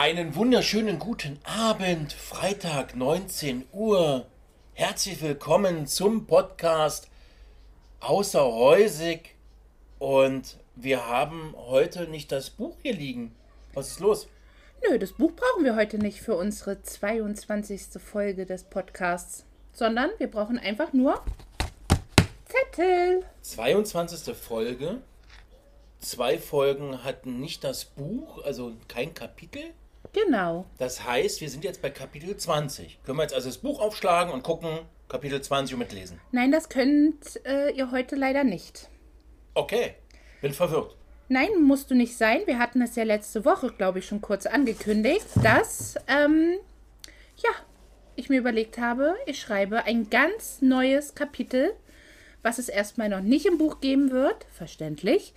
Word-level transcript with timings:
Einen 0.00 0.36
wunderschönen 0.36 1.00
guten 1.00 1.40
Abend, 1.42 2.12
Freitag 2.12 2.94
19 2.94 3.64
Uhr. 3.72 4.28
Herzlich 4.72 5.20
willkommen 5.20 5.88
zum 5.88 6.28
Podcast 6.28 7.10
Außerhäusig. 7.98 9.34
Und 9.98 10.56
wir 10.76 11.08
haben 11.08 11.52
heute 11.56 12.06
nicht 12.06 12.30
das 12.30 12.50
Buch 12.50 12.76
hier 12.80 12.94
liegen. 12.94 13.34
Was 13.74 13.88
ist 13.88 13.98
los? 13.98 14.28
Nö, 14.88 15.00
das 15.00 15.14
Buch 15.14 15.32
brauchen 15.32 15.64
wir 15.64 15.74
heute 15.74 15.98
nicht 15.98 16.20
für 16.20 16.36
unsere 16.36 16.80
22. 16.80 18.00
Folge 18.00 18.46
des 18.46 18.62
Podcasts, 18.62 19.46
sondern 19.72 20.10
wir 20.18 20.30
brauchen 20.30 20.60
einfach 20.60 20.92
nur 20.92 21.24
Zettel. 22.44 23.24
22. 23.42 24.36
Folge. 24.36 25.02
Zwei 25.98 26.38
Folgen 26.38 27.02
hatten 27.02 27.40
nicht 27.40 27.64
das 27.64 27.84
Buch, 27.84 28.44
also 28.44 28.76
kein 28.86 29.12
Kapitel. 29.12 29.72
Genau. 30.24 30.66
Das 30.78 31.04
heißt, 31.04 31.40
wir 31.40 31.48
sind 31.48 31.64
jetzt 31.64 31.82
bei 31.82 31.90
Kapitel 31.90 32.36
20. 32.36 33.00
Können 33.04 33.18
wir 33.18 33.22
jetzt 33.22 33.34
also 33.34 33.48
das 33.48 33.58
Buch 33.58 33.80
aufschlagen 33.80 34.32
und 34.32 34.42
gucken, 34.42 34.80
Kapitel 35.08 35.40
20 35.40 35.74
und 35.74 35.80
mitlesen? 35.80 36.20
Nein, 36.32 36.50
das 36.52 36.68
könnt 36.68 37.44
äh, 37.46 37.70
ihr 37.70 37.90
heute 37.90 38.16
leider 38.16 38.44
nicht. 38.44 38.88
Okay, 39.54 39.94
bin 40.40 40.52
verwirrt. 40.52 40.96
Nein, 41.28 41.62
musst 41.62 41.90
du 41.90 41.94
nicht 41.94 42.16
sein. 42.16 42.40
Wir 42.46 42.58
hatten 42.58 42.80
es 42.80 42.96
ja 42.96 43.04
letzte 43.04 43.44
Woche, 43.44 43.72
glaube 43.72 43.98
ich, 43.98 44.06
schon 44.06 44.20
kurz 44.20 44.46
angekündigt, 44.46 45.26
dass, 45.42 45.96
ähm, 46.08 46.54
ja, 47.36 47.50
ich 48.16 48.28
mir 48.28 48.38
überlegt 48.38 48.78
habe, 48.78 49.14
ich 49.26 49.38
schreibe 49.40 49.84
ein 49.84 50.10
ganz 50.10 50.62
neues 50.62 51.14
Kapitel, 51.14 51.74
was 52.42 52.58
es 52.58 52.68
erstmal 52.68 53.08
noch 53.08 53.20
nicht 53.20 53.46
im 53.46 53.58
Buch 53.58 53.80
geben 53.80 54.10
wird, 54.10 54.46
verständlich, 54.52 55.34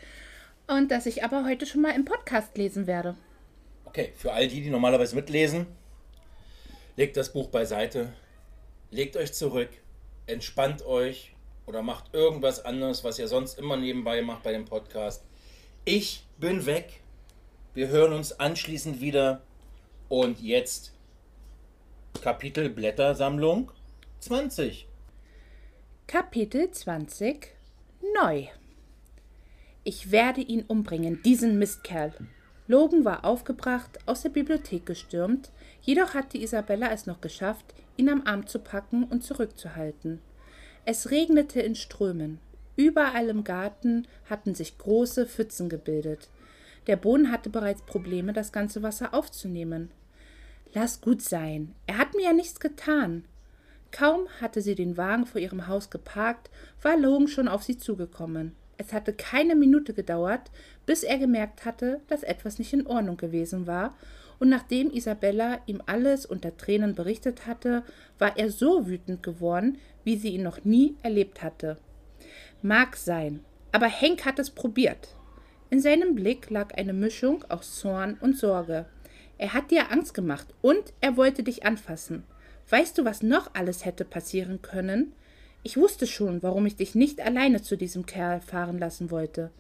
und 0.68 0.92
das 0.92 1.06
ich 1.06 1.24
aber 1.24 1.46
heute 1.46 1.66
schon 1.66 1.82
mal 1.82 1.96
im 1.96 2.06
Podcast 2.06 2.58
lesen 2.58 2.88
werde. 2.88 3.16
Okay, 3.92 4.14
für 4.16 4.32
all 4.32 4.48
die, 4.48 4.62
die 4.62 4.70
normalerweise 4.70 5.18
mitlesen, 5.18 5.68
legt 6.96 7.18
das 7.18 7.34
Buch 7.34 7.50
beiseite, 7.50 8.14
legt 8.90 9.18
euch 9.18 9.34
zurück, 9.34 9.68
entspannt 10.28 10.86
euch 10.86 11.36
oder 11.66 11.82
macht 11.82 12.14
irgendwas 12.14 12.64
anderes, 12.64 13.04
was 13.04 13.20
ihr 13.20 13.28
sonst 13.28 13.60
immer 13.60 13.76
nebenbei 13.76 14.22
macht 14.22 14.44
bei 14.44 14.54
dem 14.54 14.64
Podcast. 14.64 15.26
Ich 15.84 16.26
bin 16.38 16.66
weg. 16.66 17.02
Wir 17.74 17.90
hören 17.90 18.14
uns 18.14 18.32
anschließend 18.32 19.02
wieder. 19.02 19.42
Und 20.08 20.40
jetzt 20.40 20.94
Kapitel 22.22 22.70
Blättersammlung 22.70 23.74
20. 24.22 24.88
Kapitel 26.08 26.72
20 26.72 27.50
Neu. 28.16 28.48
Ich 29.84 30.12
werde 30.12 30.40
ihn 30.40 30.64
umbringen, 30.66 31.22
diesen 31.24 31.60
Mistkerl. 31.60 32.14
Logan 32.68 33.06
war 33.06 33.26
aufgebracht, 33.26 34.00
aus 34.06 34.22
der 34.22 34.30
Bibliothek 34.30 34.86
gestürmt, 34.86 35.52
jedoch 35.82 36.14
hatte 36.14 36.38
Isabella 36.38 36.92
es 36.92 37.06
noch 37.06 37.22
geschafft, 37.22 37.74
ihn 37.98 38.10
am 38.10 38.24
Arm 38.26 38.48
zu 38.48 38.60
packen 38.60 39.04
und 39.04 39.24
zurückzuhalten. 39.24 40.20
Es 40.86 41.12
regnete 41.12 41.62
in 41.62 41.76
Strömen. 41.76 42.40
Überall 42.76 43.30
im 43.30 43.44
Garten 43.44 44.08
hatten 44.30 44.56
sich 44.56 44.78
große 44.78 45.28
Pfützen 45.28 45.70
gebildet. 45.70 46.30
Der 46.88 46.96
Boden 46.96 47.32
hatte 47.32 47.50
bereits 47.50 47.84
Probleme, 47.84 48.34
das 48.34 48.52
ganze 48.52 48.82
Wasser 48.82 49.14
aufzunehmen. 49.14 49.92
Lass 50.74 51.02
gut 51.02 51.22
sein. 51.22 51.76
Er 51.86 51.98
hat 51.98 52.16
mir 52.16 52.24
ja 52.24 52.34
nichts 52.34 52.60
getan. 52.60 53.26
Kaum 53.92 54.28
hatte 54.40 54.62
sie 54.62 54.74
den 54.74 54.98
Wagen 54.98 55.26
vor 55.26 55.42
ihrem 55.42 55.68
Haus 55.68 55.90
geparkt, 55.90 56.50
war 56.82 56.98
Logan 56.98 57.28
schon 57.28 57.48
auf 57.48 57.64
sie 57.64 57.78
zugekommen. 57.78 58.56
Es 58.82 58.94
hatte 58.94 59.14
keine 59.14 59.54
Minute 59.54 59.94
gedauert, 59.94 60.50
bis 60.88 61.04
er 61.04 61.20
gemerkt 61.20 61.66
hatte, 61.66 62.02
dass 62.08 62.24
etwas 62.24 62.58
nicht 62.58 62.74
in 62.74 62.88
Ordnung 62.88 63.16
gewesen 63.16 63.68
war, 63.68 63.96
und 64.40 64.50
nachdem 64.50 64.90
Isabella 64.90 65.60
ihm 65.68 65.84
alles 65.86 66.26
unter 66.26 66.58
Tränen 66.58 66.96
berichtet 66.96 67.46
hatte, 67.46 67.84
war 68.18 68.40
er 68.40 68.50
so 68.50 68.88
wütend 68.88 69.22
geworden, 69.22 69.78
wie 70.04 70.18
sie 70.18 70.30
ihn 70.30 70.42
noch 70.42 70.66
nie 70.66 70.96
erlebt 71.04 71.44
hatte. 71.44 71.78
Mag 72.64 72.98
sein, 72.98 73.42
aber 73.72 73.86
Henk 73.86 74.26
hat 74.26 74.40
es 74.40 74.50
probiert. 74.50 75.16
In 75.70 75.80
seinem 75.80 76.16
Blick 76.16 76.50
lag 76.50 76.74
eine 76.74 76.94
Mischung 76.94 77.46
aus 77.50 77.78
Zorn 77.78 78.18
und 78.20 78.36
Sorge. 78.36 78.88
Er 79.38 79.54
hat 79.54 79.70
dir 79.70 79.92
Angst 79.92 80.16
gemacht 80.16 80.48
und 80.64 80.92
er 81.02 81.18
wollte 81.18 81.44
dich 81.44 81.68
anfassen. 81.68 82.24
Weißt 82.68 82.98
du, 82.98 83.06
was 83.06 83.22
noch 83.22 83.54
alles 83.54 83.86
hätte 83.86 84.06
passieren 84.06 84.64
können? 84.64 85.14
Ich 85.64 85.78
wusste 85.78 86.08
schon, 86.08 86.42
warum 86.42 86.66
ich 86.66 86.76
dich 86.76 86.96
nicht 86.96 87.22
alleine 87.22 87.62
zu 87.62 87.78
diesem 87.78 88.06
Kerl 88.06 88.42
fahren 88.42 88.80
lassen 88.80 89.12
wollte. 89.12 89.52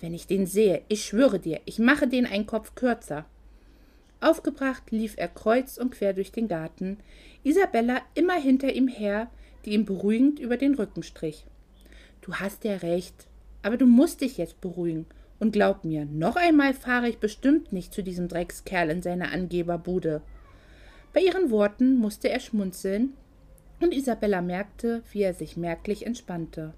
Wenn 0.00 0.14
ich 0.14 0.26
den 0.26 0.46
sehe, 0.46 0.82
ich 0.88 1.04
schwöre 1.04 1.40
dir, 1.40 1.60
ich 1.64 1.78
mache 1.78 2.06
den 2.06 2.26
einen 2.26 2.46
Kopf 2.46 2.74
kürzer. 2.74 3.26
Aufgebracht 4.20 4.90
lief 4.90 5.14
er 5.16 5.28
kreuz 5.28 5.76
und 5.76 5.90
quer 5.90 6.12
durch 6.12 6.30
den 6.30 6.46
Garten, 6.46 6.98
Isabella 7.42 8.00
immer 8.14 8.34
hinter 8.34 8.72
ihm 8.72 8.86
her, 8.86 9.30
die 9.64 9.72
ihm 9.72 9.84
beruhigend 9.84 10.38
über 10.38 10.56
den 10.56 10.74
Rücken 10.74 11.02
strich. 11.02 11.44
Du 12.20 12.34
hast 12.34 12.64
ja 12.64 12.76
recht, 12.76 13.26
aber 13.62 13.76
du 13.76 13.86
musst 13.86 14.20
dich 14.20 14.38
jetzt 14.38 14.60
beruhigen. 14.60 15.06
Und 15.38 15.52
glaub 15.52 15.84
mir, 15.84 16.04
noch 16.04 16.36
einmal 16.36 16.74
fahre 16.74 17.08
ich 17.08 17.16
bestimmt 17.16 17.72
nicht 17.72 17.94
zu 17.94 18.02
diesem 18.02 18.28
Dreckskerl 18.28 18.90
in 18.90 19.00
seine 19.00 19.32
Angeberbude. 19.32 20.20
Bei 21.14 21.20
ihren 21.20 21.50
Worten 21.50 21.96
musste 21.96 22.28
er 22.28 22.40
schmunzeln, 22.40 23.14
und 23.80 23.94
Isabella 23.94 24.42
merkte, 24.42 25.02
wie 25.12 25.22
er 25.22 25.34
sich 25.34 25.56
merklich 25.56 26.06
entspannte. 26.06 26.74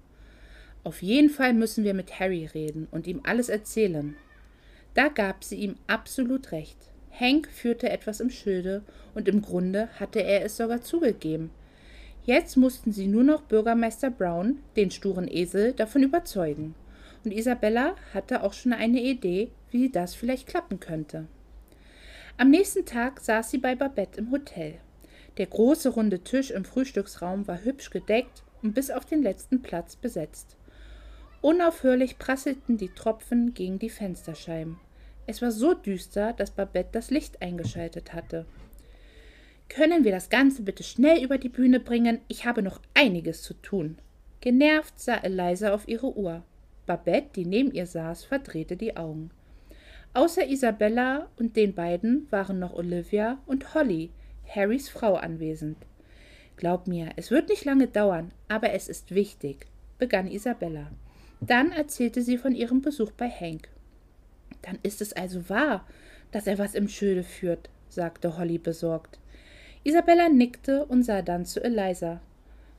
Auf 0.83 1.01
jeden 1.01 1.29
Fall 1.29 1.53
müssen 1.53 1.83
wir 1.83 1.93
mit 1.93 2.19
Harry 2.19 2.45
reden 2.45 2.87
und 2.91 3.07
ihm 3.07 3.21
alles 3.23 3.49
erzählen. 3.49 4.15
Da 4.93 5.07
gab 5.07 5.43
sie 5.43 5.55
ihm 5.55 5.75
absolut 5.87 6.51
recht. 6.51 6.77
Hank 7.11 7.47
führte 7.49 7.89
etwas 7.89 8.19
im 8.19 8.29
Schilde, 8.29 8.83
und 9.13 9.27
im 9.27 9.41
Grunde 9.41 9.87
hatte 9.99 10.19
er 10.19 10.43
es 10.43 10.57
sogar 10.57 10.81
zugegeben. 10.81 11.51
Jetzt 12.25 12.57
mussten 12.57 12.91
sie 12.91 13.07
nur 13.07 13.23
noch 13.23 13.41
Bürgermeister 13.43 14.09
Brown, 14.09 14.59
den 14.75 14.91
sturen 14.91 15.27
Esel, 15.29 15.73
davon 15.73 16.03
überzeugen. 16.03 16.73
Und 17.23 17.31
Isabella 17.31 17.95
hatte 18.13 18.43
auch 18.43 18.53
schon 18.53 18.73
eine 18.73 19.01
Idee, 19.01 19.51
wie 19.71 19.89
das 19.89 20.15
vielleicht 20.15 20.47
klappen 20.47 20.79
könnte. 20.79 21.27
Am 22.37 22.49
nächsten 22.49 22.85
Tag 22.85 23.19
saß 23.19 23.51
sie 23.51 23.57
bei 23.59 23.75
Babette 23.75 24.19
im 24.19 24.31
Hotel. 24.31 24.79
Der 25.37 25.47
große 25.47 25.89
runde 25.89 26.19
Tisch 26.19 26.51
im 26.51 26.63
Frühstücksraum 26.63 27.47
war 27.47 27.63
hübsch 27.63 27.89
gedeckt 27.89 28.43
und 28.61 28.73
bis 28.73 28.91
auf 28.91 29.05
den 29.05 29.23
letzten 29.23 29.61
Platz 29.61 29.95
besetzt. 29.95 30.55
Unaufhörlich 31.41 32.19
prasselten 32.19 32.77
die 32.77 32.89
Tropfen 32.89 33.53
gegen 33.53 33.79
die 33.79 33.89
Fensterscheiben. 33.89 34.79
Es 35.25 35.41
war 35.41 35.51
so 35.51 35.73
düster, 35.73 36.33
dass 36.33 36.51
Babette 36.51 36.89
das 36.91 37.09
Licht 37.09 37.41
eingeschaltet 37.41 38.13
hatte. 38.13 38.45
Können 39.69 40.03
wir 40.03 40.11
das 40.11 40.29
Ganze 40.29 40.61
bitte 40.61 40.83
schnell 40.83 41.23
über 41.23 41.37
die 41.37 41.49
Bühne 41.49 41.79
bringen? 41.79 42.19
Ich 42.27 42.45
habe 42.45 42.61
noch 42.61 42.79
einiges 42.93 43.41
zu 43.41 43.55
tun. 43.55 43.97
Genervt 44.41 44.99
sah 44.99 45.15
Eliza 45.15 45.73
auf 45.73 45.87
ihre 45.87 46.15
Uhr. 46.15 46.43
Babette, 46.85 47.29
die 47.35 47.45
neben 47.45 47.71
ihr 47.71 47.87
saß, 47.87 48.25
verdrehte 48.25 48.75
die 48.75 48.97
Augen. 48.97 49.31
Außer 50.13 50.47
Isabella 50.47 51.27
und 51.37 51.55
den 51.55 51.73
beiden 51.73 52.27
waren 52.29 52.59
noch 52.59 52.73
Olivia 52.73 53.39
und 53.47 53.73
Holly, 53.73 54.11
Harrys 54.53 54.89
Frau, 54.89 55.15
anwesend. 55.15 55.77
Glaub 56.57 56.87
mir, 56.87 57.11
es 57.15 57.31
wird 57.31 57.49
nicht 57.49 57.65
lange 57.65 57.87
dauern, 57.87 58.31
aber 58.47 58.71
es 58.73 58.87
ist 58.87 59.15
wichtig, 59.15 59.65
begann 59.97 60.27
Isabella. 60.27 60.91
Dann 61.41 61.71
erzählte 61.71 62.21
sie 62.21 62.37
von 62.37 62.55
ihrem 62.55 62.81
Besuch 62.81 63.11
bei 63.11 63.29
Hank. 63.29 63.69
Dann 64.61 64.79
ist 64.83 65.01
es 65.01 65.13
also 65.13 65.49
wahr, 65.49 65.85
dass 66.31 66.47
er 66.47 66.57
was 66.57 66.75
im 66.75 66.87
Schilde 66.87 67.23
führt, 67.23 67.69
sagte 67.89 68.37
Holly 68.37 68.57
besorgt. 68.57 69.19
Isabella 69.83 70.29
nickte 70.29 70.85
und 70.85 71.03
sah 71.03 71.21
dann 71.21 71.45
zu 71.45 71.61
Eliza. 71.61 72.21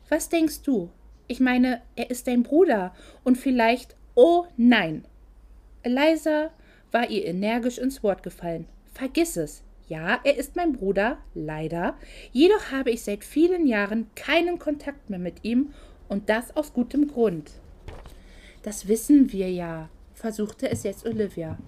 Was 0.09 0.29
denkst 0.29 0.62
du? 0.62 0.91
Ich 1.27 1.41
meine, 1.41 1.83
er 1.97 2.11
ist 2.11 2.27
dein 2.27 2.43
Bruder 2.43 2.95
und 3.23 3.37
vielleicht. 3.37 3.97
Oh 4.15 4.47
nein! 4.56 5.05
Eliza 5.82 6.50
war 6.93 7.11
ihr 7.11 7.25
energisch 7.26 7.79
ins 7.79 8.03
Wort 8.03 8.23
gefallen. 8.23 8.67
Vergiss 8.93 9.37
es. 9.37 9.62
Ja, 9.89 10.19
er 10.25 10.37
ist 10.37 10.57
mein 10.57 10.73
Bruder, 10.73 11.19
leider. 11.35 11.97
Jedoch 12.33 12.71
habe 12.71 12.91
ich 12.91 13.03
seit 13.03 13.23
vielen 13.25 13.67
Jahren 13.67 14.07
keinen 14.15 14.59
Kontakt 14.59 15.11
mehr 15.11 15.19
mit 15.19 15.45
ihm 15.45 15.75
und 16.09 16.29
das 16.29 16.57
aus 16.57 16.73
gutem 16.73 17.09
Grund. 17.09 17.51
Das 18.63 18.89
wissen 18.89 19.31
wir 19.33 19.51
ja, 19.51 19.91
versuchte 20.15 20.71
es 20.71 20.85
jetzt 20.85 21.05
Olivia. 21.07 21.59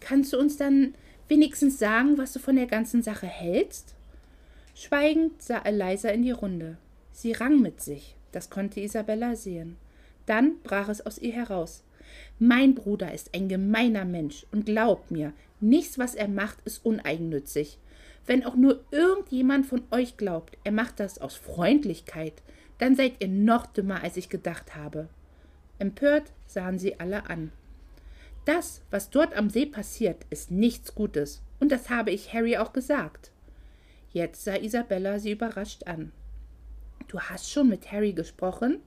Kannst 0.00 0.34
du 0.34 0.38
uns 0.38 0.58
dann 0.58 0.94
wenigstens 1.28 1.78
sagen, 1.78 2.18
was 2.18 2.34
du 2.34 2.38
von 2.38 2.56
der 2.56 2.66
ganzen 2.66 3.02
Sache 3.02 3.26
hältst? 3.26 3.94
Schweigend 4.74 5.40
sah 5.40 5.62
Eliza 5.64 6.10
in 6.10 6.22
die 6.22 6.32
Runde. 6.32 6.76
Sie 7.12 7.32
rang 7.32 7.60
mit 7.60 7.80
sich, 7.80 8.14
das 8.32 8.50
konnte 8.50 8.80
Isabella 8.80 9.36
sehen. 9.36 9.76
Dann 10.26 10.60
brach 10.62 10.88
es 10.88 11.04
aus 11.06 11.18
ihr 11.18 11.32
heraus. 11.32 11.82
Mein 12.38 12.74
Bruder 12.74 13.14
ist 13.14 13.34
ein 13.34 13.48
gemeiner 13.48 14.04
Mensch 14.04 14.46
und 14.52 14.66
glaubt 14.66 15.10
mir, 15.10 15.32
nichts, 15.64 15.98
was 15.98 16.14
er 16.14 16.28
macht, 16.28 16.58
ist 16.64 16.84
uneigennützig. 16.84 17.78
Wenn 18.26 18.44
auch 18.44 18.54
nur 18.54 18.84
irgendjemand 18.90 19.66
von 19.66 19.82
euch 19.90 20.16
glaubt, 20.16 20.56
er 20.64 20.72
macht 20.72 21.00
das 21.00 21.20
aus 21.20 21.34
Freundlichkeit, 21.34 22.42
dann 22.78 22.96
seid 22.96 23.14
ihr 23.20 23.28
noch 23.28 23.66
dümmer, 23.66 24.02
als 24.02 24.16
ich 24.16 24.28
gedacht 24.28 24.74
habe. 24.74 25.08
Empört 25.78 26.32
sahen 26.46 26.78
sie 26.78 26.98
alle 27.00 27.28
an. 27.28 27.52
Das, 28.44 28.82
was 28.90 29.10
dort 29.10 29.34
am 29.36 29.50
See 29.50 29.66
passiert, 29.66 30.26
ist 30.30 30.50
nichts 30.50 30.94
Gutes, 30.94 31.42
und 31.60 31.72
das 31.72 31.90
habe 31.90 32.10
ich 32.10 32.32
Harry 32.32 32.56
auch 32.56 32.72
gesagt. 32.72 33.30
Jetzt 34.12 34.44
sah 34.44 34.56
Isabella 34.56 35.18
sie 35.18 35.32
überrascht 35.32 35.86
an. 35.86 36.12
Du 37.08 37.20
hast 37.20 37.50
schon 37.50 37.68
mit 37.68 37.90
Harry 37.90 38.12
gesprochen? 38.12 38.80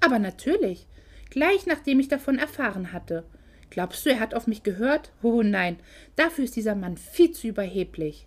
Aber 0.00 0.18
natürlich, 0.18 0.86
gleich 1.30 1.66
nachdem 1.66 2.00
ich 2.00 2.08
davon 2.08 2.38
erfahren 2.38 2.92
hatte. 2.92 3.24
Glaubst 3.70 4.04
du, 4.06 4.10
er 4.10 4.20
hat 4.20 4.34
auf 4.34 4.46
mich 4.46 4.62
gehört? 4.62 5.12
Oh 5.22 5.42
nein, 5.42 5.78
dafür 6.16 6.44
ist 6.44 6.56
dieser 6.56 6.74
Mann 6.74 6.96
viel 6.96 7.32
zu 7.32 7.48
überheblich. 7.48 8.26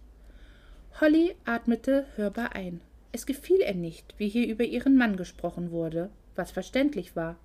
Holly 1.00 1.36
atmete 1.46 2.06
hörbar 2.16 2.56
ein. 2.56 2.82
Es 3.12 3.26
gefiel 3.26 3.60
ihr 3.60 3.74
nicht, 3.74 4.16
wie 4.18 4.30
hier 4.30 4.48
über 4.48 4.64
ihren 4.64 4.98
Mann 4.98 5.18
gesprochen 5.18 5.72
wurde, 5.72 6.10
was 6.36 6.52
verständlich 6.52 7.16
war. 7.16 7.38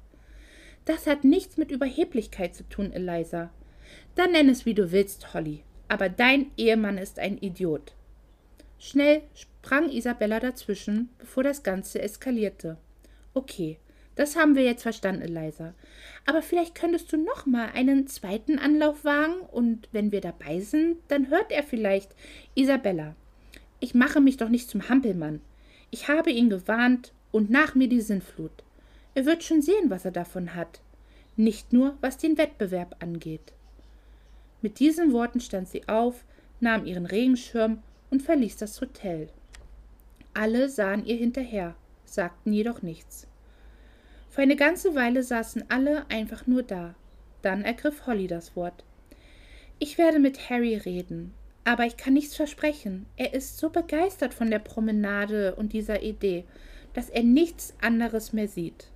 Das 0.84 1.06
hat 1.06 1.24
nichts 1.24 1.56
mit 1.56 1.70
Überheblichkeit 1.70 2.54
zu 2.54 2.68
tun, 2.68 2.92
Eliza. 2.92 3.50
Dann 4.14 4.32
nenn 4.32 4.48
es, 4.48 4.66
wie 4.66 4.74
du 4.74 4.92
willst, 4.92 5.34
Holly. 5.34 5.62
Aber 5.88 6.08
dein 6.08 6.50
Ehemann 6.56 6.98
ist 6.98 7.18
ein 7.18 7.38
Idiot. 7.38 7.92
Schnell 8.78 9.22
sprang 9.34 9.90
Isabella 9.90 10.38
dazwischen, 10.38 11.08
bevor 11.18 11.42
das 11.42 11.62
Ganze 11.62 12.02
eskalierte. 12.02 12.76
Okay, 13.34 13.78
das 14.16 14.34
haben 14.34 14.56
wir 14.56 14.64
jetzt 14.64 14.82
verstanden, 14.82 15.22
Eliza. 15.22 15.74
Aber 16.24 16.42
vielleicht 16.42 16.74
könntest 16.74 17.12
du 17.12 17.18
noch 17.18 17.46
mal 17.46 17.68
einen 17.74 18.06
zweiten 18.06 18.58
Anlauf 18.58 19.04
wagen 19.04 19.40
und 19.52 19.88
wenn 19.92 20.10
wir 20.10 20.22
dabei 20.22 20.60
sind, 20.60 20.96
dann 21.08 21.28
hört 21.30 21.52
er 21.52 21.62
vielleicht. 21.62 22.14
Isabella, 22.54 23.14
ich 23.78 23.94
mache 23.94 24.20
mich 24.20 24.38
doch 24.38 24.48
nicht 24.48 24.68
zum 24.70 24.88
Hampelmann. 24.88 25.40
Ich 25.90 26.08
habe 26.08 26.30
ihn 26.30 26.50
gewarnt 26.50 27.12
und 27.30 27.50
nach 27.50 27.74
mir 27.74 27.88
die 27.88 28.00
Sinnflut. 28.00 28.64
Er 29.14 29.26
wird 29.26 29.44
schon 29.44 29.60
sehen, 29.62 29.90
was 29.90 30.04
er 30.06 30.10
davon 30.10 30.54
hat. 30.54 30.80
Nicht 31.36 31.74
nur, 31.74 31.96
was 32.00 32.16
den 32.16 32.38
Wettbewerb 32.38 32.96
angeht. 33.00 33.52
Mit 34.62 34.78
diesen 34.78 35.12
Worten 35.12 35.40
stand 35.40 35.68
sie 35.68 35.86
auf, 35.88 36.24
nahm 36.60 36.86
ihren 36.86 37.06
Regenschirm 37.06 37.82
und 38.10 38.22
verließ 38.22 38.56
das 38.56 38.80
Hotel. 38.80 39.28
Alle 40.32 40.70
sahen 40.70 41.04
ihr 41.04 41.16
hinterher, 41.16 41.74
sagten 42.06 42.54
jedoch 42.54 42.80
nichts. 42.80 43.26
Für 44.36 44.42
eine 44.42 44.56
ganze 44.56 44.94
Weile 44.94 45.22
saßen 45.22 45.64
alle 45.70 46.04
einfach 46.10 46.46
nur 46.46 46.62
da. 46.62 46.94
Dann 47.40 47.62
ergriff 47.62 48.06
Holly 48.06 48.26
das 48.26 48.54
Wort. 48.54 48.84
Ich 49.78 49.96
werde 49.96 50.18
mit 50.18 50.50
Harry 50.50 50.76
reden, 50.76 51.32
aber 51.64 51.86
ich 51.86 51.96
kann 51.96 52.12
nichts 52.12 52.36
versprechen. 52.36 53.06
Er 53.16 53.32
ist 53.32 53.56
so 53.56 53.70
begeistert 53.70 54.34
von 54.34 54.50
der 54.50 54.58
Promenade 54.58 55.54
und 55.54 55.72
dieser 55.72 56.02
Idee, 56.02 56.44
dass 56.92 57.08
er 57.08 57.22
nichts 57.22 57.72
anderes 57.80 58.34
mehr 58.34 58.46
sieht. 58.46 58.88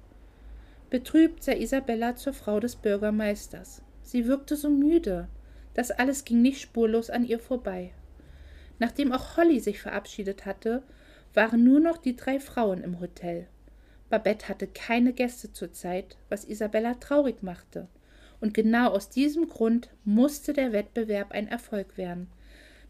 Betrübt 0.91 1.43
sah 1.43 1.53
Isabella 1.53 2.17
zur 2.17 2.35
Frau 2.35 2.61
des 2.61 2.77
Bürgermeisters. 2.77 3.81
Sie 4.03 4.27
wirkte 4.27 4.57
so 4.57 4.69
müde. 4.69 5.27
Das 5.73 5.91
alles 5.91 6.27
ging 6.27 6.43
nicht 6.43 6.61
spurlos 6.61 7.09
an 7.09 7.25
ihr 7.25 7.39
vorbei. 7.39 7.93
Nachdem 8.79 9.11
auch 9.11 9.39
Holly 9.39 9.59
sich 9.61 9.81
verabschiedet 9.81 10.45
hatte, 10.45 10.83
waren 11.33 11.65
nur 11.65 11.81
noch 11.81 11.97
die 11.97 12.15
drei 12.15 12.41
Frauen 12.41 12.83
im 12.83 13.01
Hotel. 13.01 13.47
Babette 14.11 14.49
hatte 14.49 14.67
keine 14.67 15.13
Gäste 15.13 15.53
zur 15.53 15.73
Zeit, 15.73 16.19
was 16.29 16.45
Isabella 16.45 16.95
traurig 16.95 17.43
machte. 17.43 17.89
Und 18.41 18.55
genau 18.55 18.89
aus 18.89 19.09
diesem 19.09 19.49
Grund 19.49 19.91
musste 20.05 20.53
der 20.53 20.73
Wettbewerb 20.73 21.33
ein 21.33 21.49
Erfolg 21.49 21.97
werden. 21.97 22.29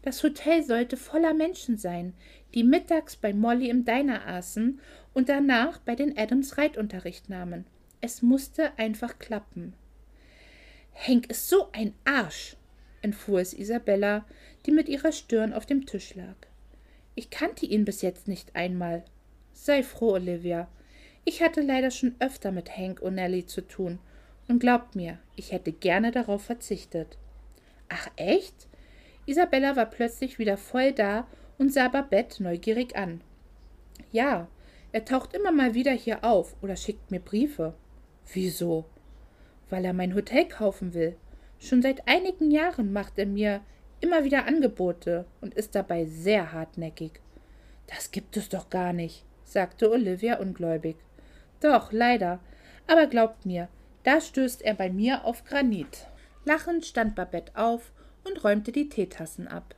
Das 0.01 0.23
Hotel 0.23 0.63
sollte 0.63 0.97
voller 0.97 1.33
Menschen 1.33 1.77
sein, 1.77 2.13
die 2.55 2.63
mittags 2.63 3.15
bei 3.15 3.33
Molly 3.33 3.69
im 3.69 3.85
Diner 3.85 4.25
aßen 4.25 4.79
und 5.13 5.29
danach 5.29 5.77
bei 5.79 5.95
den 5.95 6.17
Adams 6.17 6.57
Reitunterricht 6.57 7.29
nahmen. 7.29 7.65
Es 8.01 8.23
musste 8.23 8.77
einfach 8.79 9.19
klappen. 9.19 9.73
Henk 10.91 11.29
ist 11.29 11.47
so 11.49 11.69
ein 11.71 11.93
Arsch, 12.03 12.57
entfuhr 13.03 13.41
es 13.41 13.53
Isabella, 13.53 14.25
die 14.65 14.71
mit 14.71 14.89
ihrer 14.89 15.11
Stirn 15.11 15.53
auf 15.53 15.67
dem 15.67 15.85
Tisch 15.85 16.15
lag. 16.15 16.35
Ich 17.13 17.29
kannte 17.29 17.65
ihn 17.65 17.85
bis 17.85 18.01
jetzt 18.01 18.27
nicht 18.27 18.55
einmal. 18.55 19.03
Sei 19.53 19.83
froh, 19.83 20.13
Olivia. 20.13 20.67
Ich 21.23 21.41
hatte 21.41 21.61
leider 21.61 21.91
schon 21.91 22.15
öfter 22.19 22.51
mit 22.51 22.75
Hank 22.77 22.99
und 23.01 23.15
Nellie 23.15 23.45
zu 23.45 23.61
tun, 23.61 23.99
und 24.47 24.59
glaubt 24.59 24.95
mir, 24.95 25.17
ich 25.35 25.51
hätte 25.51 25.71
gerne 25.71 26.11
darauf 26.11 26.43
verzichtet. 26.43 27.17
Ach 27.89 28.09
echt? 28.17 28.67
Isabella 29.25 29.75
war 29.75 29.85
plötzlich 29.85 30.39
wieder 30.39 30.57
voll 30.57 30.91
da 30.91 31.27
und 31.57 31.71
sah 31.71 31.87
Babette 31.87 32.43
neugierig 32.43 32.95
an. 32.95 33.21
Ja, 34.11 34.47
er 34.91 35.05
taucht 35.05 35.33
immer 35.33 35.51
mal 35.51 35.73
wieder 35.73 35.93
hier 35.93 36.23
auf 36.25 36.55
oder 36.61 36.75
schickt 36.75 37.11
mir 37.11 37.19
Briefe. 37.19 37.73
Wieso? 38.33 38.85
Weil 39.69 39.85
er 39.85 39.93
mein 39.93 40.15
Hotel 40.15 40.45
kaufen 40.45 40.93
will. 40.93 41.15
Schon 41.59 41.81
seit 41.81 42.07
einigen 42.07 42.51
Jahren 42.51 42.91
macht 42.91 43.17
er 43.17 43.25
mir 43.25 43.61
immer 44.01 44.23
wieder 44.23 44.47
Angebote 44.47 45.25
und 45.39 45.53
ist 45.53 45.75
dabei 45.75 46.05
sehr 46.05 46.51
hartnäckig. 46.51 47.21
Das 47.87 48.11
gibt 48.11 48.35
es 48.35 48.49
doch 48.49 48.69
gar 48.69 48.91
nicht, 48.91 49.23
sagte 49.45 49.91
Olivia 49.91 50.39
ungläubig. 50.39 50.97
Doch, 51.61 51.91
leider. 51.91 52.39
Aber 52.87 53.07
glaubt 53.07 53.45
mir, 53.45 53.69
da 54.03 54.19
stößt 54.19 54.61
er 54.61 54.73
bei 54.73 54.89
mir 54.89 55.23
auf 55.23 55.45
Granit. 55.45 56.07
Lachend 56.43 56.85
stand 56.85 57.15
Babette 57.15 57.55
auf 57.55 57.93
und 58.25 58.43
räumte 58.43 58.71
die 58.71 58.89
Teetassen 58.89 59.47
ab. 59.47 59.75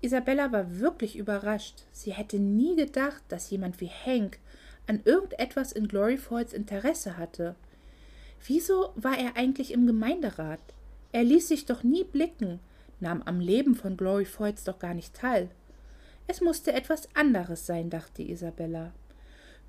Isabella 0.00 0.52
war 0.52 0.78
wirklich 0.78 1.16
überrascht. 1.16 1.84
Sie 1.90 2.12
hätte 2.12 2.38
nie 2.38 2.76
gedacht, 2.76 3.22
dass 3.28 3.50
jemand 3.50 3.80
wie 3.80 3.90
Hank 3.90 4.38
an 4.86 5.00
irgendetwas 5.04 5.72
in 5.72 5.88
Glory 5.88 6.16
Falls 6.16 6.52
Interesse 6.52 7.16
hatte. 7.16 7.54
Wieso 8.46 8.90
war 8.96 9.16
er 9.16 9.36
eigentlich 9.36 9.72
im 9.72 9.86
Gemeinderat? 9.86 10.60
Er 11.12 11.24
ließ 11.24 11.48
sich 11.48 11.66
doch 11.66 11.82
nie 11.82 12.04
blicken, 12.04 12.58
nahm 12.98 13.22
am 13.22 13.38
Leben 13.38 13.74
von 13.74 13.96
Glory 13.96 14.24
Foyts 14.24 14.64
doch 14.64 14.78
gar 14.78 14.94
nicht 14.94 15.14
teil. 15.14 15.50
Es 16.26 16.40
musste 16.40 16.72
etwas 16.72 17.08
anderes 17.14 17.66
sein, 17.66 17.90
dachte 17.90 18.22
Isabella. 18.22 18.92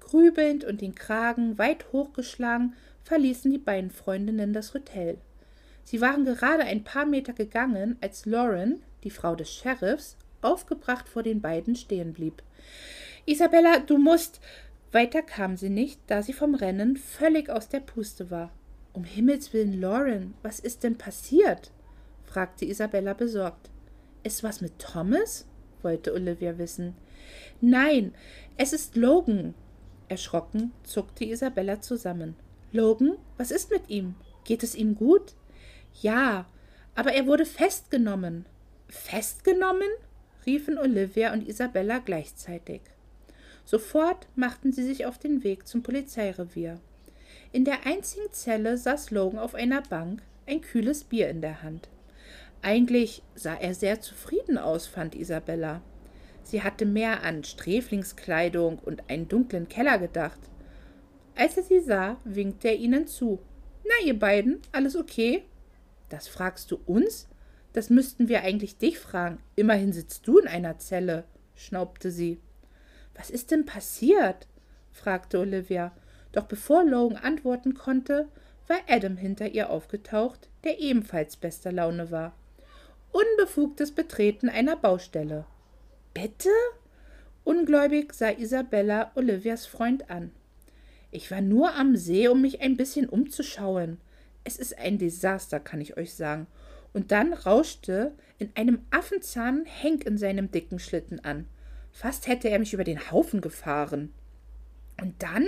Grübelnd 0.06 0.64
und 0.64 0.82
den 0.82 0.96
Kragen 0.96 1.58
weit 1.58 1.92
hochgeschlagen, 1.92 2.74
verließen 3.04 3.52
die 3.52 3.58
beiden 3.58 3.92
Freundinnen 3.92 4.54
das 4.54 4.74
Hotel. 4.74 5.18
Sie 5.84 6.02
waren 6.02 6.26
gerade 6.26 6.64
ein 6.64 6.84
paar 6.84 7.06
Meter 7.06 7.34
gegangen, 7.34 7.98
als 8.02 8.26
Lauren, 8.26 8.82
die 9.04 9.10
Frau 9.10 9.36
des 9.36 9.54
Sheriffs, 9.54 10.18
aufgebracht 10.42 11.10
vor 11.10 11.24
den 11.24 11.42
beiden 11.42 11.76
stehen 11.76 12.14
blieb. 12.14 12.42
Isabella, 13.26 13.80
du 13.80 13.98
musst. 13.98 14.40
Weiter 14.92 15.22
kam 15.22 15.58
sie 15.58 15.70
nicht, 15.70 16.00
da 16.08 16.22
sie 16.22 16.34
vom 16.34 16.56
Rennen 16.56 16.98
völlig 16.98 17.50
aus 17.50 17.68
der 17.68 17.80
Puste 17.80 18.30
war. 18.30 18.52
Um 18.94 19.04
Himmels 19.06 19.54
willen, 19.54 19.80
Lauren, 19.82 20.36
was 20.44 20.60
ist 20.60 20.84
denn 20.84 20.98
passiert? 20.98 21.72
fragte 22.26 22.66
Isabella 22.66 23.14
besorgt. 23.14 23.70
Ist 24.24 24.44
was 24.44 24.62
mit 24.62 24.78
Thomas? 24.80 25.48
wollte 25.82 26.14
Olivia 26.14 26.58
wissen. 26.58 26.96
Nein, 27.60 28.14
es 28.58 28.72
ist 28.72 28.96
Logan. 28.96 29.54
Erschrocken 30.14 30.72
zuckte 30.84 31.26
Isabella 31.26 31.82
zusammen. 31.82 32.36
Logan, 32.72 33.18
was 33.38 33.50
ist 33.50 33.72
mit 33.72 33.90
ihm? 33.90 34.14
Geht 34.44 34.62
es 34.62 34.76
ihm 34.76 34.94
gut? 34.96 35.34
Ja, 36.02 36.46
aber 36.94 37.14
er 37.14 37.26
wurde 37.26 37.46
festgenommen. 37.46 38.46
Festgenommen? 38.90 39.90
riefen 40.46 40.78
Olivia 40.78 41.34
und 41.34 41.48
Isabella 41.48 41.98
gleichzeitig. 41.98 42.82
Sofort 43.66 44.28
machten 44.36 44.72
sie 44.72 44.84
sich 44.84 45.08
auf 45.08 45.18
den 45.18 45.44
Weg 45.44 45.68
zum 45.68 45.82
Polizeirevier. 45.82 46.80
In 47.52 47.66
der 47.66 47.88
einzigen 47.88 48.32
Zelle 48.32 48.78
saß 48.78 49.10
Logan 49.10 49.40
auf 49.40 49.56
einer 49.56 49.82
Bank, 49.82 50.22
ein 50.46 50.62
kühles 50.62 51.06
Bier 51.06 51.30
in 51.30 51.42
der 51.42 51.64
Hand. 51.64 51.90
Eigentlich 52.62 53.24
sah 53.34 53.56
er 53.56 53.74
sehr 53.74 54.00
zufrieden 54.00 54.60
aus, 54.60 54.86
fand 54.86 55.16
Isabella. 55.16 55.82
Sie 56.44 56.62
hatte 56.62 56.86
mehr 56.86 57.24
an 57.24 57.44
Sträflingskleidung 57.44 58.80
und 58.80 59.10
einen 59.10 59.28
dunklen 59.28 59.70
Keller 59.70 59.98
gedacht. 59.98 60.40
Als 61.36 61.58
er 61.58 61.64
sie 61.64 61.80
sah, 61.80 62.18
winkte 62.24 62.68
er 62.68 62.76
ihnen 62.76 63.08
zu. 63.08 63.40
Na, 63.84 64.06
ihr 64.06 64.18
beiden, 64.18 64.62
alles 64.72 64.96
okay? 64.96 65.44
Das 66.10 66.28
fragst 66.28 66.70
du 66.72 66.80
uns? 66.86 67.28
Das 67.72 67.90
müssten 67.90 68.28
wir 68.28 68.42
eigentlich 68.42 68.78
dich 68.78 69.00
fragen. 69.00 69.40
Immerhin 69.56 69.94
sitzt 69.94 70.28
du 70.28 70.38
in 70.38 70.48
einer 70.48 70.78
Zelle, 70.78 71.24
schnaubte 71.56 72.12
sie. 72.12 72.40
Was 73.16 73.30
ist 73.30 73.52
denn 73.52 73.66
passiert? 73.66 74.48
fragte 74.92 75.40
Olivia 75.40 75.92
doch 76.34 76.46
bevor 76.46 76.84
Logan 76.84 77.18
antworten 77.18 77.76
konnte, 77.76 78.28
war 78.68 78.78
Adam 78.90 79.16
hinter 79.16 79.50
ihr 79.50 79.70
aufgetaucht, 79.70 80.50
der 80.64 80.80
ebenfalls 80.80 81.38
bester 81.38 81.72
Laune 81.72 82.12
war. 82.12 82.34
Unbefugtes 83.12 83.92
Betreten 83.92 84.50
einer 84.50 84.76
Baustelle. 84.76 85.46
Bitte? 86.14 86.50
Ungläubig 87.44 88.14
sah 88.14 88.30
Isabella 88.30 89.12
Olivias 89.16 89.66
Freund 89.66 90.10
an. 90.10 90.32
Ich 91.12 91.30
war 91.32 91.42
nur 91.42 91.76
am 91.76 91.96
See, 91.96 92.28
um 92.28 92.42
mich 92.42 92.62
ein 92.62 92.78
bisschen 92.78 93.10
umzuschauen. 93.10 94.00
Es 94.44 94.58
ist 94.58 94.78
ein 94.78 94.98
Desaster, 94.98 95.60
kann 95.60 95.82
ich 95.82 95.98
euch 95.98 96.14
sagen. 96.14 96.48
Und 96.94 97.12
dann 97.12 97.34
rauschte 97.34 98.14
in 98.38 98.52
einem 98.56 98.84
Affenzahn 98.92 99.66
Henk 99.66 100.06
in 100.06 100.18
seinem 100.18 100.52
dicken 100.52 100.80
Schlitten 100.80 101.20
an. 101.24 101.48
Fast 101.92 102.28
hätte 102.28 102.50
er 102.50 102.60
mich 102.60 102.74
über 102.74 102.84
den 102.84 103.12
Haufen 103.12 103.42
gefahren. 103.42 104.14
Und 105.02 105.22
dann? 105.22 105.48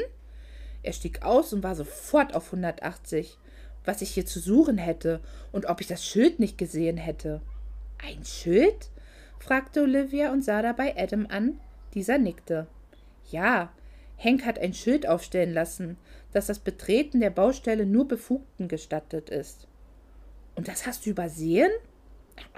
Er 0.83 0.93
stieg 0.93 1.23
aus 1.23 1.53
und 1.53 1.63
war 1.63 1.75
sofort 1.75 2.35
auf 2.35 2.45
180. 2.45 3.37
was 3.85 4.01
ich 4.01 4.09
hier 4.11 4.25
zu 4.25 4.39
suchen 4.39 4.77
hätte 4.77 5.21
und 5.51 5.67
ob 5.67 5.79
ich 5.79 5.87
das 5.87 6.03
Schild 6.05 6.39
nicht 6.39 6.57
gesehen 6.57 6.97
hätte. 6.97 7.41
Ein 7.99 8.25
Schild? 8.25 8.89
Fragte 9.45 9.83
Olivia 9.83 10.31
und 10.31 10.43
sah 10.43 10.63
dabei 10.63 10.95
Adam 10.97 11.27
an. 11.29 11.59
Dieser 11.93 12.17
nickte. 12.17 12.65
Ja, 13.29 13.71
Henk 14.17 14.43
hat 14.43 14.57
ein 14.57 14.73
Schild 14.73 15.07
aufstellen 15.07 15.53
lassen, 15.53 15.97
dass 16.31 16.47
das 16.47 16.57
Betreten 16.57 17.19
der 17.19 17.29
Baustelle 17.29 17.85
nur 17.85 18.07
Befugten 18.07 18.67
gestattet 18.67 19.29
ist. 19.29 19.67
Und 20.55 20.67
das 20.67 20.87
hast 20.87 21.05
du 21.05 21.11
übersehen? 21.11 21.69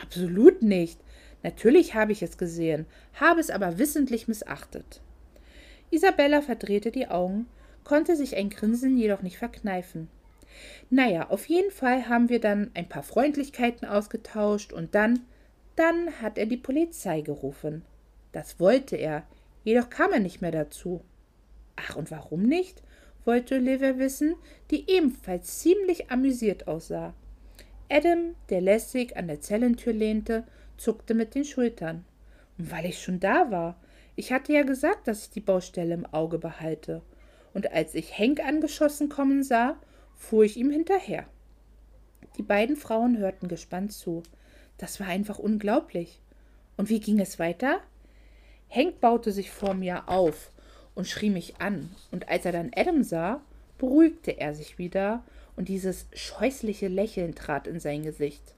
Absolut 0.02 0.62
nicht. 0.62 0.98
Natürlich 1.44 1.94
habe 1.94 2.14
ich 2.14 2.24
es 2.24 2.38
gesehen, 2.38 2.86
habe 3.20 3.42
es 3.42 3.50
aber 3.50 3.78
wissentlich 3.78 4.30
missachtet. 4.30 5.02
Isabella 5.92 6.42
verdrehte 6.42 6.92
die 6.92 7.10
Augen, 7.10 7.48
konnte 7.84 8.16
sich 8.16 8.38
ein 8.38 8.50
Grinsen 8.50 8.98
jedoch 8.98 9.22
nicht 9.22 9.38
verkneifen. 9.38 10.08
Naja, 10.90 11.30
auf 11.30 11.48
jeden 11.48 11.72
Fall 11.72 12.08
haben 12.08 12.30
wir 12.30 12.40
dann 12.40 12.72
ein 12.76 12.88
paar 12.88 13.04
Freundlichkeiten 13.04 13.86
ausgetauscht 13.86 14.72
und 14.72 14.96
dann, 14.96 15.26
dann 15.78 16.22
hat 16.22 16.38
er 16.38 16.46
die 16.46 16.58
Polizei 16.58 17.22
gerufen. 17.22 17.84
Das 18.32 18.60
wollte 18.60 18.96
er, 18.96 19.24
jedoch 19.64 19.90
kam 19.90 20.12
er 20.12 20.20
nicht 20.20 20.42
mehr 20.42 20.52
dazu. 20.52 21.02
Ach, 21.76 21.96
und 21.96 22.12
warum 22.12 22.44
nicht? 22.44 22.84
wollte 23.26 23.56
Olivia 23.56 23.98
wissen, 23.98 24.36
die 24.72 24.90
ebenfalls 24.90 25.60
ziemlich 25.60 26.10
amüsiert 26.10 26.68
aussah. 26.68 27.14
Adam, 27.90 28.36
der 28.50 28.62
lässig 28.62 29.18
an 29.18 29.28
der 29.28 29.42
Zellentür 29.42 29.94
lehnte, 29.94 30.46
zuckte 30.78 31.14
mit 31.14 31.36
den 31.36 31.46
Schultern. 31.46 32.06
Und 32.58 32.72
weil 32.72 32.86
ich 32.86 33.02
schon 33.02 33.20
da 33.20 33.52
war. 33.52 33.80
Ich 34.16 34.32
hatte 34.32 34.54
ja 34.54 34.64
gesagt, 34.64 35.08
dass 35.08 35.24
ich 35.24 35.30
die 35.30 35.42
Baustelle 35.42 35.94
im 35.94 36.06
Auge 36.06 36.40
behalte. 36.40 37.02
Und 37.54 37.72
als 37.72 37.96
ich 37.96 38.18
Henk 38.18 38.40
angeschossen 38.40 39.10
kommen 39.10 39.44
sah, 39.44 39.78
fuhr 40.16 40.44
ich 40.44 40.58
ihm 40.58 40.72
hinterher. 40.72 41.26
Die 42.38 42.44
beiden 42.44 42.76
Frauen 42.76 43.18
hörten 43.18 43.48
gespannt 43.48 43.92
zu. 43.92 44.24
Das 44.78 45.00
war 45.00 45.08
einfach 45.08 45.40
unglaublich. 45.40 46.20
Und 46.76 46.90
wie 46.90 47.00
ging 47.00 47.20
es 47.20 47.40
weiter? 47.40 47.80
Henk 48.68 49.00
baute 49.00 49.32
sich 49.32 49.50
vor 49.50 49.74
mir 49.74 50.08
auf 50.10 50.52
und 50.94 51.08
schrie 51.08 51.30
mich 51.30 51.60
an, 51.60 51.90
und 52.12 52.30
als 52.30 52.46
er 52.46 52.52
dann 52.52 52.72
Adam 52.76 53.04
sah, 53.04 53.42
beruhigte 53.78 54.40
er 54.40 54.54
sich 54.54 54.78
wieder, 54.78 55.24
und 55.56 55.70
dieses 55.70 56.08
scheußliche 56.14 56.88
Lächeln 56.88 57.34
trat 57.34 57.68
in 57.68 57.80
sein 57.80 58.04
Gesicht. 58.04 58.54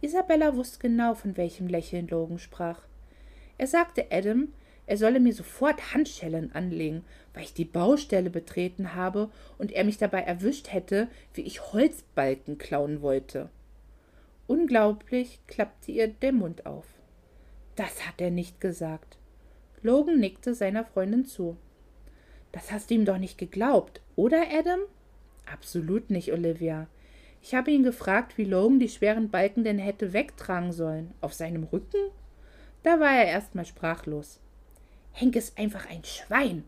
Isabella 0.00 0.56
wusste 0.56 0.78
genau, 0.80 1.14
von 1.14 1.36
welchem 1.36 1.68
Lächeln 1.68 2.08
Logan 2.08 2.38
sprach. 2.38 2.80
Er 3.58 3.66
sagte 3.66 4.06
Adam, 4.10 4.48
er 4.86 4.96
solle 4.96 5.20
mir 5.20 5.32
sofort 5.32 5.94
Handschellen 5.94 6.52
anlegen, 6.52 7.04
weil 7.32 7.44
ich 7.44 7.54
die 7.54 7.64
Baustelle 7.64 8.30
betreten 8.30 8.94
habe 8.94 9.30
und 9.58 9.70
er 9.70 9.84
mich 9.84 9.98
dabei 9.98 10.22
erwischt 10.22 10.72
hätte, 10.72 11.06
wie 11.34 11.42
ich 11.42 11.72
Holzbalken 11.72 12.58
klauen 12.58 13.02
wollte. 13.02 13.50
Unglaublich 14.50 15.38
klappte 15.46 15.92
ihr 15.92 16.08
der 16.08 16.32
Mund 16.32 16.66
auf. 16.66 16.84
Das 17.76 18.08
hat 18.08 18.20
er 18.20 18.32
nicht 18.32 18.60
gesagt. 18.60 19.16
Logan 19.80 20.18
nickte 20.18 20.54
seiner 20.54 20.84
Freundin 20.84 21.24
zu. 21.24 21.56
Das 22.50 22.72
hast 22.72 22.90
du 22.90 22.94
ihm 22.94 23.04
doch 23.04 23.18
nicht 23.18 23.38
geglaubt, 23.38 24.00
oder, 24.16 24.42
Adam? 24.52 24.80
Absolut 25.46 26.10
nicht, 26.10 26.32
Olivia. 26.32 26.88
Ich 27.40 27.54
habe 27.54 27.70
ihn 27.70 27.84
gefragt, 27.84 28.38
wie 28.38 28.44
Logan 28.44 28.80
die 28.80 28.88
schweren 28.88 29.30
Balken 29.30 29.62
denn 29.62 29.78
hätte 29.78 30.12
wegtragen 30.12 30.72
sollen. 30.72 31.14
Auf 31.20 31.32
seinem 31.32 31.62
Rücken? 31.62 32.10
Da 32.82 32.98
war 32.98 33.12
er 33.12 33.26
erstmal 33.26 33.66
sprachlos. 33.66 34.40
Henk 35.12 35.36
ist 35.36 35.56
einfach 35.60 35.88
ein 35.88 36.02
Schwein. 36.02 36.64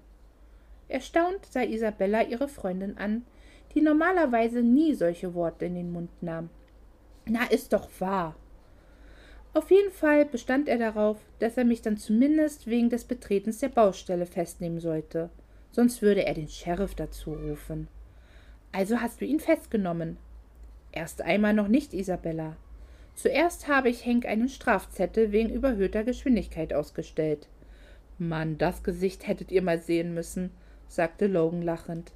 Erstaunt 0.87 1.47
sah 1.47 1.65
Isabella 1.65 2.23
ihre 2.23 2.47
Freundin 2.47 2.97
an, 2.97 3.27
die 3.75 3.81
normalerweise 3.81 4.63
nie 4.63 4.95
solche 4.95 5.35
Worte 5.35 5.65
in 5.65 5.75
den 5.75 5.91
Mund 5.91 6.11
nahm. 6.23 6.49
Na, 7.27 7.45
ist 7.45 7.73
doch 7.73 7.89
wahr. 8.01 8.37
Auf 9.55 9.71
jeden 9.71 9.93
Fall 9.93 10.25
bestand 10.25 10.69
er 10.69 10.79
darauf, 10.79 11.19
dass 11.39 11.57
er 11.57 11.65
mich 11.65 11.83
dann 11.83 11.99
zumindest 11.99 12.67
wegen 12.67 12.89
des 12.89 13.05
Betretens 13.05 13.59
der 13.59 13.69
Baustelle 13.69 14.27
festnehmen 14.27 14.81
sollte, 14.81 15.29
sonst 15.71 16.01
würde 16.01 16.25
er 16.25 16.35
den 16.35 16.49
Sheriff 16.49 16.95
dazu 16.95 17.35
rufen. 17.35 17.89
Also 18.73 19.01
hast 19.01 19.21
du 19.21 19.27
ihn 19.27 19.41
festgenommen. 19.41 20.17
Erst 20.91 21.21
einmal 21.21 21.53
noch 21.53 21.69
nicht, 21.69 21.93
Isabella. 21.93 22.57
Zuerst 23.15 23.69
habe 23.69 23.91
ich 23.91 24.07
Henk 24.07 24.25
einen 24.25 24.49
Strafzettel 24.49 25.33
wegen 25.33 25.51
überhöhter 25.51 26.03
Geschwindigkeit 26.03 26.73
ausgestellt. 26.73 27.49
Mann, 28.19 28.57
das 28.57 28.83
Gesicht 28.83 29.27
hättet 29.27 29.53
ihr 29.53 29.63
mal 29.63 29.79
sehen 29.79 30.15
müssen, 30.15 30.51
sagte 30.89 31.27
Logan 31.27 31.61
lachend. 31.61 32.13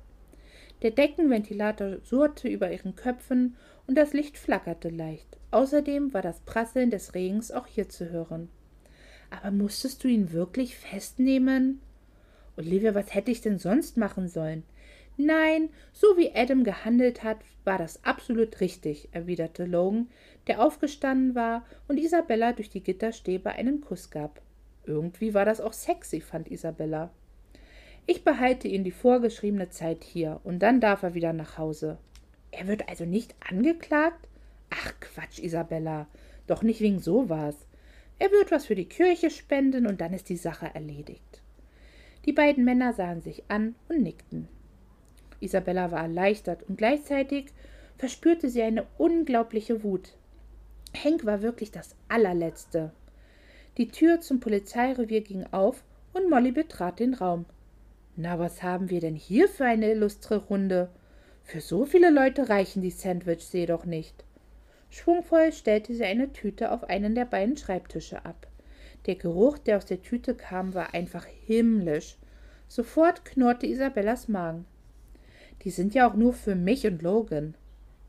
Der 0.83 0.91
Deckenventilator 0.91 1.99
surrte 2.03 2.49
über 2.49 2.71
ihren 2.71 2.97
Köpfen 2.97 3.57
und 3.87 3.97
das 3.97 4.13
Licht 4.13 4.37
flackerte 4.39 4.89
leicht. 4.89 5.37
Außerdem 5.51 6.13
war 6.13 6.23
das 6.23 6.41
Prasseln 6.41 6.91
des 6.91 7.15
Regens 7.15 7.53
auch 7.53 7.67
hier 7.67 7.89
zu 7.89 8.11
hören. 8.11 8.49
Aber 9.31 9.51
musstest 9.51 10.03
du 10.05 10.09
ihn 10.09 10.33
wirklich 10.33 10.77
festnehmen? 10.77 11.81
Olivia, 12.57 12.95
was 12.95 13.15
hätte 13.15 13.31
ich 13.31 13.41
denn 13.41 13.59
sonst 13.59 13.97
machen 13.97 14.29
sollen? 14.29 14.63
Nein, 15.19 15.71
so 15.93 16.17
wie 16.17 16.35
Adam 16.35 16.63
gehandelt 16.63 17.23
hat, 17.25 17.39
war 17.65 17.79
das 17.79 18.05
absolut 18.05 18.61
richtig, 18.61 19.09
erwiderte 19.13 19.65
Logan, 19.65 20.09
der 20.47 20.63
aufgestanden 20.63 21.35
war 21.35 21.65
und 21.89 21.99
Isabella 21.99 22.53
durch 22.53 22.69
die 22.69 22.83
Gitterstäbe 22.83 23.51
einen 23.51 23.81
Kuss 23.81 24.11
gab. 24.11 24.43
Irgendwie 24.85 25.35
war 25.35 25.45
das 25.45 25.61
auch 25.61 25.73
sexy, 25.73 26.21
fand 26.21 26.51
Isabella. 26.51 27.11
Ich 28.07 28.25
behalte 28.25 28.69
ihn 28.69 28.85
die 28.85 28.93
vorgeschriebene 28.93 29.71
Zeit 29.71 30.05
hier 30.05 30.41
und 30.45 30.61
dann 30.61 30.81
darf 30.81 31.03
er 31.03 31.15
wieder 31.15 31.33
nach 31.33 31.59
Hause. 31.59 31.99
Er 32.57 32.67
wird 32.67 32.89
also 32.89 33.05
nicht 33.05 33.35
angeklagt? 33.47 34.29
Ach 34.71 34.93
Quatsch, 35.01 35.39
Isabella. 35.39 36.07
Doch 36.47 36.63
nicht 36.63 36.81
wegen 36.81 37.01
sowas. 37.01 37.55
Er 38.19 38.31
wird 38.31 38.51
was 38.51 38.67
für 38.67 38.75
die 38.75 38.89
Kirche 38.89 39.31
spenden 39.31 39.87
und 39.87 40.01
dann 40.01 40.15
ist 40.15 40.29
die 40.29 40.37
Sache 40.37 40.71
erledigt. 40.75 41.43
Die 42.25 42.33
beiden 42.33 42.65
Männer 42.65 42.93
sahen 42.95 43.21
sich 43.21 43.45
an 43.49 43.75
und 43.89 44.03
nickten. 44.03 44.49
Isabella 45.41 45.91
war 45.91 46.03
erleichtert 46.03 46.63
und 46.63 46.79
gleichzeitig 46.79 47.47
verspürte 47.99 48.49
sie 48.49 48.63
eine 48.63 48.87
unglaubliche 48.97 49.83
Wut. 49.83 50.15
Henk 50.93 51.27
war 51.27 51.43
wirklich 51.43 51.71
das 51.71 51.95
allerletzte. 52.09 52.91
Die 53.77 53.89
Tür 53.89 54.21
zum 54.21 54.41
Polizeirevier 54.41 55.21
ging 55.21 55.45
auf 55.51 55.85
und 56.15 56.31
Molly 56.31 56.53
betrat 56.53 57.01
den 57.01 57.13
Raum. 57.13 57.45
Na, 58.17 58.39
was 58.39 58.63
haben 58.63 58.89
wir 58.89 59.01
denn 59.01 59.15
hier 59.15 59.47
für 59.47 59.67
eine 59.67 59.91
illustre 59.91 60.39
Runde? 60.39 60.89
Für 61.49 61.61
so 61.61 61.85
viele 61.85 62.11
Leute 62.11 62.49
reichen 62.49 62.83
die 62.83 62.91
Sandwichs 62.91 63.53
jedoch 63.53 63.85
nicht. 63.85 64.25
Schwungvoll 64.91 65.53
stellte 65.53 65.95
sie 65.95 66.03
eine 66.03 66.33
Tüte 66.33 66.73
auf 66.73 66.83
einen 66.83 67.15
der 67.15 67.25
beiden 67.25 67.57
Schreibtische 67.57 68.25
ab. 68.25 68.49
Der 69.07 69.15
Geruch, 69.15 69.57
der 69.57 69.77
aus 69.77 69.85
der 69.85 70.03
Tüte 70.03 70.35
kam, 70.35 70.75
war 70.75 70.93
einfach 70.93 71.25
himmlisch. 71.25 72.17
Sofort 72.67 73.25
knurrte 73.25 73.67
Isabellas 73.67 74.27
Magen. 74.27 74.65
Die 75.63 75.71
sind 75.71 75.95
ja 75.95 76.11
auch 76.11 76.15
nur 76.15 76.33
für 76.33 76.57
mich 76.57 76.85
und 76.85 77.01
Logan. 77.03 77.55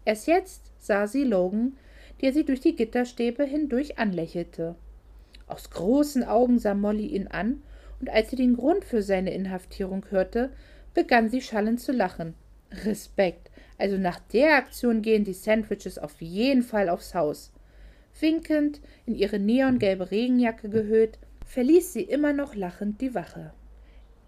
Erst 0.04 0.26
jetzt 0.26 0.72
sah 0.80 1.06
sie 1.06 1.24
Logan, 1.24 1.78
der 2.22 2.34
sie 2.34 2.44
durch 2.44 2.62
die 2.62 2.76
Gitterstäbe 2.76 3.44
hindurch 3.44 4.00
anlächelte. 4.00 4.76
Aus 5.46 5.70
großen 5.70 6.24
Augen 6.24 6.58
sah 6.58 6.74
Molly 6.74 7.06
ihn 7.06 7.28
an, 7.28 7.62
und 8.00 8.10
als 8.10 8.32
sie 8.32 8.36
den 8.36 8.56
Grund 8.56 8.84
für 8.84 9.04
seine 9.04 9.32
Inhaftierung 9.32 10.04
hörte, 10.10 10.50
begann 10.96 11.30
sie 11.30 11.42
schallend 11.42 11.80
zu 11.80 11.92
lachen. 11.92 12.34
Respekt. 12.72 13.50
Also 13.78 13.98
nach 13.98 14.20
der 14.20 14.56
Aktion 14.56 15.02
gehen 15.02 15.24
die 15.24 15.34
Sandwiches 15.34 15.98
auf 15.98 16.22
jeden 16.22 16.64
Fall 16.64 16.90
aufs 16.90 17.14
Haus. 17.14 17.52
Winkend, 18.20 18.82
in 19.06 19.16
ihre 19.16 19.40
neongelbe 19.40 20.10
Regenjacke 20.10 20.70
gehüllt, 20.70 21.20
verließ 21.46 21.94
sie 21.94 22.02
immer 22.02 22.34
noch 22.34 22.56
lachend 22.56 23.00
die 23.02 23.14
Wache. 23.14 23.54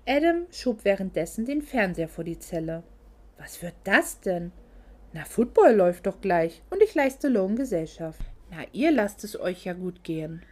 Adam 0.07 0.45
schob 0.51 0.85
währenddessen 0.85 1.45
den 1.45 1.61
Fernseher 1.61 2.07
vor 2.07 2.23
die 2.23 2.39
Zelle. 2.39 2.83
Was 3.37 3.61
wird 3.61 3.75
das 3.83 4.19
denn? 4.21 4.51
Na, 5.13 5.25
Football 5.25 5.73
läuft 5.75 6.05
doch 6.05 6.21
gleich 6.21 6.61
und 6.69 6.83
ich 6.83 6.93
leiste 6.93 7.29
Logan 7.29 7.55
Gesellschaft. 7.55 8.21
Na, 8.51 8.57
ihr 8.73 8.91
lasst 8.91 9.23
es 9.23 9.39
euch 9.39 9.65
ja 9.65 9.73
gut 9.73 10.03
gehen. 10.03 10.43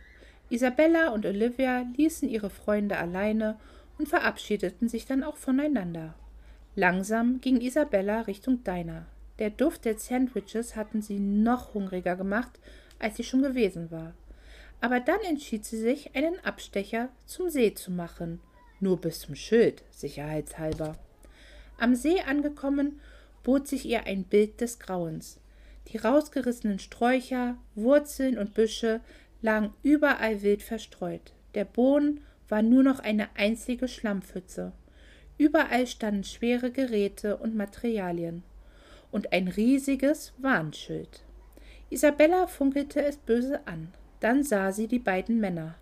Isabella 0.50 1.10
und 1.10 1.26
Olivia 1.26 1.86
ließen 1.96 2.30
ihre 2.30 2.50
Freunde 2.50 2.98
alleine 2.98 3.60
und 3.98 4.08
verabschiedeten 4.08 4.88
sich 4.88 5.06
dann 5.06 5.24
auch 5.24 5.38
voneinander. 5.38 6.16
Langsam 6.80 7.42
ging 7.42 7.60
Isabella 7.60 8.22
Richtung 8.22 8.64
Diner. 8.64 9.08
Der 9.40 9.50
Duft 9.50 9.84
der 9.84 9.98
Sandwiches 9.98 10.76
hatten 10.76 11.02
sie 11.02 11.18
noch 11.18 11.74
hungriger 11.74 12.16
gemacht, 12.16 12.60
als 13.00 13.18
sie 13.18 13.24
schon 13.24 13.42
gewesen 13.42 13.90
war. 13.90 14.14
Aber 14.80 15.00
dann 15.00 15.20
entschied 15.28 15.66
sie 15.66 15.80
sich, 15.80 16.16
einen 16.16 16.40
Abstecher 16.46 17.10
zum 17.26 17.50
See 17.50 17.74
zu 17.74 17.90
machen, 17.90 18.42
nur 18.80 19.02
bis 19.02 19.22
zum 19.22 19.34
Schild, 19.34 19.82
sicherheitshalber. 19.90 20.96
Am 21.80 21.96
See 21.96 22.22
angekommen, 22.22 23.02
bot 23.42 23.68
sich 23.68 23.88
ihr 23.88 24.06
ein 24.06 24.24
Bild 24.24 24.62
des 24.62 24.78
Grauens. 24.78 25.40
Die 25.88 25.98
rausgerissenen 25.98 26.78
Sträucher, 26.78 27.58
Wurzeln 27.74 28.38
und 28.38 28.54
Büsche 28.54 29.02
lagen 29.42 29.74
überall 29.82 30.44
wild 30.44 30.62
verstreut. 30.62 31.34
Der 31.56 31.66
Boden 31.66 32.22
war 32.50 32.62
nur 32.62 32.84
noch 32.84 33.00
eine 33.00 33.36
einzige 33.36 33.88
Schlammpfütze. 33.88 34.74
Überall 35.38 35.88
standen 35.88 36.24
schwere 36.24 36.72
Geräte 36.72 37.38
und 37.38 37.56
Materialien. 37.56 38.44
und 39.10 39.32
ein 39.32 39.48
riesiges 39.48 40.34
Warnschild. 40.38 41.24
Isabella 41.90 42.48
funkelte 42.48 43.02
es 43.02 43.16
böse 43.18 43.66
an. 43.66 43.94
Dann 44.20 44.44
sah 44.44 44.72
sie 44.72 44.88
die 44.88 45.00
beiden 45.00 45.40
Männer. 45.40 45.76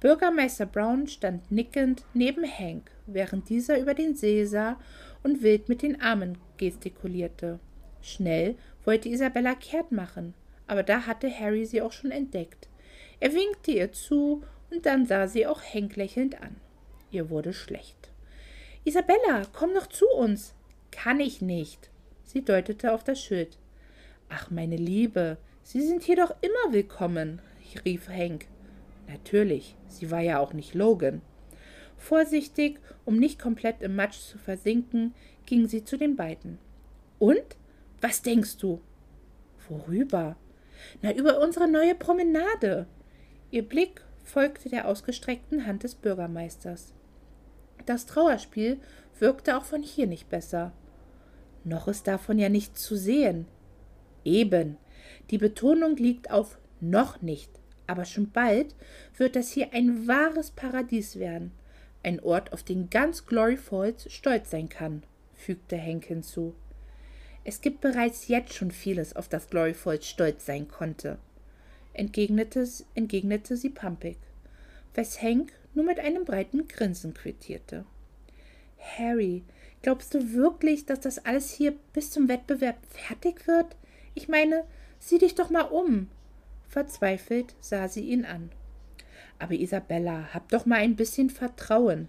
Bürgermeister 0.00 0.66
Brown 0.66 1.08
stand 1.08 1.50
nickend 1.50 2.04
neben 2.14 2.44
Hank, 2.44 2.90
während 3.06 3.48
dieser 3.48 3.80
über 3.80 3.94
den 3.94 4.14
See 4.14 4.44
sah 4.44 4.78
und 5.24 5.42
wild 5.42 5.68
mit 5.68 5.82
den 5.82 6.00
Armen 6.00 6.38
gestikulierte. 6.56 7.58
Schnell 8.00 8.54
wollte 8.84 9.08
Isabella 9.08 9.54
kehrt 9.56 9.90
machen, 9.90 10.34
aber 10.68 10.84
da 10.84 11.06
hatte 11.06 11.28
Harry 11.28 11.66
sie 11.66 11.82
auch 11.82 11.92
schon 11.92 12.12
entdeckt. 12.12 12.68
Er 13.18 13.32
winkte 13.32 13.72
ihr 13.72 13.90
zu, 13.92 14.44
und 14.70 14.86
dann 14.86 15.06
sah 15.06 15.26
sie 15.26 15.46
auch 15.46 15.62
Hank 15.62 15.96
lächelnd 15.96 16.40
an. 16.40 16.56
Ihr 17.10 17.30
wurde 17.30 17.52
schlecht. 17.52 18.07
Isabella, 18.84 19.42
komm 19.52 19.74
doch 19.74 19.86
zu 19.86 20.06
uns. 20.08 20.54
Kann 20.90 21.20
ich 21.20 21.42
nicht. 21.42 21.90
Sie 22.24 22.44
deutete 22.44 22.92
auf 22.92 23.04
das 23.04 23.20
Schild. 23.20 23.58
Ach, 24.28 24.50
meine 24.50 24.76
Liebe, 24.76 25.38
Sie 25.70 25.82
sind 25.82 26.02
hier 26.02 26.16
doch 26.16 26.34
immer 26.40 26.72
willkommen, 26.72 27.42
rief 27.84 28.08
Hank. 28.08 28.46
Natürlich, 29.06 29.76
sie 29.86 30.10
war 30.10 30.20
ja 30.20 30.38
auch 30.38 30.54
nicht 30.54 30.72
Logan. 30.72 31.20
Vorsichtig, 31.98 32.80
um 33.04 33.18
nicht 33.18 33.38
komplett 33.38 33.82
im 33.82 33.94
Matsch 33.94 34.18
zu 34.18 34.38
versinken, 34.38 35.14
ging 35.44 35.68
sie 35.68 35.84
zu 35.84 35.98
den 35.98 36.16
beiden. 36.16 36.56
Und? 37.18 37.58
Was 38.00 38.22
denkst 38.22 38.56
du? 38.56 38.80
Worüber? 39.68 40.36
Na, 41.02 41.12
über 41.12 41.38
unsere 41.42 41.68
neue 41.68 41.94
Promenade. 41.94 42.86
Ihr 43.50 43.68
Blick 43.68 44.00
folgte 44.24 44.70
der 44.70 44.88
ausgestreckten 44.88 45.66
Hand 45.66 45.82
des 45.82 45.96
Bürgermeisters. 45.96 46.94
Das 47.88 48.06
Trauerspiel 48.06 48.78
wirkte 49.18 49.56
auch 49.56 49.64
von 49.64 49.82
hier 49.82 50.06
nicht 50.06 50.28
besser. 50.28 50.72
Noch 51.64 51.88
ist 51.88 52.06
davon 52.06 52.38
ja 52.38 52.48
nichts 52.48 52.82
zu 52.82 52.96
sehen. 52.96 53.46
Eben. 54.24 54.76
Die 55.30 55.38
Betonung 55.38 55.96
liegt 55.96 56.30
auf 56.30 56.58
noch 56.80 57.22
nicht 57.22 57.50
aber 57.88 58.04
schon 58.04 58.30
bald 58.30 58.76
wird 59.16 59.34
das 59.34 59.50
hier 59.50 59.72
ein 59.72 60.06
wahres 60.06 60.52
Paradies 60.52 61.18
werden, 61.18 61.50
ein 62.04 62.20
Ort, 62.20 62.52
auf 62.52 62.62
den 62.62 62.90
ganz 62.90 63.26
Glory 63.26 63.56
Falls 63.56 64.12
stolz 64.12 64.50
sein 64.50 64.68
kann, 64.68 65.02
fügte 65.34 65.80
Hank 65.80 66.04
hinzu. 66.04 66.54
Es 67.44 67.60
gibt 67.60 67.80
bereits 67.80 68.28
jetzt 68.28 68.52
schon 68.52 68.70
vieles, 68.70 69.16
auf 69.16 69.28
das 69.28 69.48
Glory 69.48 69.74
Falls 69.74 70.06
stolz 70.06 70.46
sein 70.46 70.68
konnte, 70.68 71.18
entgegnete, 71.94 72.68
entgegnete 72.94 73.56
sie 73.56 73.70
pampig, 73.70 74.18
was 74.94 75.20
Hank 75.22 75.52
nur 75.74 75.84
mit 75.84 76.00
einem 76.00 76.24
breiten 76.24 76.68
Grinsen 76.68 77.14
quittierte. 77.14 77.84
Harry, 78.78 79.42
glaubst 79.82 80.14
du 80.14 80.32
wirklich, 80.32 80.86
dass 80.86 81.00
das 81.00 81.24
alles 81.24 81.52
hier 81.52 81.74
bis 81.92 82.10
zum 82.10 82.28
Wettbewerb 82.28 82.78
fertig 82.90 83.46
wird? 83.46 83.76
Ich 84.14 84.28
meine, 84.28 84.64
sieh 84.98 85.18
dich 85.18 85.34
doch 85.34 85.50
mal 85.50 85.62
um. 85.62 86.08
Verzweifelt 86.68 87.54
sah 87.60 87.88
sie 87.88 88.02
ihn 88.02 88.24
an. 88.24 88.50
Aber 89.38 89.54
Isabella, 89.54 90.32
hab 90.34 90.48
doch 90.48 90.66
mal 90.66 90.76
ein 90.76 90.96
bisschen 90.96 91.30
Vertrauen. 91.30 92.08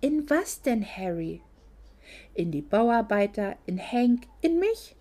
In 0.00 0.28
was 0.28 0.62
denn, 0.62 0.84
Harry? 0.84 1.40
In 2.34 2.50
die 2.50 2.62
Bauarbeiter, 2.62 3.56
in 3.66 3.78
Hank, 3.78 4.24
in 4.40 4.58
mich? 4.58 4.96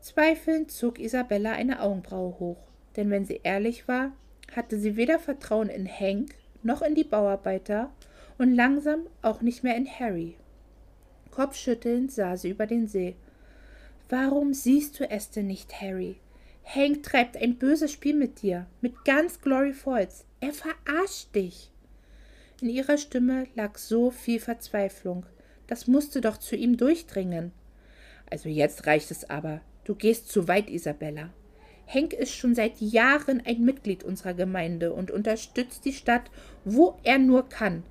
Zweifelnd 0.00 0.70
zog 0.70 0.98
Isabella 0.98 1.52
eine 1.52 1.80
Augenbraue 1.80 2.38
hoch, 2.38 2.58
denn 2.96 3.10
wenn 3.10 3.26
sie 3.26 3.40
ehrlich 3.42 3.86
war, 3.86 4.12
hatte 4.54 4.78
sie 4.78 4.96
weder 4.96 5.18
Vertrauen 5.18 5.68
in 5.68 5.86
Hank 5.86 6.34
noch 6.62 6.82
in 6.82 6.94
die 6.94 7.04
Bauarbeiter 7.04 7.90
und 8.38 8.54
langsam 8.54 9.06
auch 9.22 9.40
nicht 9.40 9.62
mehr 9.62 9.76
in 9.76 9.86
Harry. 9.86 10.36
Kopfschüttelnd 11.30 12.10
sah 12.10 12.36
sie 12.36 12.50
über 12.50 12.66
den 12.66 12.86
See. 12.86 13.16
Warum 14.08 14.54
siehst 14.54 14.98
du 14.98 15.08
es 15.08 15.30
denn 15.30 15.46
nicht, 15.46 15.80
Harry? 15.80 16.16
Hank 16.64 17.02
treibt 17.02 17.36
ein 17.36 17.56
böses 17.56 17.92
Spiel 17.92 18.14
mit 18.14 18.42
dir, 18.42 18.66
mit 18.80 19.04
ganz 19.04 19.40
Glory 19.40 19.72
Falls. 19.72 20.24
Er 20.40 20.52
verarscht 20.52 21.34
dich. 21.34 21.70
In 22.60 22.68
ihrer 22.68 22.98
Stimme 22.98 23.46
lag 23.54 23.78
so 23.78 24.10
viel 24.10 24.40
Verzweiflung. 24.40 25.24
Das 25.66 25.86
musste 25.86 26.20
doch 26.20 26.36
zu 26.36 26.56
ihm 26.56 26.76
durchdringen. 26.76 27.52
Also 28.28 28.48
jetzt 28.48 28.86
reicht 28.86 29.10
es 29.10 29.28
aber. 29.28 29.60
Du 29.84 29.94
gehst 29.94 30.28
zu 30.28 30.46
weit, 30.46 30.68
Isabella. 30.68 31.30
Hank 31.92 32.12
ist 32.12 32.32
schon 32.32 32.54
seit 32.54 32.80
Jahren 32.80 33.42
ein 33.44 33.64
Mitglied 33.64 34.04
unserer 34.04 34.34
Gemeinde 34.34 34.92
und 34.92 35.10
unterstützt 35.10 35.84
die 35.84 35.92
Stadt, 35.92 36.30
wo 36.64 36.96
er 37.02 37.18
nur 37.18 37.48
kann. 37.48 37.82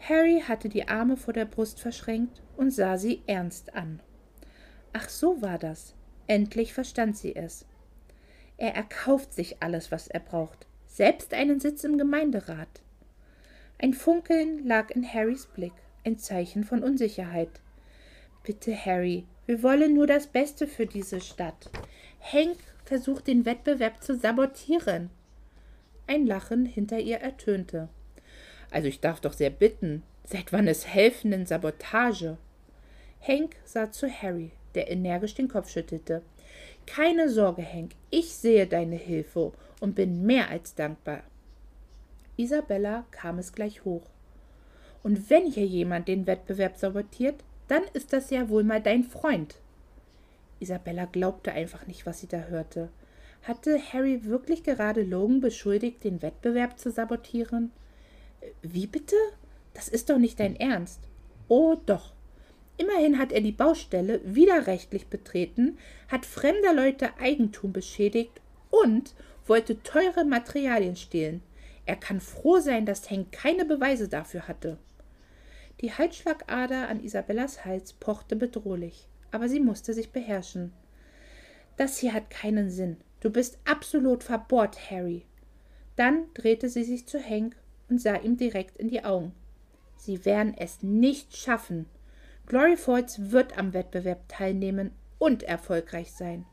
Harry 0.00 0.42
hatte 0.46 0.68
die 0.68 0.88
Arme 0.88 1.16
vor 1.16 1.34
der 1.34 1.44
Brust 1.44 1.80
verschränkt 1.80 2.40
und 2.56 2.70
sah 2.70 2.96
sie 2.96 3.22
ernst 3.26 3.74
an. 3.74 4.00
Ach, 4.92 5.08
so 5.08 5.42
war 5.42 5.58
das. 5.58 5.94
Endlich 6.26 6.72
verstand 6.72 7.16
sie 7.16 7.36
es. 7.36 7.66
Er 8.56 8.74
erkauft 8.74 9.32
sich 9.32 9.62
alles, 9.62 9.92
was 9.92 10.08
er 10.08 10.20
braucht, 10.20 10.66
selbst 10.86 11.34
einen 11.34 11.60
Sitz 11.60 11.84
im 11.84 11.98
Gemeinderat. 11.98 12.68
Ein 13.78 13.94
Funkeln 13.94 14.66
lag 14.66 14.90
in 14.90 15.06
Harrys 15.06 15.46
Blick, 15.46 15.72
ein 16.04 16.18
Zeichen 16.18 16.64
von 16.64 16.82
Unsicherheit. 16.82 17.60
Bitte, 18.42 18.74
Harry, 18.74 19.26
wir 19.46 19.62
wollen 19.62 19.94
nur 19.94 20.06
das 20.06 20.26
Beste 20.26 20.66
für 20.66 20.86
diese 20.86 21.20
Stadt. 21.20 21.70
Hank 22.20 22.58
versucht 22.88 23.26
den 23.26 23.44
Wettbewerb 23.44 24.02
zu 24.02 24.16
sabotieren. 24.16 25.10
Ein 26.06 26.26
Lachen 26.26 26.66
hinter 26.66 26.98
ihr 26.98 27.18
ertönte. 27.18 27.88
Also 28.70 28.88
ich 28.88 29.00
darf 29.00 29.20
doch 29.20 29.32
sehr 29.32 29.50
bitten. 29.50 30.02
Seit 30.24 30.52
wann 30.52 30.66
ist 30.66 30.86
Helfen 30.86 31.32
in 31.32 31.46
Sabotage? 31.46 32.38
Hank 33.20 33.56
sah 33.64 33.90
zu 33.90 34.10
Harry 34.10 34.52
der 34.74 34.90
energisch 34.90 35.34
den 35.34 35.48
Kopf 35.48 35.70
schüttelte. 35.70 36.22
Keine 36.86 37.28
Sorge, 37.28 37.62
Henk, 37.62 37.92
ich 38.10 38.32
sehe 38.32 38.66
deine 38.66 38.96
Hilfe 38.96 39.52
und 39.80 39.94
bin 39.94 40.24
mehr 40.24 40.48
als 40.50 40.74
dankbar. 40.74 41.22
Isabella 42.36 43.04
kam 43.10 43.38
es 43.38 43.52
gleich 43.52 43.84
hoch. 43.84 44.04
Und 45.02 45.30
wenn 45.30 45.50
hier 45.50 45.66
jemand 45.66 46.06
den 46.06 46.26
Wettbewerb 46.26 46.76
sabotiert, 46.76 47.42
dann 47.66 47.82
ist 47.92 48.12
das 48.12 48.30
ja 48.30 48.48
wohl 48.48 48.62
mal 48.62 48.80
dein 48.80 49.04
Freund. 49.04 49.56
Isabella 50.60 51.04
glaubte 51.06 51.52
einfach 51.52 51.86
nicht, 51.86 52.06
was 52.06 52.20
sie 52.20 52.28
da 52.28 52.38
hörte. 52.38 52.90
Hatte 53.42 53.80
Harry 53.92 54.24
wirklich 54.24 54.62
gerade 54.62 55.02
Logan 55.02 55.40
beschuldigt, 55.40 56.04
den 56.04 56.22
Wettbewerb 56.22 56.78
zu 56.78 56.90
sabotieren? 56.90 57.70
Wie 58.62 58.86
bitte? 58.86 59.16
Das 59.74 59.88
ist 59.88 60.10
doch 60.10 60.18
nicht 60.18 60.40
dein 60.40 60.56
Ernst. 60.56 61.00
Oh 61.48 61.76
doch, 61.86 62.12
Immerhin 62.78 63.18
hat 63.18 63.32
er 63.32 63.40
die 63.40 63.52
Baustelle 63.52 64.20
widerrechtlich 64.24 65.08
betreten, 65.08 65.78
hat 66.06 66.24
fremder 66.24 66.72
Leute 66.72 67.10
Eigentum 67.18 67.72
beschädigt 67.72 68.40
und 68.70 69.14
wollte 69.48 69.82
teure 69.82 70.24
Materialien 70.24 70.94
stehlen. 70.94 71.42
Er 71.86 71.96
kann 71.96 72.20
froh 72.20 72.60
sein, 72.60 72.86
dass 72.86 73.10
Hank 73.10 73.32
keine 73.32 73.64
Beweise 73.64 74.08
dafür 74.08 74.46
hatte. 74.46 74.78
Die 75.80 75.92
Halsschlagader 75.92 76.88
an 76.88 77.02
Isabellas 77.02 77.64
Hals 77.64 77.94
pochte 77.94 78.36
bedrohlich, 78.36 79.08
aber 79.30 79.48
sie 79.48 79.60
musste 79.60 79.92
sich 79.92 80.10
beherrschen. 80.10 80.72
Das 81.76 81.98
hier 81.98 82.12
hat 82.12 82.30
keinen 82.30 82.70
Sinn. 82.70 82.96
Du 83.20 83.30
bist 83.30 83.58
absolut 83.64 84.24
verbohrt, 84.24 84.90
Harry. 84.90 85.24
Dann 85.96 86.24
drehte 86.34 86.68
sie 86.68 86.84
sich 86.84 87.06
zu 87.06 87.18
Hank 87.22 87.56
und 87.88 88.00
sah 88.00 88.16
ihm 88.16 88.36
direkt 88.36 88.76
in 88.76 88.88
die 88.88 89.04
Augen. 89.04 89.32
Sie 89.96 90.24
werden 90.24 90.54
es 90.56 90.82
nicht 90.82 91.36
schaffen, 91.36 91.86
Glory 92.48 92.78
Falls 92.78 93.30
wird 93.30 93.58
am 93.58 93.74
Wettbewerb 93.74 94.26
teilnehmen 94.26 94.92
und 95.18 95.42
erfolgreich 95.42 96.12
sein. 96.12 96.46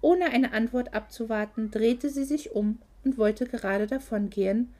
Ohne 0.00 0.26
eine 0.30 0.54
Antwort 0.54 0.94
abzuwarten, 0.94 1.70
drehte 1.70 2.08
sie 2.08 2.24
sich 2.24 2.52
um 2.52 2.78
und 3.04 3.18
wollte 3.18 3.44
gerade 3.44 3.86
davongehen, 3.86 4.72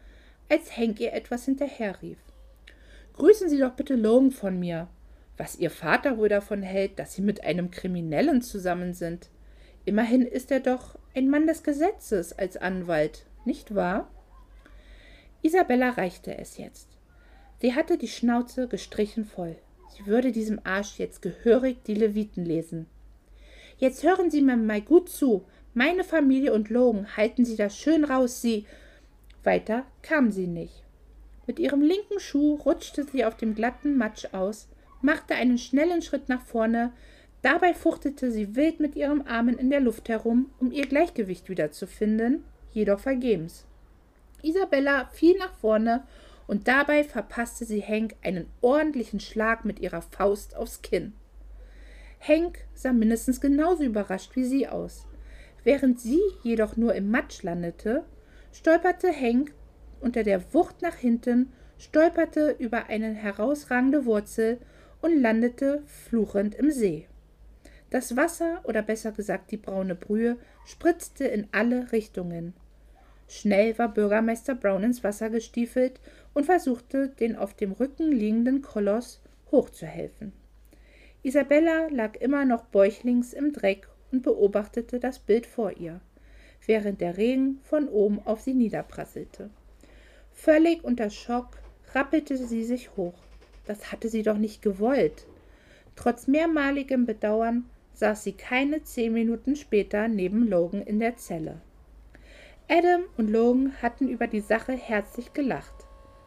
als 0.49 0.75
Hank 0.75 1.01
ihr 1.01 1.12
etwas 1.12 1.45
hinterherrief. 1.45 2.16
Grüßen 3.12 3.51
Sie 3.51 3.59
doch 3.59 3.73
bitte 3.73 3.95
Logan 3.95 4.31
von 4.31 4.59
mir. 4.59 4.88
Was 5.40 5.57
Ihr 5.57 5.70
Vater 5.70 6.18
wohl 6.18 6.29
davon 6.29 6.61
hält, 6.61 6.98
dass 6.98 7.14
Sie 7.14 7.22
mit 7.22 7.44
einem 7.44 7.70
Kriminellen 7.70 8.42
zusammen 8.42 8.92
sind. 8.92 9.31
Immerhin 9.87 10.20
ist 10.20 10.50
er 10.50 10.61
doch 10.61 10.98
ein 11.16 11.31
Mann 11.31 11.46
des 11.46 11.62
Gesetzes 11.62 12.35
als 12.35 12.59
Anwalt, 12.59 13.24
nicht 13.46 13.74
wahr? 13.74 14.11
Isabella 15.40 15.92
reichte 15.92 16.37
es 16.37 16.59
jetzt. 16.59 16.88
Sie 17.62 17.74
hatte 17.74 17.96
die 17.96 18.09
Schnauze 18.09 18.68
gestrichen 18.68 19.24
voll. 19.24 19.57
Sie 19.96 20.05
würde 20.05 20.31
diesem 20.31 20.61
Arsch 20.62 20.98
jetzt 20.98 21.22
gehörig 21.22 21.85
die 21.85 21.94
Leviten 21.94 22.44
lesen. 22.44 22.85
Jetzt 23.79 24.05
hören 24.05 24.31
Sie 24.31 24.42
mir 24.42 24.59
mal 24.59 24.83
gut 24.83 25.09
zu. 25.09 25.46
Meine 25.72 26.05
Familie 26.05 26.53
und 26.53 26.68
Logan 26.68 27.16
halten 27.16 27.46
Sie 27.46 27.57
da 27.57 27.70
schön 27.70 28.05
raus, 28.05 28.42
Sie. 28.42 28.66
Weiter 29.42 29.87
kam 30.03 30.33
sie 30.33 30.48
nicht. 30.48 30.85
Mit 31.46 31.59
ihrem 31.59 31.81
linken 31.81 32.20
Schuh 32.20 32.57
rutschte 32.57 33.05
sie 33.05 33.24
auf 33.24 33.38
dem 33.38 33.55
glatten 33.55 33.96
Matsch 33.96 34.26
aus, 34.33 34.68
machte 35.02 35.34
einen 35.34 35.58
schnellen 35.58 36.02
Schritt 36.02 36.28
nach 36.28 36.42
vorne, 36.42 36.92
dabei 37.42 37.74
fuchtelte 37.74 38.30
sie 38.30 38.56
wild 38.56 38.80
mit 38.80 38.96
ihren 38.96 39.26
Armen 39.26 39.58
in 39.58 39.70
der 39.70 39.80
Luft 39.80 40.08
herum, 40.08 40.50
um 40.58 40.72
ihr 40.72 40.86
Gleichgewicht 40.86 41.48
wiederzufinden, 41.48 42.44
jedoch 42.72 43.00
vergebens. 43.00 43.66
Isabella 44.42 45.06
fiel 45.06 45.36
nach 45.38 45.54
vorne 45.54 46.04
und 46.46 46.66
dabei 46.66 47.04
verpasste 47.04 47.64
sie 47.64 47.82
Hank 47.82 48.16
einen 48.22 48.46
ordentlichen 48.60 49.20
Schlag 49.20 49.64
mit 49.64 49.78
ihrer 49.80 50.02
Faust 50.02 50.56
aufs 50.56 50.82
Kinn. 50.82 51.12
Hank 52.20 52.58
sah 52.74 52.92
mindestens 52.92 53.40
genauso 53.40 53.84
überrascht 53.84 54.36
wie 54.36 54.44
sie 54.44 54.68
aus. 54.68 55.06
Während 55.64 56.00
sie 56.00 56.20
jedoch 56.42 56.76
nur 56.76 56.94
im 56.94 57.10
Matsch 57.10 57.42
landete, 57.42 58.04
stolperte 58.52 59.12
Hank 59.12 59.52
unter 60.00 60.22
der 60.22 60.52
Wucht 60.52 60.82
nach 60.82 60.96
hinten, 60.96 61.52
stolperte 61.78 62.56
über 62.58 62.86
eine 62.86 63.14
herausragende 63.14 64.04
Wurzel 64.04 64.58
und 65.00 65.20
landete 65.20 65.82
fluchend 65.86 66.54
im 66.54 66.70
See. 66.70 67.06
Das 67.90 68.16
Wasser, 68.16 68.60
oder 68.64 68.82
besser 68.82 69.12
gesagt 69.12 69.50
die 69.50 69.56
braune 69.56 69.94
Brühe, 69.94 70.36
spritzte 70.64 71.24
in 71.24 71.48
alle 71.52 71.90
Richtungen. 71.92 72.54
Schnell 73.26 73.78
war 73.78 73.88
Bürgermeister 73.88 74.54
Brown 74.54 74.82
ins 74.82 75.02
Wasser 75.04 75.30
gestiefelt 75.30 76.00
und 76.34 76.46
versuchte, 76.46 77.08
den 77.08 77.36
auf 77.36 77.54
dem 77.54 77.72
Rücken 77.72 78.12
liegenden 78.12 78.62
Koloss 78.62 79.20
hochzuhelfen. 79.50 80.32
Isabella 81.22 81.88
lag 81.90 82.16
immer 82.16 82.44
noch 82.44 82.64
bäuchlings 82.64 83.32
im 83.32 83.52
Dreck 83.52 83.88
und 84.10 84.22
beobachtete 84.22 85.00
das 85.00 85.18
Bild 85.18 85.46
vor 85.46 85.76
ihr, 85.76 86.00
während 86.66 87.00
der 87.00 87.16
Regen 87.16 87.60
von 87.62 87.88
oben 87.88 88.20
auf 88.24 88.40
sie 88.40 88.54
niederprasselte. 88.54 89.50
Völlig 90.32 90.82
unter 90.84 91.10
Schock 91.10 91.58
rappelte 91.92 92.36
sie 92.36 92.64
sich 92.64 92.96
hoch. 92.96 93.18
Das 93.66 93.92
hatte 93.92 94.09
sie 94.09 94.23
doch 94.23 94.38
nicht 94.38 94.62
gewollt. 94.62 95.27
Trotz 95.96 96.27
mehrmaligem 96.27 97.07
Bedauern 97.07 97.64
saß 97.94 98.25
sie 98.25 98.33
keine 98.33 98.83
zehn 98.83 99.12
Minuten 99.12 99.57
später 99.57 100.09
neben 100.09 100.49
Logan 100.49 100.83
in 100.83 100.99
der 101.01 101.16
Zelle. 101.16 101.61
Adam 102.68 103.03
und 103.16 103.29
Logan 103.29 103.75
hatten 103.83 104.09
über 104.09 104.27
die 104.27 104.40
Sache 104.40 104.73
herzlich 104.73 105.33
gelacht. 105.33 105.75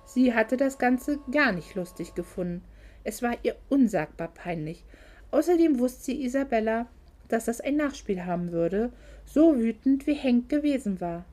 Sie 0.05 0.33
hatte 0.33 0.57
das 0.57 0.77
Ganze 0.77 1.19
gar 1.31 1.51
nicht 1.51 1.75
lustig 1.75 2.15
gefunden. 2.15 2.61
Es 3.03 3.21
war 3.21 3.37
ihr 3.43 3.55
unsagbar 3.69 4.27
peinlich. 4.27 4.83
Außerdem 5.31 5.79
wusste 5.79 6.03
sie 6.03 6.23
Isabella, 6.23 6.87
dass 7.27 7.45
das 7.45 7.61
ein 7.61 7.77
Nachspiel 7.77 8.25
haben 8.25 8.51
würde, 8.51 8.91
so 9.25 9.57
wütend 9.57 10.05
wie 10.05 10.15
Hank 10.17 10.49
gewesen 10.49 11.01
war. 11.01 11.25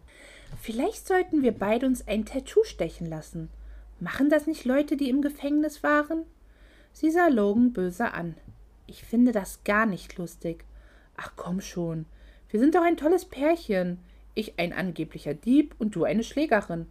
Vielleicht 0.63 1.07
sollten 1.07 1.43
wir 1.43 1.53
beide 1.53 1.87
uns 1.87 2.07
ein 2.09 2.25
Tattoo 2.25 2.65
stechen 2.65 3.09
lassen. 3.09 3.51
Machen 4.01 4.31
das 4.31 4.47
nicht 4.47 4.65
Leute, 4.65 4.97
die 4.97 5.11
im 5.11 5.21
Gefängnis 5.21 5.83
waren? 5.83 6.25
Sie 6.93 7.11
sah 7.11 7.29
Logan 7.29 7.75
böse 7.75 8.15
an. 8.15 8.35
Ich 8.87 9.05
finde 9.05 9.31
das 9.31 9.63
gar 9.63 9.85
nicht 9.85 10.17
lustig. 10.17 10.65
Ach 11.19 11.33
komm 11.37 11.61
schon. 11.61 12.07
Wir 12.49 12.61
sind 12.61 12.75
doch 12.75 12.83
ein 12.83 12.97
tolles 12.97 13.27
Pärchen. 13.27 13.99
Ich 14.35 14.59
ein 14.59 14.73
angeblicher 14.73 15.35
Dieb 15.35 15.75
und 15.79 15.95
du 15.95 16.05
eine 16.05 16.25
Schlägerin. 16.25 16.87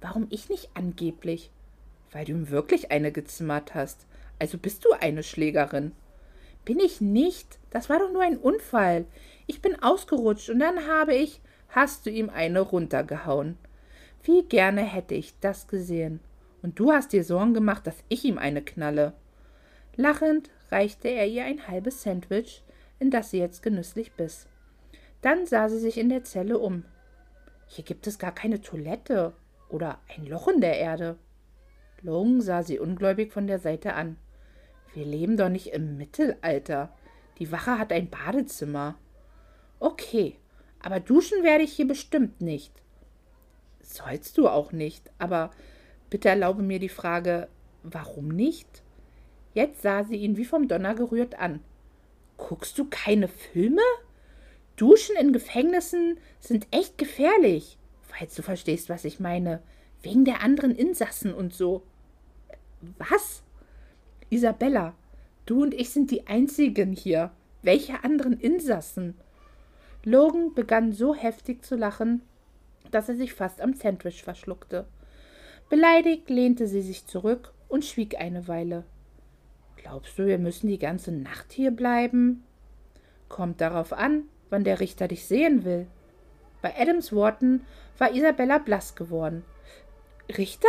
Warum 0.00 0.28
ich 0.30 0.48
nicht 0.48 0.70
angeblich? 0.72 1.50
Weil 2.10 2.24
du 2.24 2.32
ihm 2.32 2.48
wirklich 2.48 2.90
eine 2.90 3.12
gezimmert 3.12 3.74
hast. 3.74 4.06
Also 4.38 4.56
bist 4.56 4.86
du 4.86 4.92
eine 4.92 5.22
Schlägerin. 5.22 5.92
Bin 6.64 6.80
ich 6.80 7.02
nicht. 7.02 7.58
Das 7.68 7.90
war 7.90 7.98
doch 7.98 8.10
nur 8.10 8.22
ein 8.22 8.38
Unfall. 8.38 9.04
Ich 9.46 9.60
bin 9.60 9.82
ausgerutscht 9.82 10.48
und 10.48 10.58
dann 10.58 10.86
habe 10.86 11.14
ich. 11.14 11.42
Hast 11.68 12.06
du 12.06 12.10
ihm 12.10 12.30
eine 12.30 12.60
runtergehauen. 12.60 13.58
Wie 14.24 14.42
gerne 14.42 14.80
hätte 14.80 15.14
ich 15.14 15.34
das 15.40 15.68
gesehen. 15.68 16.20
Und 16.62 16.78
du 16.78 16.92
hast 16.92 17.12
dir 17.12 17.24
Sorgen 17.24 17.54
gemacht, 17.54 17.86
dass 17.86 18.04
ich 18.08 18.24
ihm 18.24 18.38
eine 18.38 18.62
knalle. 18.62 19.14
Lachend 19.96 20.50
reichte 20.70 21.08
er 21.08 21.26
ihr 21.26 21.44
ein 21.44 21.68
halbes 21.68 22.02
Sandwich, 22.02 22.62
in 22.98 23.10
das 23.10 23.30
sie 23.30 23.38
jetzt 23.38 23.62
genüsslich 23.62 24.12
biss. 24.12 24.46
Dann 25.22 25.46
sah 25.46 25.68
sie 25.68 25.78
sich 25.78 25.98
in 25.98 26.08
der 26.08 26.24
Zelle 26.24 26.58
um. 26.58 26.84
Hier 27.66 27.84
gibt 27.84 28.06
es 28.06 28.18
gar 28.18 28.32
keine 28.34 28.60
Toilette 28.60 29.32
oder 29.68 29.98
ein 30.14 30.26
Loch 30.26 30.48
in 30.48 30.60
der 30.60 30.78
Erde. 30.78 31.16
Long 32.02 32.40
sah 32.40 32.62
sie 32.62 32.78
ungläubig 32.78 33.32
von 33.32 33.46
der 33.46 33.58
Seite 33.58 33.94
an. 33.94 34.16
Wir 34.94 35.04
leben 35.04 35.36
doch 35.36 35.48
nicht 35.48 35.68
im 35.68 35.96
Mittelalter. 35.96 36.92
Die 37.38 37.52
Wache 37.52 37.78
hat 37.78 37.92
ein 37.92 38.10
Badezimmer. 38.10 38.96
Okay, 39.78 40.36
aber 40.82 41.00
duschen 41.00 41.42
werde 41.42 41.64
ich 41.64 41.72
hier 41.72 41.86
bestimmt 41.86 42.40
nicht. 42.40 42.72
Sollst 43.80 44.38
du 44.38 44.48
auch 44.48 44.72
nicht, 44.72 45.10
aber 45.18 45.50
bitte 46.10 46.28
erlaube 46.28 46.62
mir 46.62 46.78
die 46.78 46.88
Frage, 46.88 47.48
warum 47.82 48.28
nicht? 48.28 48.82
Jetzt 49.54 49.82
sah 49.82 50.04
sie 50.04 50.16
ihn 50.16 50.36
wie 50.36 50.44
vom 50.44 50.68
Donner 50.68 50.94
gerührt 50.94 51.38
an. 51.38 51.60
Guckst 52.36 52.78
du 52.78 52.86
keine 52.88 53.28
Filme? 53.28 53.82
Duschen 54.76 55.16
in 55.16 55.32
Gefängnissen 55.32 56.18
sind 56.38 56.66
echt 56.70 56.98
gefährlich, 56.98 57.76
falls 58.02 58.34
du 58.34 58.42
verstehst, 58.42 58.88
was 58.88 59.04
ich 59.04 59.20
meine. 59.20 59.62
Wegen 60.02 60.24
der 60.24 60.42
anderen 60.42 60.74
Insassen 60.74 61.34
und 61.34 61.52
so. 61.52 61.82
Was? 62.98 63.42
Isabella, 64.30 64.94
du 65.44 65.62
und 65.62 65.74
ich 65.74 65.90
sind 65.90 66.10
die 66.10 66.26
einzigen 66.26 66.92
hier. 66.92 67.30
Welche 67.62 68.04
anderen 68.04 68.40
Insassen? 68.40 69.14
Logan 70.04 70.54
begann 70.54 70.92
so 70.92 71.14
heftig 71.14 71.62
zu 71.62 71.76
lachen, 71.76 72.22
dass 72.90 73.08
er 73.10 73.16
sich 73.16 73.34
fast 73.34 73.60
am 73.60 73.74
Sandwich 73.74 74.22
verschluckte. 74.22 74.86
Beleidigt 75.70 76.28
lehnte 76.28 76.66
sie 76.66 76.82
sich 76.82 77.06
zurück 77.06 77.54
und 77.68 77.84
schwieg 77.84 78.20
eine 78.20 78.48
Weile. 78.48 78.82
Glaubst 79.76 80.18
du, 80.18 80.26
wir 80.26 80.38
müssen 80.38 80.66
die 80.66 80.80
ganze 80.80 81.12
Nacht 81.12 81.52
hier 81.52 81.70
bleiben? 81.70 82.42
Kommt 83.28 83.60
darauf 83.60 83.92
an, 83.92 84.24
wann 84.50 84.64
der 84.64 84.80
Richter 84.80 85.06
dich 85.06 85.26
sehen 85.26 85.64
will. 85.64 85.86
Bei 86.60 86.76
Adams 86.76 87.12
Worten 87.12 87.64
war 87.98 88.12
Isabella 88.12 88.58
blass 88.58 88.96
geworden. 88.96 89.44
Richter? 90.36 90.68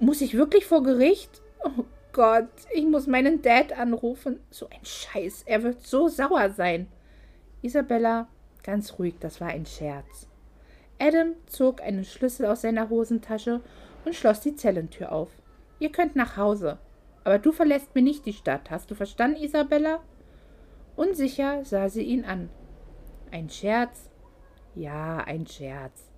Muss 0.00 0.22
ich 0.22 0.34
wirklich 0.34 0.64
vor 0.64 0.82
Gericht? 0.82 1.42
Oh 1.62 1.84
Gott, 2.14 2.48
ich 2.72 2.86
muss 2.86 3.06
meinen 3.06 3.42
Dad 3.42 3.74
anrufen. 3.74 4.40
So 4.50 4.70
ein 4.70 4.84
Scheiß, 4.84 5.42
er 5.44 5.62
wird 5.62 5.86
so 5.86 6.08
sauer 6.08 6.48
sein. 6.48 6.88
Isabella, 7.60 8.26
ganz 8.62 8.98
ruhig, 8.98 9.16
das 9.20 9.38
war 9.42 9.48
ein 9.48 9.66
Scherz. 9.66 10.28
Adam 10.98 11.34
zog 11.46 11.82
einen 11.82 12.04
Schlüssel 12.04 12.46
aus 12.46 12.62
seiner 12.62 12.88
Hosentasche 12.88 13.60
und 14.08 14.14
schloss 14.14 14.40
die 14.40 14.56
Zellentür 14.56 15.12
auf. 15.12 15.28
Ihr 15.78 15.92
könnt 15.92 16.16
nach 16.16 16.38
Hause. 16.38 16.78
Aber 17.24 17.38
du 17.38 17.52
verlässt 17.52 17.94
mir 17.94 18.00
nicht 18.00 18.24
die 18.24 18.32
Stadt. 18.32 18.70
Hast 18.70 18.90
du 18.90 18.94
verstanden, 18.94 19.42
Isabella? 19.42 20.00
Unsicher 20.96 21.62
sah 21.64 21.90
sie 21.90 22.04
ihn 22.04 22.24
an. 22.24 22.48
Ein 23.30 23.50
Scherz? 23.50 24.08
Ja, 24.74 25.18
ein 25.18 25.46
Scherz. 25.46 26.08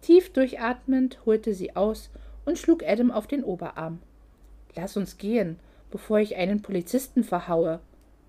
Tief 0.00 0.32
durchatmend 0.32 1.18
holte 1.26 1.52
sie 1.52 1.76
aus 1.76 2.10
und 2.46 2.56
schlug 2.56 2.82
Adam 2.82 3.10
auf 3.10 3.26
den 3.26 3.44
Oberarm. 3.44 4.00
Lass 4.74 4.96
uns 4.96 5.18
gehen, 5.18 5.58
bevor 5.90 6.18
ich 6.18 6.36
einen 6.36 6.62
Polizisten 6.62 7.24
verhaue. 7.24 7.80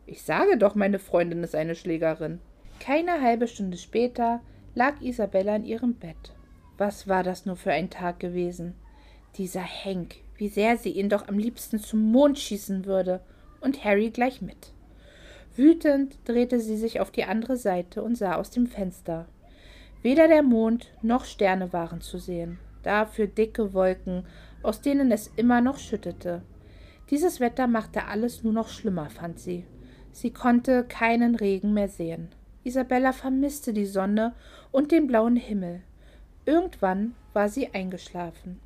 Ich 0.05 0.23
sage 0.23 0.57
doch, 0.57 0.75
meine 0.75 0.99
Freundin 0.99 1.41
ist 1.41 1.55
eine 1.55 1.75
Schlägerin. 1.75 2.41
Keine 2.81 3.21
halbe 3.21 3.47
Stunde 3.47 3.77
später 3.77 4.41
lag 4.75 4.99
Isabella 4.99 5.55
in 5.55 5.63
ihrem 5.63 5.93
Bett. 5.93 6.33
Was 6.85 7.07
war 7.07 7.23
das 7.23 7.45
nur 7.45 7.55
für 7.55 7.71
ein 7.71 7.89
Tag 7.89 8.19
gewesen? 8.19 8.75
Dieser 9.37 9.61
Henk, 9.61 10.15
wie 10.35 10.49
sehr 10.49 10.75
sie 10.75 10.89
ihn 10.89 11.07
doch 11.07 11.29
am 11.29 11.39
liebsten 11.39 11.79
zum 11.79 12.11
Mond 12.11 12.37
schießen 12.37 12.83
würde, 12.83 13.21
und 13.61 13.85
Harry 13.85 14.09
gleich 14.09 14.41
mit. 14.41 14.73
Wütend 15.55 16.17
drehte 16.25 16.59
sie 16.59 16.75
sich 16.75 16.99
auf 16.99 17.09
die 17.09 17.23
andere 17.23 17.55
Seite 17.55 18.03
und 18.03 18.17
sah 18.17 18.35
aus 18.35 18.49
dem 18.49 18.67
Fenster. 18.67 19.27
Weder 20.01 20.27
der 20.27 20.43
Mond 20.43 20.91
noch 21.01 21.23
Sterne 21.23 21.71
waren 21.71 22.01
zu 22.01 22.17
sehen, 22.17 22.59
dafür 22.83 23.27
dicke 23.27 23.73
Wolken 23.73 24.25
aus 24.61 24.81
denen 24.81 25.09
es 25.13 25.31
immer 25.37 25.61
noch 25.61 25.77
schüttete. 25.77 26.41
Dieses 27.09 27.39
Wetter 27.39 27.67
machte 27.67 28.07
alles 28.07 28.43
nur 28.43 28.51
noch 28.51 28.67
schlimmer, 28.67 29.09
fand 29.09 29.39
sie. 29.39 29.63
Sie 30.11 30.31
konnte 30.31 30.83
keinen 30.83 31.35
Regen 31.35 31.73
mehr 31.73 31.87
sehen. 31.87 32.27
Isabella 32.65 33.13
vermisste 33.13 33.71
die 33.71 33.85
Sonne 33.85 34.33
und 34.73 34.91
den 34.91 35.07
blauen 35.07 35.37
Himmel. 35.37 35.81
Irgendwann 36.45 37.15
war 37.33 37.49
sie 37.49 37.73
eingeschlafen. 37.73 38.59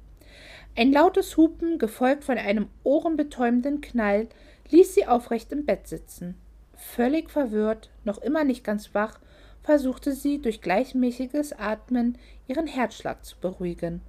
Ein 0.75 0.91
lautes 0.91 1.37
Hupen, 1.37 1.79
gefolgt 1.79 2.23
von 2.23 2.37
einem 2.37 2.69
ohrenbetäubenden 2.83 3.81
Knall, 3.81 4.27
ließ 4.69 4.93
sie 4.93 5.07
aufrecht 5.07 5.51
im 5.51 5.65
Bett 5.65 5.87
sitzen. 5.87 6.35
Völlig 6.75 7.31
verwirrt, 7.31 7.89
noch 8.03 8.19
immer 8.19 8.43
nicht 8.43 8.63
ganz 8.63 8.93
wach, 8.93 9.19
versuchte 9.63 10.13
sie 10.13 10.39
durch 10.41 10.61
gleichmäßiges 10.61 11.53
Atmen 11.53 12.17
ihren 12.47 12.67
Herzschlag 12.67 13.25
zu 13.25 13.37
beruhigen. 13.39 14.01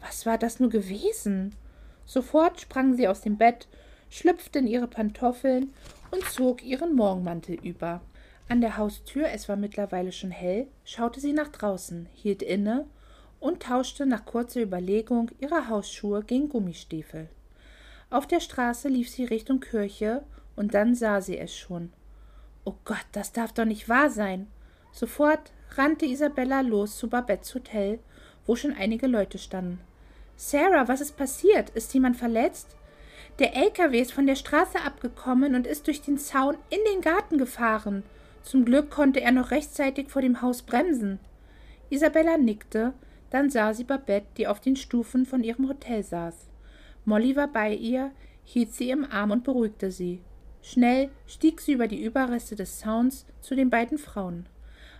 Was 0.00 0.26
war 0.26 0.38
das 0.38 0.58
nur 0.58 0.70
gewesen? 0.70 1.54
Sofort 2.04 2.60
sprang 2.60 2.94
sie 2.94 3.08
aus 3.08 3.20
dem 3.20 3.36
Bett, 3.36 3.68
schlüpfte 4.08 4.60
in 4.60 4.66
ihre 4.66 4.88
Pantoffeln 4.88 5.74
und 6.10 6.24
zog 6.24 6.64
ihren 6.64 6.94
Morgenmantel 6.94 7.56
über. 7.62 8.00
An 8.48 8.60
der 8.60 8.76
Haustür, 8.76 9.28
es 9.28 9.48
war 9.48 9.56
mittlerweile 9.56 10.12
schon 10.12 10.30
hell, 10.30 10.68
schaute 10.84 11.20
sie 11.20 11.32
nach 11.32 11.48
draußen, 11.48 12.08
hielt 12.14 12.42
inne 12.42 12.86
und 13.46 13.62
tauschte 13.62 14.06
nach 14.06 14.24
kurzer 14.24 14.60
Überlegung 14.60 15.30
ihre 15.38 15.68
Hausschuhe 15.68 16.22
gegen 16.22 16.48
Gummistiefel. 16.48 17.28
Auf 18.10 18.26
der 18.26 18.40
Straße 18.40 18.88
lief 18.88 19.08
sie 19.08 19.24
Richtung 19.24 19.60
Kirche 19.60 20.24
und 20.56 20.74
dann 20.74 20.94
sah 20.94 21.20
sie 21.20 21.38
es 21.38 21.56
schon. 21.56 21.92
Oh 22.64 22.74
Gott, 22.84 23.06
das 23.12 23.32
darf 23.32 23.52
doch 23.52 23.64
nicht 23.64 23.88
wahr 23.88 24.10
sein. 24.10 24.48
Sofort 24.92 25.52
rannte 25.76 26.06
Isabella 26.06 26.60
los 26.60 26.96
zu 26.96 27.08
Babettes 27.08 27.54
Hotel, 27.54 28.00
wo 28.46 28.56
schon 28.56 28.72
einige 28.72 29.06
Leute 29.06 29.38
standen. 29.38 29.80
Sarah, 30.36 30.88
was 30.88 31.00
ist 31.00 31.16
passiert? 31.16 31.70
Ist 31.70 31.94
jemand 31.94 32.16
verletzt? 32.16 32.76
Der 33.38 33.54
LKW 33.54 34.00
ist 34.00 34.12
von 34.12 34.26
der 34.26 34.36
Straße 34.36 34.80
abgekommen 34.80 35.54
und 35.54 35.66
ist 35.66 35.86
durch 35.86 36.02
den 36.02 36.18
Zaun 36.18 36.56
in 36.70 36.80
den 36.90 37.00
Garten 37.00 37.38
gefahren. 37.38 38.02
Zum 38.42 38.64
Glück 38.64 38.90
konnte 38.90 39.20
er 39.20 39.32
noch 39.32 39.50
rechtzeitig 39.50 40.08
vor 40.08 40.22
dem 40.22 40.42
Haus 40.42 40.62
bremsen. 40.62 41.20
Isabella 41.90 42.38
nickte, 42.38 42.92
dann 43.30 43.50
sah 43.50 43.74
sie 43.74 43.84
Babette, 43.84 44.26
die 44.36 44.46
auf 44.46 44.60
den 44.60 44.76
Stufen 44.76 45.26
von 45.26 45.42
ihrem 45.42 45.68
Hotel 45.68 46.02
saß. 46.02 46.48
Molly 47.04 47.36
war 47.36 47.48
bei 47.48 47.74
ihr, 47.74 48.12
hielt 48.44 48.72
sie 48.72 48.90
im 48.90 49.04
Arm 49.04 49.30
und 49.30 49.44
beruhigte 49.44 49.90
sie. 49.90 50.20
Schnell 50.62 51.10
stieg 51.26 51.60
sie 51.60 51.72
über 51.72 51.86
die 51.86 52.02
Überreste 52.02 52.56
des 52.56 52.80
Zauns 52.80 53.26
zu 53.40 53.54
den 53.54 53.70
beiden 53.70 53.98
Frauen. 53.98 54.48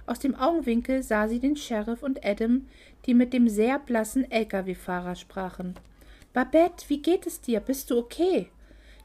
Aus 0.07 0.21
dem 0.21 0.37
Augenwinkel 0.37 1.03
sah 1.03 1.27
sie 1.27 1.41
den 1.41 1.57
Sheriff 1.57 2.03
und 2.03 2.25
Adam, 2.25 2.69
die 3.07 3.15
mit 3.15 3.33
dem 3.33 3.49
sehr 3.49 3.79
blassen 3.81 4.31
Lkw-Fahrer 4.31 5.17
sprachen. 5.17 5.75
Babette, 6.33 6.89
wie 6.89 7.03
geht 7.03 7.27
es 7.27 7.41
dir? 7.41 7.59
Bist 7.59 7.91
du 7.91 7.99
okay? 7.99 8.51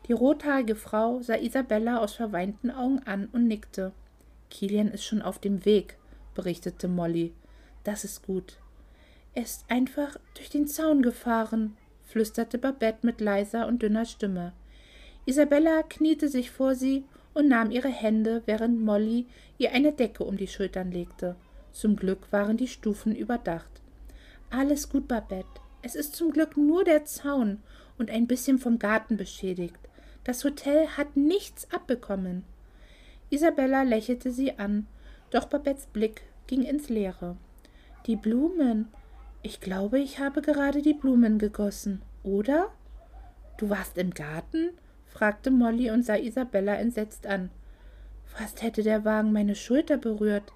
Die 0.07 0.13
rothaarige 0.13 0.75
Frau 0.75 1.21
sah 1.21 1.35
Isabella 1.35 1.97
aus 1.97 2.13
verweinten 2.13 2.69
Augen 2.69 2.99
an 3.05 3.29
und 3.31 3.47
nickte. 3.47 3.93
Kilian 4.51 4.89
ist 4.89 5.03
schon 5.03 5.21
auf 5.21 5.39
dem 5.39 5.65
Weg, 5.65 5.97
berichtete 6.35 6.87
Molly. 6.87 7.33
Das 7.83 8.03
ist 8.03 8.23
gut. 8.23 8.60
Er 9.33 9.43
ist 9.43 9.65
einfach 9.69 10.17
durch 10.35 10.49
den 10.49 10.67
Zaun 10.67 11.01
gefahren, 11.01 11.77
flüsterte 12.03 12.57
Babette 12.57 13.05
mit 13.05 13.21
leiser 13.21 13.67
und 13.67 13.81
dünner 13.81 14.05
Stimme. 14.05 14.53
Isabella 15.25 15.83
kniete 15.83 16.27
sich 16.27 16.51
vor 16.51 16.75
sie 16.75 17.05
und 17.33 17.47
nahm 17.47 17.71
ihre 17.71 17.89
Hände, 17.89 18.41
während 18.45 18.81
Molly 18.81 19.27
ihr 19.57 19.71
eine 19.71 19.93
Decke 19.93 20.23
um 20.23 20.35
die 20.35 20.47
Schultern 20.47 20.91
legte. 20.91 21.35
Zum 21.71 21.95
Glück 21.95 22.31
waren 22.31 22.57
die 22.57 22.67
Stufen 22.67 23.15
überdacht. 23.15 23.81
Alles 24.49 24.89
gut, 24.89 25.07
Babette. 25.07 25.61
Es 25.81 25.95
ist 25.95 26.15
zum 26.15 26.31
Glück 26.31 26.57
nur 26.57 26.83
der 26.83 27.05
Zaun 27.05 27.59
und 27.97 28.11
ein 28.11 28.27
bisschen 28.27 28.59
vom 28.59 28.79
Garten 28.79 29.15
beschädigt. 29.15 29.79
Das 30.25 30.43
Hotel 30.43 30.87
hat 30.89 31.15
nichts 31.15 31.71
abbekommen. 31.71 32.43
Isabella 33.29 33.83
lächelte 33.83 34.31
sie 34.31 34.59
an, 34.59 34.87
doch 35.29 35.45
Babettes 35.45 35.87
Blick 35.87 36.23
ging 36.47 36.63
ins 36.63 36.89
Leere. 36.89 37.37
Die 38.05 38.17
Blumen. 38.17 38.89
Ich 39.43 39.59
glaube, 39.59 39.99
ich 39.99 40.19
habe 40.19 40.41
gerade 40.41 40.81
die 40.81 40.93
Blumen 40.93 41.39
gegossen, 41.39 42.01
oder? 42.23 42.71
Du 43.57 43.69
warst 43.69 43.97
im 43.97 44.11
Garten? 44.11 44.69
fragte 45.07 45.49
Molly 45.49 45.89
und 45.89 46.03
sah 46.03 46.15
Isabella 46.15 46.75
entsetzt 46.75 47.25
an. 47.25 47.49
Fast 48.25 48.61
hätte 48.61 48.83
der 48.83 49.03
Wagen 49.03 49.33
meine 49.33 49.55
Schulter 49.55 49.97
berührt, 49.97 50.53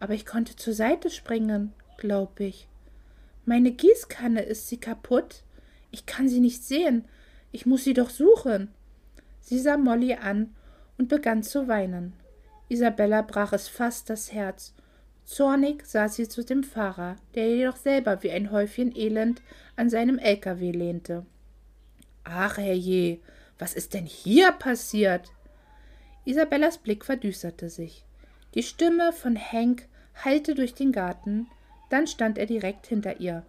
aber 0.00 0.14
ich 0.14 0.26
konnte 0.26 0.54
zur 0.54 0.74
Seite 0.74 1.10
springen, 1.10 1.72
glaub 1.96 2.38
ich. 2.38 2.68
Meine 3.46 3.72
Gießkanne 3.72 4.42
ist 4.42 4.68
sie 4.68 4.78
kaputt. 4.78 5.42
Ich 5.90 6.04
kann 6.04 6.28
sie 6.28 6.40
nicht 6.40 6.62
sehen. 6.62 7.04
Ich 7.52 7.64
muss 7.64 7.84
sie 7.84 7.94
doch 7.94 8.10
suchen. 8.10 8.68
Sie 9.40 9.58
sah 9.58 9.76
Molly 9.76 10.14
an 10.14 10.54
und 10.98 11.08
begann 11.08 11.42
zu 11.42 11.68
weinen. 11.68 12.12
Isabella 12.68 13.22
brach 13.22 13.52
es 13.52 13.68
fast 13.68 14.10
das 14.10 14.32
Herz. 14.32 14.74
Zornig 15.26 15.84
sah 15.84 16.08
sie 16.08 16.28
zu 16.28 16.44
dem 16.44 16.62
Fahrer, 16.62 17.16
der 17.34 17.48
jedoch 17.48 17.76
selber 17.76 18.22
wie 18.22 18.30
ein 18.30 18.52
Häufchen 18.52 18.96
Elend 18.96 19.42
an 19.74 19.90
seinem 19.90 20.18
LKW 20.18 20.70
lehnte. 20.70 21.26
Ach, 22.22 22.56
herrje, 22.58 23.18
was 23.58 23.74
ist 23.74 23.92
denn 23.92 24.06
hier 24.06 24.52
passiert? 24.52 25.32
Isabellas 26.24 26.78
Blick 26.78 27.04
verdüsterte 27.04 27.68
sich. 27.68 28.04
Die 28.54 28.62
Stimme 28.62 29.12
von 29.12 29.36
Hank 29.36 29.88
hallte 30.24 30.54
durch 30.54 30.74
den 30.74 30.92
Garten, 30.92 31.48
dann 31.90 32.06
stand 32.06 32.38
er 32.38 32.46
direkt 32.46 32.86
hinter 32.86 33.20
ihr. 33.20 33.44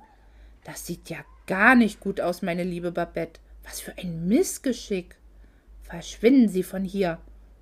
Das 0.63 0.85
sieht 0.85 1.09
ja 1.09 1.19
gar 1.45 1.75
nicht 1.75 1.99
gut 1.99 2.19
aus, 2.19 2.41
meine 2.41 2.63
liebe 2.63 2.91
Babette. 2.91 3.39
Was 3.63 3.79
für 3.79 3.97
ein 3.97 4.27
Missgeschick. 4.27 5.15
Verschwinden 5.83 6.49
Sie 6.49 6.63
von 6.63 6.83
hier, 6.83 7.19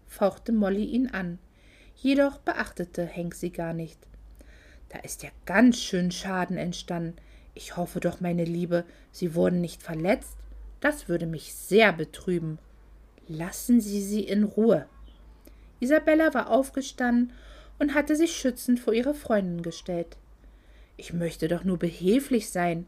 fauchte 0.08 0.52
Molly 0.52 0.86
ihn 0.86 1.08
an. 1.08 1.38
Jedoch 1.96 2.38
beachtete 2.38 3.08
Hank 3.08 3.36
sie 3.36 3.52
gar 3.52 3.74
nicht. 3.74 3.98
Da 4.90 5.00
ist 5.00 5.24
ja 5.24 5.30
ganz 5.46 5.80
schön 5.80 6.12
Schaden 6.12 6.58
entstanden. 6.58 7.16
Ich 7.54 7.78
hoffe 7.78 8.00
doch, 8.00 8.20
meine 8.20 8.46
Liebe, 8.46 8.84
Sie 9.12 9.34
wurden 9.34 9.62
nicht 9.62 9.82
verletzt. 9.82 10.38
Das 10.82 11.08
würde 11.08 11.26
mich 11.26 11.54
sehr 11.54 11.94
betrüben. 11.94 12.60
Lassen 13.28 13.82
Sie 13.82 14.02
sie 14.02 14.22
in 14.22 14.44
Ruhe. 14.44 14.88
Isabella 15.80 16.34
war 16.34 16.50
aufgestanden 16.50 17.34
und 17.80 17.94
hatte 17.94 18.16
sich 18.16 18.36
schützend 18.36 18.80
vor 18.80 18.94
ihre 18.94 19.14
Freundin 19.14 19.62
gestellt. 19.64 20.18
Ich 20.98 21.14
möchte 21.14 21.48
doch 21.48 21.64
nur 21.64 21.78
behilflich 21.78 22.50
sein. 22.50 22.86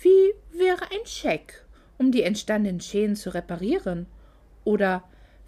Wie 0.00 0.34
wäre 0.52 0.84
ein 0.84 1.06
Scheck, 1.06 1.64
um 1.98 2.12
die 2.12 2.22
entstandenen 2.22 2.80
Schäden 2.80 3.16
zu 3.16 3.34
reparieren? 3.34 4.06
Oder 4.64 5.04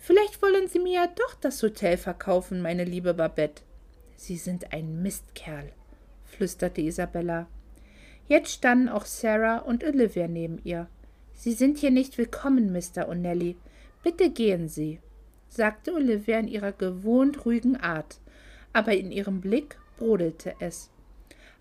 vielleicht 0.06 0.40
wollen 0.40 0.68
Sie 0.68 0.78
mir 0.78 0.92
ja 0.92 1.06
doch 1.08 1.34
das 1.34 1.60
Hotel 1.64 1.96
verkaufen, 1.96 2.62
meine 2.62 2.84
liebe 2.84 3.12
Babette. 3.12 3.62
Sie 4.14 4.36
sind 4.36 4.72
ein 4.72 5.02
Mistkerl, 5.02 5.72
flüsterte 6.24 6.80
Isabella. 6.80 7.48
Jetzt 8.28 8.52
standen 8.52 8.88
auch 8.88 9.04
Sarah 9.04 9.58
und 9.58 9.82
Olivia 9.82 10.28
neben 10.28 10.60
ihr. 10.62 10.86
Sie 11.34 11.52
sind 11.52 11.78
hier 11.78 11.90
nicht 11.90 12.18
willkommen, 12.18 12.72
Mr. 12.72 13.08
O'Nelly. 13.10 13.56
Bitte 14.04 14.30
gehen 14.30 14.68
Sie, 14.68 15.00
sagte 15.48 15.92
Olivia 15.92 16.38
in 16.38 16.46
ihrer 16.46 16.70
gewohnt 16.72 17.44
ruhigen 17.44 17.76
Art, 17.76 18.20
aber 18.72 18.94
in 18.94 19.10
ihrem 19.10 19.40
Blick 19.40 19.76
brodelte 19.98 20.54
es. 20.60 20.88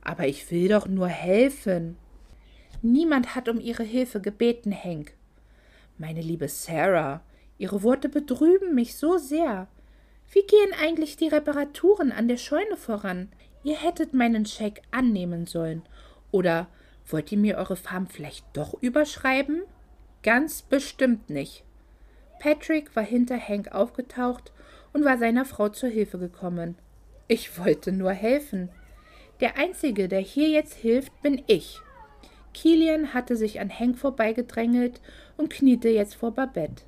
Aber 0.02 0.28
ich 0.28 0.52
will 0.52 0.68
doch 0.68 0.88
nur 0.88 1.08
helfen. 1.08 1.98
Niemand 2.84 3.34
hat 3.34 3.50
um 3.50 3.60
ihre 3.60 3.84
Hilfe 3.84 4.22
gebeten, 4.22 4.72
Hank. 4.72 5.14
Meine 5.98 6.22
liebe 6.22 6.48
Sarah, 6.48 7.24
Ihre 7.58 7.84
Worte 7.84 8.10
betrüben 8.10 8.76
mich 8.76 8.96
so 8.96 9.18
sehr. 9.18 9.68
Wie 10.32 10.46
gehen 10.46 10.74
eigentlich 10.82 11.18
die 11.18 11.28
Reparaturen 11.28 12.12
an 12.12 12.28
der 12.28 12.38
Scheune 12.38 12.78
voran? 12.78 13.30
Ihr 13.64 13.78
hättet 13.78 14.14
meinen 14.14 14.46
Scheck 14.46 14.82
annehmen 14.92 15.46
sollen. 15.46 15.84
Oder 16.32 16.68
wollt 17.08 17.32
ihr 17.32 17.38
mir 17.38 17.58
eure 17.58 17.76
Farm 17.76 18.08
vielleicht 18.08 18.46
doch 18.54 18.76
überschreiben? 18.82 19.64
Ganz 20.24 20.62
bestimmt 20.62 21.30
nicht. 21.30 21.64
Patrick 22.40 22.96
war 22.96 23.04
hinter 23.04 23.40
Hank 23.40 23.72
aufgetaucht 23.72 24.52
und 24.92 25.06
war 25.06 25.18
seiner 25.18 25.46
Frau 25.46 25.70
zur 25.70 25.90
Hilfe 25.90 26.18
gekommen. 26.18 26.76
Ich 27.28 27.58
wollte 27.58 27.92
nur 27.92 28.12
helfen. 28.12 28.70
Der 29.40 29.58
Einzige, 29.58 30.08
der 30.08 30.20
hier 30.20 30.50
jetzt 30.50 30.74
hilft, 30.74 31.22
bin 31.22 31.42
ich. 31.48 31.80
Kilian 32.54 33.14
hatte 33.14 33.36
sich 33.36 33.60
an 33.60 33.70
Hank 33.70 33.98
vorbeigedrängelt 33.98 35.02
und 35.38 35.50
kniete 35.50 35.90
jetzt 35.90 36.16
vor 36.16 36.32
Babette. 36.32 36.84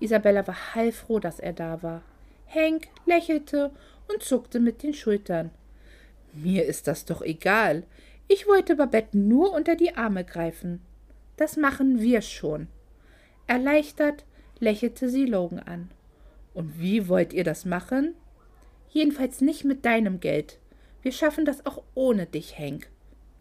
Isabella 0.00 0.46
war 0.46 0.74
heilfroh, 0.74 1.18
dass 1.18 1.40
er 1.40 1.52
da 1.52 1.82
war. 1.82 2.02
Hank 2.46 2.88
lächelte 3.06 3.70
und 4.08 4.22
zuckte 4.22 4.60
mit 4.60 4.82
den 4.82 4.94
Schultern. 4.94 5.50
Mir 6.32 6.64
ist 6.64 6.86
das 6.86 7.04
doch 7.04 7.22
egal. 7.22 7.84
Ich 8.28 8.46
wollte 8.46 8.76
Babette 8.76 9.16
nur 9.18 9.52
unter 9.52 9.74
die 9.76 9.96
Arme 9.96 10.24
greifen. 10.24 10.80
Das 11.36 11.56
machen 11.56 12.00
wir 12.00 12.22
schon. 12.22 12.68
Erleichtert 13.46 14.24
lächelte 14.60 15.08
sie 15.08 15.24
Logan 15.24 15.60
an. 15.60 15.90
Und 16.54 16.78
wie 16.78 17.08
wollt 17.08 17.32
ihr 17.32 17.44
das 17.44 17.64
machen? 17.64 18.14
Jedenfalls 18.90 19.40
nicht 19.40 19.64
mit 19.64 19.84
deinem 19.84 20.20
Geld. 20.20 20.58
Wir 21.02 21.12
schaffen 21.12 21.44
das 21.44 21.64
auch 21.64 21.82
ohne 21.94 22.26
dich, 22.26 22.58
Hank. 22.58 22.88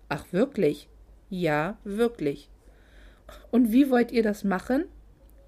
Ach 0.09 0.25
wirklich? 0.31 0.87
Ja, 1.29 1.77
wirklich. 1.83 2.49
Und 3.51 3.71
wie 3.71 3.89
wollt 3.89 4.11
ihr 4.11 4.23
das 4.23 4.43
machen? 4.43 4.85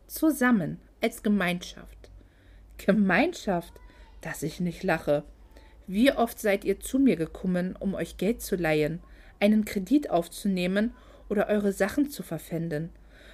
Zusammen, 0.07 0.79
als 1.01 1.23
Gemeinschaft. 1.23 2.09
Gemeinschaft, 2.77 3.73
dass 4.21 4.43
ich 4.43 4.59
nicht 4.59 4.83
lache. 4.83 5.23
Wie 5.87 6.11
oft 6.11 6.39
seid 6.39 6.65
ihr 6.65 6.79
zu 6.79 6.99
mir 6.99 7.15
gekommen, 7.15 7.75
um 7.79 7.95
euch 7.95 8.17
Geld 8.17 8.41
zu 8.41 8.55
leihen, 8.55 9.01
einen 9.39 9.65
Kredit 9.65 10.09
aufzunehmen 10.09 10.93
oder 11.29 11.47
eure 11.47 11.73
Sachen 11.73 12.09
zu 12.09 12.23
verpfänden? 12.23 12.89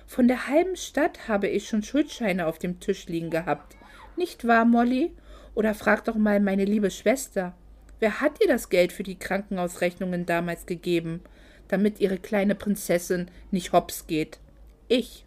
Von 0.08 0.28
der 0.28 0.48
halben 0.48 0.76
Stadt 0.76 1.28
habe 1.28 1.48
ich 1.48 1.68
schon 1.68 1.84
Schuldscheine 1.84 2.46
auf 2.46 2.60
dem 2.60 2.80
Tisch 2.80 3.08
liegen 3.08 3.30
gehabt. 3.30 3.76
Nicht 4.16 4.48
wahr, 4.48 4.66
Molly? 4.66 5.12
Oder 5.56 5.74
frag 5.74 6.06
doch 6.06 6.16
mal 6.16 6.40
meine 6.40 6.66
liebe 6.66 6.92
Schwester. 6.92 7.56
Wer 8.00 8.22
hat 8.22 8.42
ihr 8.42 8.48
das 8.48 8.70
Geld 8.70 8.94
für 8.94 9.04
die 9.04 9.18
Krankenhausrechnungen 9.18 10.26
damals 10.26 10.66
gegeben, 10.66 11.22
damit 11.68 12.00
ihre 12.00 12.18
kleine 12.18 12.56
Prinzessin 12.56 13.32
nicht 13.52 13.72
hops 13.74 14.06
geht? 14.06 14.40
Ich. 14.88 15.26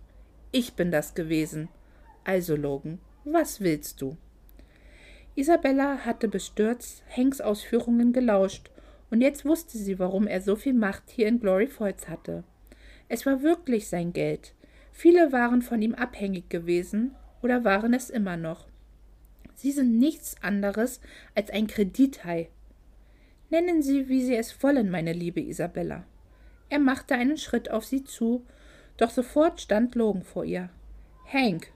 Ich 0.52 0.74
bin 0.74 0.90
das 0.90 1.14
gewesen. 1.14 1.68
Also, 2.24 2.56
Logan, 2.56 2.98
was 3.24 3.60
willst 3.60 4.00
du? 4.00 4.16
Isabella 5.34 5.98
hatte 5.98 6.28
bestürzt 6.28 7.02
Hanks 7.14 7.40
Ausführungen 7.40 8.12
gelauscht, 8.12 8.70
und 9.10 9.20
jetzt 9.20 9.44
wusste 9.44 9.78
sie, 9.78 9.98
warum 9.98 10.26
er 10.26 10.40
so 10.40 10.56
viel 10.56 10.74
Macht 10.74 11.04
hier 11.10 11.28
in 11.28 11.40
Glory 11.40 11.66
Falls 11.66 12.08
hatte. 12.08 12.44
Es 13.08 13.24
war 13.24 13.42
wirklich 13.42 13.88
sein 13.88 14.12
Geld. 14.12 14.54
Viele 14.92 15.32
waren 15.32 15.62
von 15.62 15.80
ihm 15.80 15.94
abhängig 15.94 16.50
gewesen 16.50 17.14
oder 17.40 17.64
waren 17.64 17.94
es 17.94 18.10
immer 18.10 18.36
noch. 18.36 18.66
Sie 19.54 19.72
sind 19.72 19.98
nichts 19.98 20.36
anderes 20.42 21.00
als 21.34 21.50
ein 21.50 21.66
Kredithai. 21.66 22.48
Nennen 23.50 23.82
Sie, 23.82 24.08
wie 24.08 24.22
Sie 24.22 24.36
es 24.36 24.62
wollen, 24.62 24.90
meine 24.90 25.12
liebe 25.12 25.40
Isabella. 25.40 26.04
Er 26.68 26.78
machte 26.78 27.14
einen 27.14 27.38
Schritt 27.38 27.70
auf 27.70 27.84
sie 27.84 28.04
zu, 28.04 28.44
doch 28.98 29.10
sofort 29.10 29.60
stand 29.60 29.94
Logan 29.94 30.22
vor 30.22 30.44
ihr. 30.44 30.68
Hank. 31.32 31.72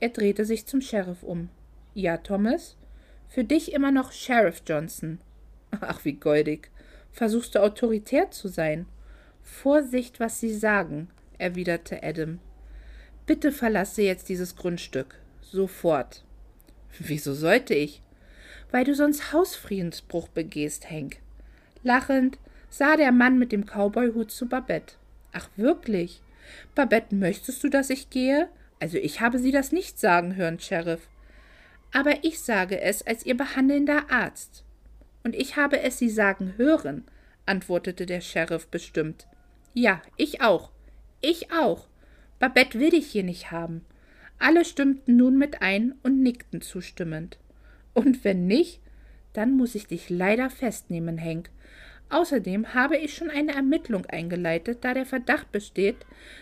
Er 0.00 0.10
drehte 0.10 0.44
sich 0.44 0.66
zum 0.66 0.80
Sheriff 0.80 1.22
um. 1.22 1.48
Ja, 1.94 2.16
Thomas? 2.18 2.76
Für 3.28 3.44
dich 3.44 3.72
immer 3.72 3.90
noch 3.90 4.12
Sheriff 4.12 4.62
Johnson. 4.66 5.18
Ach, 5.80 6.04
wie 6.04 6.14
goldig. 6.14 6.70
Versuchst 7.12 7.54
du 7.54 7.62
autoritär 7.62 8.30
zu 8.30 8.48
sein? 8.48 8.86
Vorsicht, 9.42 10.20
was 10.20 10.40
Sie 10.40 10.54
sagen, 10.54 11.08
erwiderte 11.38 12.02
Adam. 12.02 12.38
Bitte 13.26 13.50
verlasse 13.50 14.02
jetzt 14.02 14.28
dieses 14.28 14.56
Grundstück. 14.56 15.16
Sofort. 15.40 16.24
Wieso 16.98 17.34
sollte 17.34 17.74
ich? 17.74 18.02
Weil 18.70 18.84
du 18.84 18.94
sonst 18.94 19.32
Hausfriedensbruch 19.32 20.28
begehst, 20.28 20.90
Hank. 20.90 21.18
Lachend 21.82 22.38
sah 22.70 22.96
der 22.96 23.12
Mann 23.12 23.38
mit 23.38 23.52
dem 23.52 23.64
Cowboyhut 23.64 24.30
zu 24.30 24.46
Babette. 24.46 24.94
Ach 25.32 25.48
wirklich? 25.56 26.22
Babette, 26.74 27.14
möchtest 27.14 27.62
du, 27.64 27.68
dass 27.68 27.90
ich 27.90 28.10
gehe? 28.10 28.48
Also 28.80 28.98
ich 28.98 29.20
habe 29.20 29.38
Sie 29.38 29.52
das 29.52 29.72
nicht 29.72 29.98
sagen 29.98 30.36
hören, 30.36 30.60
Sheriff. 30.60 31.08
Aber 31.92 32.24
ich 32.24 32.40
sage 32.40 32.80
es 32.80 33.06
als 33.06 33.24
Ihr 33.24 33.36
behandelnder 33.36 34.10
Arzt. 34.10 34.64
Und 35.24 35.34
ich 35.34 35.56
habe 35.56 35.80
es 35.80 35.98
Sie 35.98 36.10
sagen 36.10 36.54
hören, 36.56 37.04
antwortete 37.46 38.06
der 38.06 38.20
Sheriff 38.20 38.68
bestimmt. 38.68 39.26
Ja, 39.74 40.02
ich 40.16 40.40
auch. 40.40 40.70
Ich 41.20 41.50
auch. 41.52 41.88
Babette 42.38 42.78
will 42.78 42.90
dich 42.90 43.06
hier 43.06 43.24
nicht 43.24 43.50
haben. 43.50 43.84
Alle 44.38 44.64
stimmten 44.64 45.16
nun 45.16 45.36
mit 45.36 45.62
ein 45.62 45.94
und 46.02 46.22
nickten 46.22 46.60
zustimmend. 46.60 47.38
Und 47.94 48.22
wenn 48.24 48.46
nicht, 48.46 48.80
dann 49.32 49.56
muss 49.56 49.74
ich 49.74 49.86
dich 49.86 50.10
leider 50.10 50.50
festnehmen, 50.50 51.18
Henk. 51.18 51.50
Außerdem 52.10 52.72
habe 52.72 52.96
ich 52.96 53.14
schon 53.14 53.30
eine 53.30 53.54
Ermittlung 53.54 54.06
eingeleitet, 54.06 54.78
da 54.82 54.94
der 54.94 55.04
Verdacht 55.04 55.52
besteht, 55.52 55.96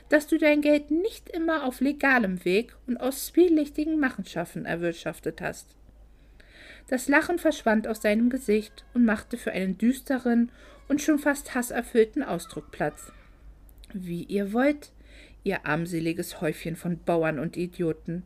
dass 0.08 0.28
du 0.28 0.38
dein 0.38 0.60
Geld 0.60 0.90
nicht 0.90 1.28
immer 1.28 1.64
auf 1.64 1.80
legalem 1.80 2.44
Weg 2.44 2.76
und 2.86 2.98
aus 2.98 3.26
zwielichtigen 3.26 3.98
Machenschaften 3.98 4.64
erwirtschaftet 4.64 5.40
hast. 5.40 5.74
Das 6.88 7.08
Lachen 7.08 7.40
verschwand 7.40 7.88
aus 7.88 8.02
seinem 8.02 8.30
Gesicht 8.30 8.84
und 8.94 9.04
machte 9.04 9.36
für 9.36 9.50
einen 9.50 9.76
düsteren 9.76 10.52
und 10.88 11.02
schon 11.02 11.18
fast 11.18 11.54
hasserfüllten 11.56 12.22
Ausdruck 12.22 12.70
Platz. 12.70 13.10
Wie 13.92 14.22
ihr 14.22 14.52
wollt, 14.52 14.92
ihr 15.42 15.66
armseliges 15.66 16.40
Häufchen 16.40 16.76
von 16.76 16.98
Bauern 16.98 17.40
und 17.40 17.56
Idioten. 17.56 18.22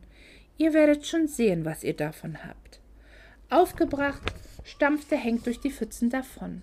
Ihr 0.57 0.73
werdet 0.73 1.07
schon 1.07 1.27
sehen, 1.27 1.65
was 1.65 1.83
ihr 1.83 1.95
davon 1.95 2.45
habt. 2.45 2.79
Aufgebracht 3.49 4.21
stampfte 4.63 5.15
Henk 5.15 5.43
durch 5.43 5.59
die 5.59 5.71
Pfützen 5.71 6.11
davon. 6.11 6.61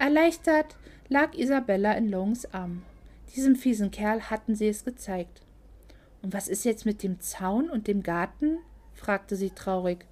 Erleichtert 0.00 0.76
lag 1.08 1.34
Isabella 1.34 1.92
in 1.94 2.08
Longs 2.08 2.54
Arm. 2.54 2.82
Diesem 3.34 3.56
fiesen 3.56 3.90
Kerl 3.90 4.30
hatten 4.30 4.54
sie 4.54 4.68
es 4.68 4.84
gezeigt. 4.84 5.42
Und 6.22 6.32
was 6.32 6.46
ist 6.46 6.64
jetzt 6.64 6.86
mit 6.86 7.02
dem 7.02 7.18
Zaun 7.18 7.68
und 7.68 7.88
dem 7.88 8.04
Garten? 8.04 8.58
fragte 8.94 9.34
sie 9.34 9.50
traurig. 9.50 10.06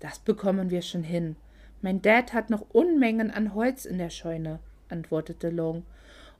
Das 0.00 0.18
bekommen 0.18 0.70
wir 0.70 0.82
schon 0.82 1.04
hin. 1.04 1.36
Mein 1.80 2.02
Dad 2.02 2.32
hat 2.32 2.50
noch 2.50 2.66
Unmengen 2.72 3.30
an 3.30 3.54
Holz 3.54 3.84
in 3.84 3.98
der 3.98 4.10
Scheune, 4.10 4.58
antwortete 4.88 5.48
Long. 5.48 5.84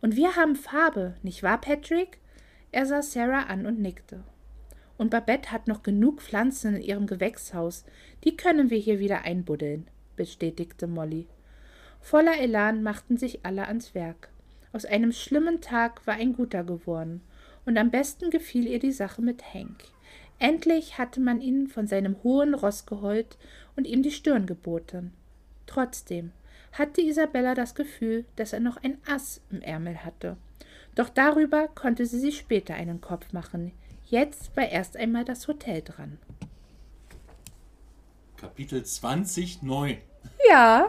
Und 0.00 0.16
wir 0.16 0.34
haben 0.34 0.56
Farbe, 0.56 1.14
nicht 1.22 1.44
wahr, 1.44 1.60
Patrick? 1.60 2.18
Er 2.72 2.86
sah 2.86 3.02
Sarah 3.02 3.44
an 3.44 3.66
und 3.66 3.80
nickte. 3.80 4.24
Und 4.98 5.10
Babette 5.10 5.52
hat 5.52 5.68
noch 5.68 5.84
genug 5.84 6.20
Pflanzen 6.22 6.74
in 6.74 6.82
ihrem 6.82 7.06
Gewächshaus. 7.06 7.84
Die 8.24 8.36
können 8.36 8.68
wir 8.68 8.78
hier 8.78 8.98
wieder 8.98 9.22
einbuddeln, 9.22 9.86
bestätigte 10.16 10.88
Molly. 10.88 11.28
Voller 12.00 12.38
Elan 12.38 12.82
machten 12.82 13.16
sich 13.16 13.44
alle 13.44 13.66
ans 13.66 13.94
Werk. 13.94 14.28
Aus 14.72 14.84
einem 14.84 15.12
schlimmen 15.12 15.60
Tag 15.60 16.06
war 16.06 16.14
ein 16.14 16.32
guter 16.32 16.64
geworden, 16.64 17.22
und 17.66 17.76
am 17.76 17.90
besten 17.90 18.30
gefiel 18.30 18.66
ihr 18.66 18.78
die 18.78 18.92
Sache 18.92 19.22
mit 19.22 19.54
Hank. 19.54 19.84
Endlich 20.38 20.96
hatte 20.96 21.20
man 21.20 21.40
ihn 21.40 21.68
von 21.68 21.86
seinem 21.86 22.16
hohen 22.22 22.54
Ross 22.54 22.86
geholt 22.86 23.36
und 23.76 23.86
ihm 23.86 24.02
die 24.02 24.10
Stirn 24.10 24.46
geboten. 24.46 25.12
Trotzdem 25.66 26.32
hatte 26.72 27.02
Isabella 27.02 27.54
das 27.54 27.74
Gefühl, 27.74 28.24
dass 28.36 28.52
er 28.52 28.60
noch 28.60 28.82
ein 28.82 28.98
Ass 29.06 29.42
im 29.50 29.60
Ärmel 29.60 30.04
hatte. 30.04 30.36
Doch 30.94 31.08
darüber 31.08 31.68
konnte 31.68 32.06
sie 32.06 32.18
sich 32.18 32.38
später 32.38 32.74
einen 32.74 33.00
Kopf 33.00 33.32
machen. 33.32 33.72
Jetzt 34.06 34.56
war 34.56 34.68
erst 34.68 34.96
einmal 34.96 35.24
das 35.24 35.46
Hotel 35.46 35.82
dran. 35.82 36.18
Kapitel 38.36 38.82
20 38.82 39.62
neu. 39.62 39.96
Ja, 40.48 40.88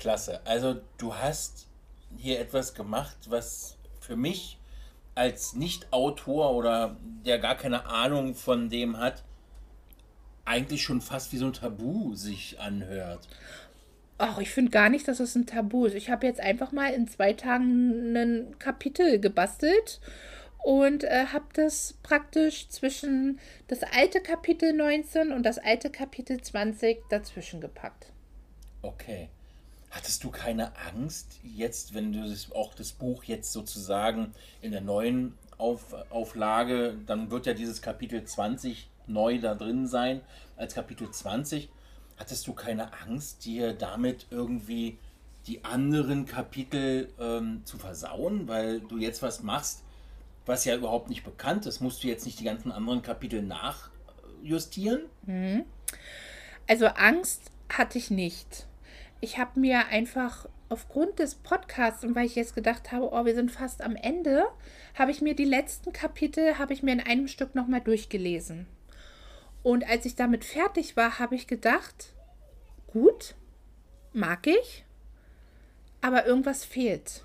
Klasse. 0.00 0.40
Also 0.44 0.80
du 0.98 1.14
hast 1.14 1.68
hier 2.16 2.40
etwas 2.40 2.74
gemacht, 2.74 3.16
was 3.28 3.78
für 4.00 4.16
mich 4.16 4.58
als 5.14 5.54
Nicht-Autor 5.54 6.52
oder 6.54 6.96
der 7.24 7.38
gar 7.38 7.54
keine 7.54 7.86
Ahnung 7.86 8.34
von 8.34 8.68
dem 8.68 8.98
hat, 8.98 9.22
eigentlich 10.44 10.82
schon 10.82 11.00
fast 11.00 11.32
wie 11.32 11.36
so 11.36 11.46
ein 11.46 11.52
Tabu 11.52 12.14
sich 12.14 12.58
anhört. 12.58 13.28
Ach, 14.18 14.38
ich 14.38 14.50
finde 14.50 14.70
gar 14.70 14.88
nicht, 14.88 15.06
dass 15.06 15.20
es 15.20 15.34
ein 15.34 15.46
Tabu 15.46 15.86
ist. 15.86 15.94
Ich 15.94 16.10
habe 16.10 16.26
jetzt 16.26 16.40
einfach 16.40 16.72
mal 16.72 16.92
in 16.92 17.06
zwei 17.06 17.32
Tagen 17.32 18.16
ein 18.16 18.58
Kapitel 18.58 19.20
gebastelt 19.20 20.00
und 20.62 21.04
äh, 21.04 21.26
habe 21.32 21.46
das 21.54 21.94
praktisch 22.02 22.68
zwischen 22.68 23.38
das 23.68 23.82
alte 23.82 24.20
Kapitel 24.20 24.72
19 24.72 25.32
und 25.32 25.44
das 25.44 25.58
alte 25.58 25.90
Kapitel 25.90 26.40
20 26.40 27.08
dazwischen 27.08 27.60
gepackt. 27.60 28.12
Okay. 28.82 29.28
Hattest 29.90 30.22
du 30.22 30.30
keine 30.30 30.72
Angst 30.86 31.40
jetzt, 31.42 31.94
wenn 31.94 32.12
du 32.12 32.28
das, 32.28 32.52
auch 32.52 32.74
das 32.74 32.92
Buch 32.92 33.24
jetzt 33.24 33.52
sozusagen 33.52 34.32
in 34.62 34.70
der 34.70 34.80
neuen 34.80 35.36
Auf, 35.58 35.94
Auflage, 36.10 36.96
dann 37.06 37.30
wird 37.30 37.46
ja 37.46 37.54
dieses 37.54 37.82
Kapitel 37.82 38.24
20 38.24 38.88
neu 39.08 39.40
da 39.40 39.54
drin 39.54 39.88
sein 39.88 40.20
als 40.56 40.74
Kapitel 40.74 41.10
20. 41.10 41.68
Hattest 42.16 42.46
du 42.46 42.52
keine 42.52 42.92
Angst, 43.02 43.44
dir 43.44 43.72
damit 43.72 44.26
irgendwie 44.30 44.98
die 45.46 45.64
anderen 45.64 46.26
Kapitel 46.26 47.08
ähm, 47.18 47.62
zu 47.64 47.78
versauen, 47.78 48.46
weil 48.46 48.80
du 48.80 48.98
jetzt 48.98 49.22
was 49.22 49.42
machst, 49.42 49.82
was 50.46 50.64
ja 50.64 50.76
überhaupt 50.76 51.08
nicht 51.08 51.24
bekannt 51.24 51.66
ist? 51.66 51.80
Musst 51.80 52.04
du 52.04 52.08
jetzt 52.08 52.26
nicht 52.26 52.38
die 52.38 52.44
ganzen 52.44 52.70
anderen 52.70 53.02
Kapitel 53.02 53.42
nachjustieren? 53.42 55.02
Mhm. 55.26 55.64
Also 56.68 56.86
Angst 56.86 57.50
hatte 57.68 57.98
ich 57.98 58.10
nicht 58.10 58.66
ich 59.20 59.38
habe 59.38 59.60
mir 59.60 59.88
einfach 59.88 60.46
aufgrund 60.68 61.18
des 61.18 61.34
Podcasts 61.34 62.04
und 62.04 62.14
weil 62.14 62.26
ich 62.26 62.36
jetzt 62.36 62.54
gedacht 62.54 62.92
habe, 62.92 63.10
oh, 63.12 63.24
wir 63.24 63.34
sind 63.34 63.50
fast 63.50 63.82
am 63.82 63.96
Ende, 63.96 64.46
habe 64.94 65.10
ich 65.10 65.20
mir 65.20 65.34
die 65.34 65.44
letzten 65.44 65.92
Kapitel, 65.92 66.58
habe 66.58 66.72
ich 66.72 66.82
mir 66.82 66.92
in 66.92 67.00
einem 67.00 67.28
Stück 67.28 67.54
nochmal 67.54 67.80
durchgelesen. 67.80 68.66
Und 69.62 69.88
als 69.88 70.06
ich 70.06 70.14
damit 70.14 70.44
fertig 70.44 70.96
war, 70.96 71.18
habe 71.18 71.34
ich 71.34 71.46
gedacht, 71.46 72.14
gut, 72.86 73.34
mag 74.12 74.46
ich, 74.46 74.84
aber 76.00 76.24
irgendwas 76.24 76.64
fehlt. 76.64 77.24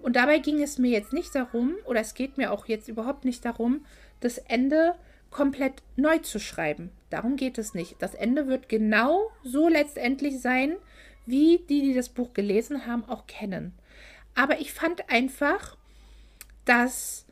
Und 0.00 0.16
dabei 0.16 0.38
ging 0.38 0.62
es 0.62 0.78
mir 0.78 0.90
jetzt 0.90 1.12
nicht 1.12 1.34
darum, 1.34 1.74
oder 1.84 2.00
es 2.00 2.14
geht 2.14 2.38
mir 2.38 2.52
auch 2.52 2.66
jetzt 2.66 2.88
überhaupt 2.88 3.24
nicht 3.24 3.44
darum, 3.44 3.84
das 4.20 4.38
Ende 4.38 4.94
komplett 5.30 5.82
neu 5.96 6.18
zu 6.18 6.38
schreiben. 6.38 6.90
Darum 7.12 7.36
geht 7.36 7.58
es 7.58 7.74
nicht. 7.74 7.96
Das 8.00 8.14
Ende 8.14 8.46
wird 8.46 8.68
genau 8.68 9.30
so 9.44 9.68
letztendlich 9.68 10.40
sein, 10.40 10.76
wie 11.26 11.58
die, 11.68 11.82
die 11.82 11.94
das 11.94 12.08
Buch 12.08 12.32
gelesen 12.32 12.86
haben, 12.86 13.04
auch 13.04 13.26
kennen. 13.26 13.74
Aber 14.34 14.60
ich 14.60 14.72
fand 14.72 15.10
einfach, 15.10 15.76
dass 16.64 17.26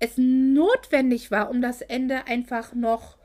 es 0.00 0.14
notwendig 0.16 1.30
war, 1.30 1.50
um 1.50 1.62
das 1.62 1.80
Ende 1.80 2.26
einfach 2.26 2.74
noch 2.74 3.18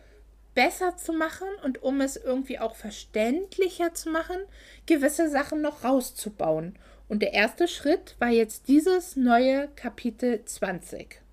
besser 0.54 0.96
zu 0.96 1.12
machen 1.12 1.48
und 1.64 1.82
um 1.82 2.02
es 2.02 2.18
irgendwie 2.18 2.60
auch 2.60 2.76
verständlicher 2.76 3.94
zu 3.94 4.10
machen, 4.10 4.38
gewisse 4.86 5.30
Sachen 5.30 5.62
noch 5.62 5.84
rauszubauen. 5.84 6.78
Und 7.08 7.22
der 7.22 7.34
erste 7.34 7.68
Schritt 7.68 8.16
war 8.20 8.30
jetzt 8.30 8.68
dieses 8.68 9.16
neue 9.16 9.70
Kapitel 9.76 10.45
20. 10.45 11.24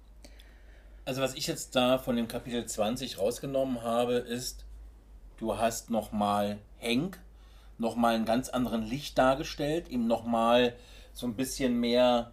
Also 1.04 1.20
was 1.20 1.34
ich 1.34 1.46
jetzt 1.46 1.74
da 1.74 1.98
von 1.98 2.16
dem 2.16 2.28
Kapitel 2.28 2.64
20 2.64 3.18
rausgenommen 3.18 3.82
habe, 3.82 4.14
ist, 4.14 4.64
du 5.38 5.58
hast 5.58 5.90
nochmal 5.90 6.58
Henk 6.78 7.18
nochmal 7.78 8.14
einen 8.14 8.24
ganz 8.24 8.48
anderen 8.48 8.82
Licht 8.82 9.18
dargestellt, 9.18 9.88
ihm 9.90 10.06
nochmal 10.06 10.74
so 11.12 11.26
ein 11.26 11.34
bisschen 11.34 11.78
mehr 11.78 12.32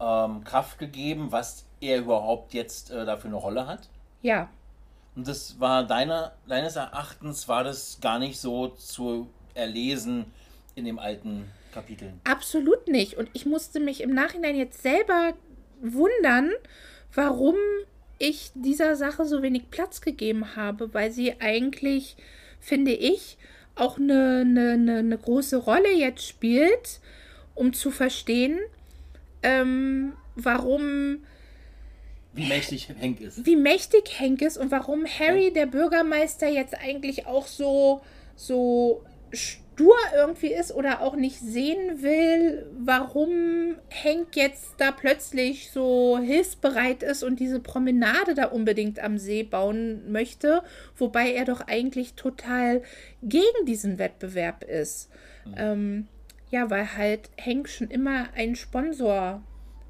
ähm, 0.00 0.44
Kraft 0.44 0.78
gegeben, 0.78 1.32
was 1.32 1.64
er 1.80 1.98
überhaupt 1.98 2.52
jetzt 2.52 2.90
äh, 2.90 3.06
dafür 3.06 3.28
eine 3.28 3.36
Rolle 3.36 3.66
hat. 3.66 3.88
Ja. 4.20 4.50
Und 5.16 5.26
das 5.26 5.58
war 5.58 5.84
deiner, 5.84 6.32
deines 6.46 6.76
Erachtens 6.76 7.48
war 7.48 7.64
das 7.64 7.98
gar 8.00 8.18
nicht 8.18 8.38
so 8.38 8.68
zu 8.68 9.30
erlesen 9.54 10.26
in 10.74 10.84
dem 10.84 10.98
alten 10.98 11.50
Kapitel. 11.72 12.12
Absolut 12.24 12.88
nicht. 12.88 13.16
Und 13.16 13.30
ich 13.32 13.46
musste 13.46 13.80
mich 13.80 14.02
im 14.02 14.12
Nachhinein 14.12 14.56
jetzt 14.56 14.82
selber 14.82 15.32
wundern, 15.80 16.50
warum 17.14 17.56
ich 18.20 18.52
dieser 18.54 18.94
Sache 18.94 19.24
so 19.24 19.42
wenig 19.42 19.70
Platz 19.70 20.00
gegeben 20.00 20.54
habe, 20.54 20.94
weil 20.94 21.10
sie 21.10 21.40
eigentlich, 21.40 22.16
finde 22.60 22.92
ich, 22.92 23.38
auch 23.74 23.98
eine, 23.98 24.44
eine, 24.46 24.98
eine, 24.98 25.18
große 25.18 25.56
Rolle 25.56 25.90
jetzt 25.92 26.28
spielt, 26.28 27.00
um 27.54 27.72
zu 27.72 27.90
verstehen, 27.90 28.58
ähm, 29.42 30.12
warum 30.36 31.24
wie 32.32 32.46
mächtig 32.46 32.88
Henk 32.96 33.20
ist. 33.20 33.44
Wie 33.44 33.56
mächtig 33.56 34.20
Henk 34.20 34.42
ist 34.42 34.56
und 34.56 34.70
warum 34.70 35.04
Harry, 35.06 35.52
der 35.52 35.66
Bürgermeister, 35.66 36.48
jetzt 36.48 36.74
eigentlich 36.74 37.26
auch 37.26 37.46
so, 37.46 38.02
so 38.36 39.02
stur 39.80 39.96
irgendwie 40.14 40.52
ist 40.52 40.74
oder 40.74 41.00
auch 41.00 41.16
nicht 41.16 41.38
sehen 41.40 42.02
will, 42.02 42.66
warum 42.78 43.76
Henk 43.88 44.36
jetzt 44.36 44.74
da 44.76 44.92
plötzlich 44.92 45.70
so 45.70 46.18
hilfsbereit 46.18 47.02
ist 47.02 47.22
und 47.22 47.40
diese 47.40 47.60
Promenade 47.60 48.34
da 48.34 48.46
unbedingt 48.46 49.00
am 49.00 49.16
See 49.16 49.42
bauen 49.42 50.12
möchte, 50.12 50.62
wobei 50.98 51.32
er 51.32 51.46
doch 51.46 51.62
eigentlich 51.62 52.12
total 52.14 52.82
gegen 53.22 53.64
diesen 53.66 53.98
Wettbewerb 53.98 54.64
ist. 54.64 55.08
Mhm. 55.46 55.54
Ähm, 55.56 56.08
ja, 56.50 56.68
weil 56.68 56.96
halt 56.96 57.30
Henk 57.36 57.68
schon 57.68 57.88
immer 57.88 58.28
ein 58.34 58.56
Sponsor 58.56 59.42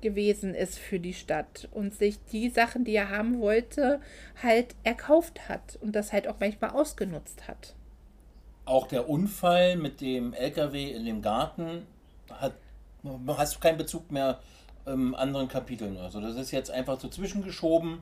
gewesen 0.03 0.55
ist 0.55 0.79
für 0.79 1.01
die 1.01 1.15
Stadt 1.15 1.69
und 1.73 1.95
sich 1.95 2.19
die 2.33 2.49
Sachen, 2.49 2.85
die 2.85 2.95
er 2.95 3.11
haben 3.11 3.41
wollte, 3.41 4.01
halt 4.41 4.77
erkauft 4.85 5.49
hat 5.49 5.79
und 5.83 5.97
das 5.97 6.13
halt 6.13 6.29
auch 6.29 6.37
manchmal 6.39 6.71
ausgenutzt 6.71 7.49
hat. 7.49 7.75
Auch 8.71 8.87
der 8.87 9.09
Unfall 9.09 9.77
mit 9.77 10.01
dem 10.01 10.33
LKW 10.33 10.93
in 10.93 11.05
dem 11.05 11.23
Garten 11.23 11.87
hat, 12.31 12.53
hast 13.27 13.57
du 13.57 13.59
keinen 13.59 13.79
Bezug 13.79 14.13
mehr 14.13 14.39
im 14.87 15.15
anderen 15.17 15.49
Kapiteln. 15.49 15.97
Also 15.97 16.21
das 16.21 16.37
ist 16.37 16.53
jetzt 16.53 16.71
einfach 16.71 17.01
so 17.01 17.09
zwischengeschoben 17.09 17.99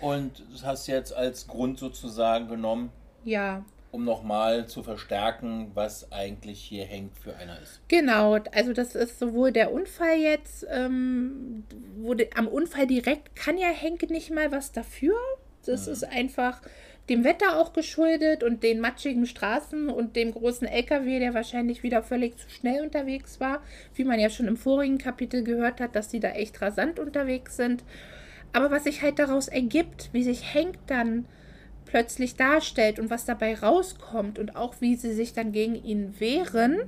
und 0.00 0.42
das 0.52 0.62
hast 0.62 0.88
du 0.88 0.92
jetzt 0.92 1.14
als 1.14 1.46
Grund 1.46 1.78
sozusagen 1.78 2.48
genommen. 2.48 2.92
Ja, 3.24 3.64
um 3.94 4.04
nochmal 4.04 4.66
zu 4.66 4.82
verstärken, 4.82 5.70
was 5.74 6.10
eigentlich 6.10 6.60
hier 6.60 6.84
hängt 6.84 7.16
für 7.16 7.36
einer 7.36 7.60
ist. 7.60 7.80
Genau, 7.86 8.40
also 8.52 8.72
das 8.72 8.96
ist 8.96 9.20
sowohl 9.20 9.52
der 9.52 9.72
Unfall 9.72 10.18
jetzt, 10.18 10.66
ähm, 10.68 11.62
wurde 11.98 12.28
am 12.34 12.48
Unfall 12.48 12.88
direkt 12.88 13.36
kann 13.36 13.56
ja 13.56 13.68
Henke 13.68 14.08
nicht 14.08 14.32
mal 14.32 14.50
was 14.50 14.72
dafür. 14.72 15.14
Das 15.64 15.86
mhm. 15.86 15.92
ist 15.92 16.04
einfach 16.04 16.60
dem 17.08 17.24
Wetter 17.24 17.58
auch 17.58 17.72
geschuldet 17.72 18.42
und 18.42 18.62
den 18.62 18.80
matschigen 18.80 19.26
Straßen 19.26 19.88
und 19.90 20.16
dem 20.16 20.32
großen 20.32 20.66
LKW, 20.66 21.18
der 21.18 21.34
wahrscheinlich 21.34 21.82
wieder 21.82 22.02
völlig 22.02 22.38
zu 22.38 22.48
schnell 22.48 22.82
unterwegs 22.82 23.40
war, 23.40 23.62
wie 23.94 24.04
man 24.04 24.18
ja 24.18 24.30
schon 24.30 24.48
im 24.48 24.56
vorigen 24.56 24.98
Kapitel 24.98 25.44
gehört 25.44 25.80
hat, 25.80 25.94
dass 25.96 26.08
die 26.08 26.20
da 26.20 26.30
echt 26.30 26.60
rasant 26.62 26.98
unterwegs 26.98 27.56
sind. 27.56 27.84
Aber 28.52 28.70
was 28.70 28.84
sich 28.84 29.02
halt 29.02 29.18
daraus 29.18 29.48
ergibt, 29.48 30.10
wie 30.12 30.22
sich 30.22 30.54
Henk 30.54 30.76
dann 30.86 31.26
plötzlich 31.84 32.36
darstellt 32.36 32.98
und 32.98 33.10
was 33.10 33.26
dabei 33.26 33.54
rauskommt 33.54 34.38
und 34.38 34.56
auch 34.56 34.80
wie 34.80 34.96
sie 34.96 35.12
sich 35.12 35.34
dann 35.34 35.52
gegen 35.52 35.74
ihn 35.74 36.18
wehren, 36.18 36.78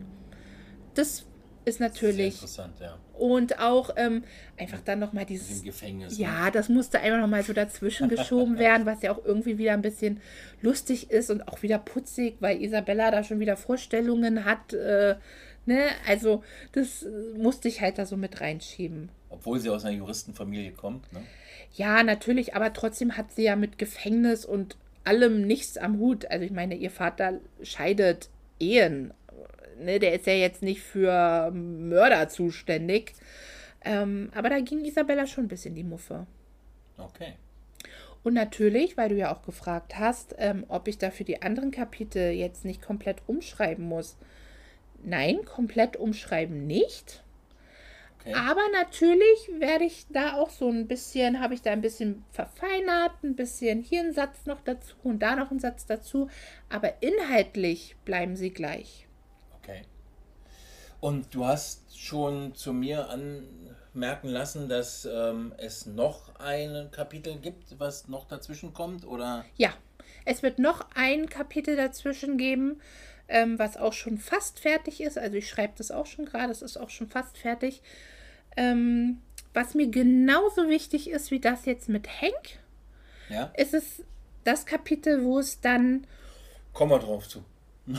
das 0.95 1.27
ist 1.67 1.81
natürlich. 1.81 2.35
interessant, 2.35 2.75
ja. 2.81 2.97
Und 3.13 3.59
auch 3.59 3.91
ähm, 3.97 4.23
einfach 4.57 4.81
dann 4.81 5.01
nochmal 5.01 5.27
dieses. 5.27 5.59
Im 5.59 5.65
Gefängnis. 5.65 6.17
Ja, 6.17 6.51
das 6.51 6.69
musste 6.69 7.01
einfach 7.01 7.21
nochmal 7.21 7.43
so 7.43 7.53
dazwischen 7.53 8.09
geschoben 8.09 8.59
werden, 8.59 8.87
was 8.87 9.03
ja 9.03 9.13
auch 9.13 9.25
irgendwie 9.25 9.59
wieder 9.59 9.73
ein 9.73 9.83
bisschen 9.83 10.21
lustig 10.63 11.11
ist 11.11 11.31
und 11.31 11.47
auch 11.49 11.63
wieder 11.63 11.79
putzig, 11.79 12.37
weil 12.41 12.63
Isabella 12.63 13.11
da 13.11 13.25
schon 13.25 13.41
wieder 13.41 13.57
Vorstellungen 13.57 14.45
hat. 14.45 14.73
Äh, 14.73 15.17
ne? 15.67 15.89
Also, 16.07 16.45
das 16.73 17.05
musste 17.37 17.67
ich 17.69 17.81
halt 17.81 17.99
da 17.99 18.07
so 18.07 18.17
mit 18.17 18.41
reinschieben. 18.41 19.11
Obwohl 19.29 19.59
sie 19.59 19.69
aus 19.69 19.85
einer 19.85 19.97
Juristenfamilie 19.97 20.71
kommt, 20.71 21.13
ne? 21.13 21.21
Ja, 21.75 22.03
natürlich, 22.03 22.55
aber 22.55 22.73
trotzdem 22.73 23.17
hat 23.17 23.33
sie 23.33 23.43
ja 23.43 23.57
mit 23.57 23.77
Gefängnis 23.77 24.45
und 24.45 24.77
allem 25.05 25.47
nichts 25.47 25.77
am 25.77 25.99
Hut. 25.99 26.31
Also 26.31 26.45
ich 26.45 26.53
meine, 26.53 26.77
ihr 26.77 26.91
Vater 26.91 27.41
scheidet 27.63 28.31
Ehen. 28.59 29.13
Ne, 29.79 29.99
der 29.99 30.15
ist 30.15 30.27
ja 30.27 30.33
jetzt 30.33 30.63
nicht 30.63 30.81
für 30.81 31.51
Mörder 31.53 32.29
zuständig. 32.29 33.15
Ähm, 33.85 34.31
aber 34.35 34.51
da 34.51 34.59
ging 34.61 34.85
Isabella 34.85 35.27
schon 35.27 35.45
ein 35.45 35.49
bisschen 35.49 35.75
die 35.75 35.85
Muffe. 35.85 36.27
Okay. 36.99 37.35
Und 38.25 38.35
natürlich, 38.35 38.97
weil 38.97 39.11
du 39.11 39.15
ja 39.15 39.33
auch 39.33 39.43
gefragt 39.43 39.99
hast, 39.99 40.35
ähm, 40.39 40.65
ob 40.67 40.89
ich 40.89 40.99
dafür 40.99 41.25
die 41.25 41.43
anderen 41.43 41.71
Kapitel 41.71 42.33
jetzt 42.33 42.65
nicht 42.65 42.83
komplett 42.83 43.19
umschreiben 43.29 43.85
muss. 43.85 44.17
Nein, 45.05 45.45
komplett 45.45 45.97
umschreiben 45.97 46.67
nicht. 46.67 47.23
Okay. 48.19 48.35
Aber 48.35 48.63
natürlich 48.73 49.61
werde 49.61 49.85
ich 49.85 50.07
da 50.09 50.35
auch 50.35 50.51
so 50.51 50.69
ein 50.69 50.89
bisschen, 50.89 51.39
habe 51.39 51.55
ich 51.55 51.63
da 51.63 51.71
ein 51.71 51.81
bisschen 51.81 52.25
verfeinert, 52.33 53.13
ein 53.23 53.37
bisschen 53.37 53.83
hier 53.83 54.01
einen 54.01 54.13
Satz 54.13 54.47
noch 54.47 54.61
dazu 54.61 54.97
und 55.05 55.21
da 55.21 55.37
noch 55.37 55.53
einen 55.53 55.61
Satz 55.61 55.87
dazu. 55.87 56.29
Aber 56.69 57.01
inhaltlich 57.01 57.95
bleiben 58.05 58.35
sie 58.35 58.51
gleich. 58.51 59.06
Okay. 59.67 59.83
Und 61.01 61.35
du 61.35 61.45
hast 61.45 61.99
schon 61.99 62.55
zu 62.55 62.73
mir 62.73 63.09
anmerken 63.11 64.29
lassen, 64.29 64.69
dass 64.69 65.05
ähm, 65.05 65.53
es 65.59 65.87
noch 65.87 66.37
ein 66.37 66.89
Kapitel 66.93 67.37
gibt, 67.39 67.79
was 67.79 68.09
noch 68.09 68.27
dazwischen 68.27 68.73
kommt, 68.73 69.07
oder? 69.07 69.45
Ja, 69.57 69.75
es 70.25 70.43
wird 70.43 70.59
noch 70.59 70.87
ein 70.95 71.29
Kapitel 71.29 71.77
dazwischen 71.77 72.39
geben, 72.39 72.81
ähm, 73.29 73.59
was 73.59 73.77
auch 73.77 73.93
schon 73.93 74.19
fast 74.19 74.61
fertig 74.61 75.01
ist. 75.01 75.19
Also 75.19 75.37
ich 75.37 75.49
schreibe 75.49 75.75
das 75.77 75.91
auch 75.91 76.07
schon 76.07 76.25
gerade, 76.25 76.53
es 76.53 76.63
ist 76.63 76.77
auch 76.77 76.91
schon 76.91 77.09
fast 77.09 77.37
fertig. 77.37 77.83
Ähm, 78.57 79.21
was 79.53 79.75
mir 79.75 79.89
genauso 79.89 80.69
wichtig 80.69 81.11
ist 81.11 81.31
wie 81.31 81.41
das 81.41 81.67
jetzt 81.67 81.89
mit 81.89 82.09
Hank, 82.21 82.59
ja? 83.29 83.53
ist 83.57 83.75
es 83.75 84.05
das 84.45 84.65
Kapitel, 84.65 85.25
wo 85.25 85.41
es 85.41 85.61
dann. 85.61 86.07
Kommen 86.73 86.93
wir 86.93 87.01
drauf 87.01 87.29
zu. 87.29 87.45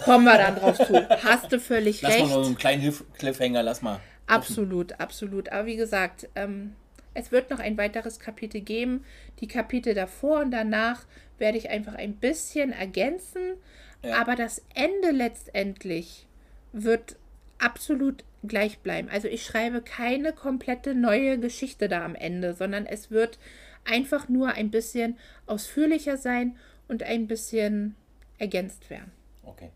Kommen 0.04 0.26
wir 0.26 0.38
dann 0.38 0.56
drauf 0.56 0.78
zu. 0.78 0.94
Hast 1.24 1.52
du 1.52 1.60
völlig 1.60 2.02
lass 2.02 2.14
recht. 2.14 2.22
Lass 2.24 2.30
mal 2.32 2.40
noch 2.40 2.46
einen 2.48 2.58
kleinen 2.58 2.94
Cliffhanger, 3.18 3.64
lass 3.64 3.82
mal. 3.82 4.00
Absolut, 4.28 4.92
offen. 4.92 5.02
absolut. 5.02 5.50
Aber 5.50 5.66
wie 5.66 5.78
gesagt, 5.78 6.28
ähm, 6.36 6.76
es 7.14 7.32
wird 7.32 7.50
noch 7.50 7.60
ein 7.60 7.78
weiteres 7.78 8.20
Kapitel 8.20 8.62
geben. 8.62 9.06
Die 9.40 9.48
Kapitel 9.48 9.94
davor 9.94 10.42
und 10.42 10.52
danach 10.52 11.06
werde 11.38 11.58
ich 11.58 11.70
einfach 11.70 11.96
ein 11.96 12.16
bisschen 12.16 12.72
ergänzen. 12.72 13.56
Ja. 14.04 14.22
Aber 14.22 14.36
das 14.36 14.62
Ende 14.76 15.12
letztendlich 15.12 16.28
wird 16.74 17.16
absolut 17.58 18.24
gleich 18.44 18.80
bleiben. 18.80 19.10
Also 19.10 19.28
ich 19.28 19.44
schreibe 19.44 19.82
keine 19.82 20.34
komplette 20.34 20.94
neue 20.94 21.40
Geschichte 21.40 21.88
da 21.88 22.04
am 22.06 22.16
Ende, 22.16 22.54
sondern 22.54 22.86
es 22.86 23.10
wird 23.10 23.40
einfach 23.86 24.30
nur 24.30 24.50
ein 24.50 24.70
bisschen 24.70 25.18
ausführlicher 25.46 26.18
sein 26.18 26.58
und 26.88 27.04
ein 27.04 27.28
bisschen 27.28 27.96
ergänzt 28.38 28.90
werden. 28.90 29.12
Okay. 29.48 29.72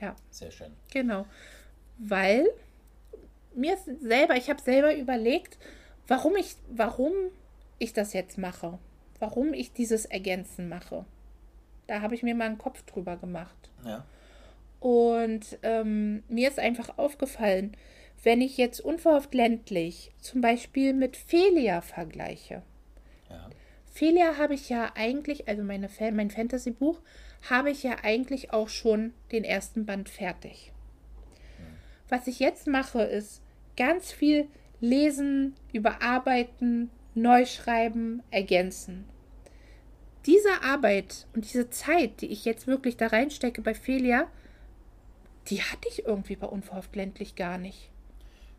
Ja. 0.00 0.16
Sehr 0.30 0.50
schön. 0.50 0.72
Genau. 0.92 1.26
Weil 1.98 2.46
mir 3.54 3.76
selber, 4.00 4.36
ich 4.36 4.50
habe 4.50 4.60
selber 4.60 4.94
überlegt, 4.96 5.58
warum 6.08 6.36
ich, 6.36 6.56
warum 6.68 7.12
ich 7.78 7.92
das 7.92 8.12
jetzt 8.12 8.38
mache. 8.38 8.78
Warum 9.20 9.54
ich 9.54 9.72
dieses 9.72 10.04
Ergänzen 10.06 10.68
mache. 10.68 11.04
Da 11.86 12.00
habe 12.00 12.14
ich 12.14 12.22
mir 12.22 12.34
mal 12.34 12.46
einen 12.46 12.58
Kopf 12.58 12.82
drüber 12.82 13.16
gemacht. 13.16 13.70
Ja. 13.84 14.04
Und 14.80 15.58
ähm, 15.62 16.24
mir 16.28 16.48
ist 16.48 16.58
einfach 16.58 16.98
aufgefallen, 16.98 17.76
wenn 18.24 18.40
ich 18.40 18.56
jetzt 18.56 18.80
unverhofft 18.80 19.34
ländlich 19.34 20.12
zum 20.20 20.40
Beispiel 20.40 20.92
mit 20.92 21.16
Felia 21.16 21.80
vergleiche. 21.80 22.62
Ja. 23.28 23.50
Felia 23.92 24.38
habe 24.38 24.54
ich 24.54 24.68
ja 24.68 24.90
eigentlich, 24.94 25.48
also 25.48 25.62
meine, 25.62 25.88
mein 26.12 26.30
Fantasy-Buch, 26.30 27.00
habe 27.48 27.70
ich 27.70 27.82
ja 27.82 27.96
eigentlich 28.02 28.52
auch 28.52 28.68
schon 28.68 29.12
den 29.32 29.44
ersten 29.44 29.84
Band 29.86 30.08
fertig. 30.08 30.72
Was 32.08 32.26
ich 32.26 32.38
jetzt 32.38 32.66
mache, 32.66 33.02
ist 33.02 33.42
ganz 33.76 34.12
viel 34.12 34.46
lesen, 34.80 35.54
überarbeiten, 35.72 36.90
neu 37.14 37.46
schreiben, 37.46 38.22
ergänzen. 38.30 39.04
Diese 40.26 40.62
Arbeit 40.62 41.26
und 41.34 41.44
diese 41.44 41.70
Zeit, 41.70 42.20
die 42.20 42.26
ich 42.26 42.44
jetzt 42.44 42.66
wirklich 42.66 42.96
da 42.96 43.08
reinstecke 43.08 43.60
bei 43.62 43.74
Felia, 43.74 44.28
die 45.48 45.62
hatte 45.62 45.88
ich 45.88 46.04
irgendwie 46.04 46.36
bei 46.36 46.46
Unverhofft 46.46 46.94
ländlich 46.94 47.34
gar 47.34 47.58
nicht. 47.58 47.90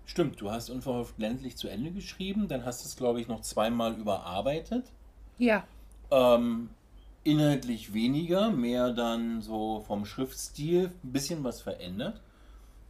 Stimmt, 0.05 0.41
du 0.41 0.51
hast 0.51 0.69
Unverhofft 0.69 1.17
ländlich 1.17 1.55
zu 1.55 1.69
Ende 1.69 1.91
geschrieben, 1.91 2.49
dann 2.49 2.65
hast 2.65 2.83
du 2.83 2.87
es, 2.89 2.97
glaube 2.97 3.21
ich, 3.21 3.27
noch 3.27 3.41
zweimal 3.41 3.93
überarbeitet. 3.93 4.91
Ja. 5.37 5.65
Ähm, 6.11 6.69
inhaltlich 7.23 7.93
weniger, 7.93 8.51
mehr 8.51 8.91
dann 8.91 9.41
so 9.41 9.83
vom 9.87 10.05
Schriftstil 10.05 10.91
ein 11.03 11.11
bisschen 11.11 11.43
was 11.43 11.61
verändert. 11.61 12.19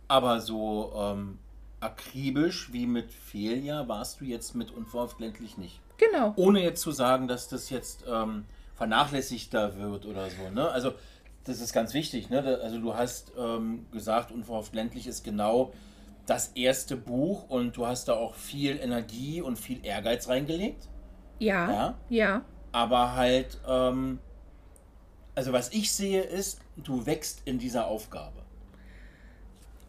Aber 0.08 0.42
so 0.42 0.94
ähm, 0.96 1.40
akribisch 1.80 2.72
wie 2.72 2.88
mit 2.88 3.12
Felia 3.12 3.88
warst 3.88 4.22
du 4.22 4.26
jetzt 4.26 4.56
mit 4.56 4.72
Unverhofft 4.72 5.20
ländlich 5.20 5.58
nicht. 5.58 5.80
Genau. 5.98 6.34
Ohne 6.36 6.62
jetzt 6.62 6.82
zu 6.82 6.92
sagen, 6.92 7.28
dass 7.28 7.48
das 7.48 7.70
jetzt 7.70 8.06
ähm, 8.08 8.46
vernachlässigter 8.76 9.78
wird 9.78 10.06
oder 10.06 10.30
so. 10.30 10.50
Ne? 10.50 10.70
Also 10.70 10.94
das 11.46 11.60
ist 11.60 11.74
ganz 11.74 11.94
wichtig. 11.94 12.30
Ne? 12.30 12.60
Also 12.62 12.80
du 12.80 12.96
hast 12.96 13.34
ähm, 13.38 13.86
gesagt, 13.92 14.32
Unverhofft 14.32 14.74
ländlich 14.74 15.08
ist 15.08 15.24
genau 15.24 15.74
das 16.26 16.50
erste 16.56 16.96
Buch 16.96 17.50
und 17.50 17.76
du 17.76 17.86
hast 17.86 18.08
da 18.08 18.14
auch 18.14 18.34
viel 18.34 18.80
Energie 18.80 19.42
und 19.42 19.60
viel 19.60 19.86
Ehrgeiz 19.86 20.28
reingelegt. 20.30 20.88
Ja. 21.40 21.72
Ja. 21.72 21.96
ja. 22.10 22.42
Aber 22.74 23.16
halt, 23.16 23.58
ähm, 23.68 24.20
also 25.36 25.54
was 25.54 25.72
ich 25.72 25.92
sehe 25.94 26.22
ist, 26.22 26.60
du 26.76 27.06
wächst 27.06 27.42
in 27.46 27.58
dieser 27.60 27.88
Aufgabe. 27.88 28.42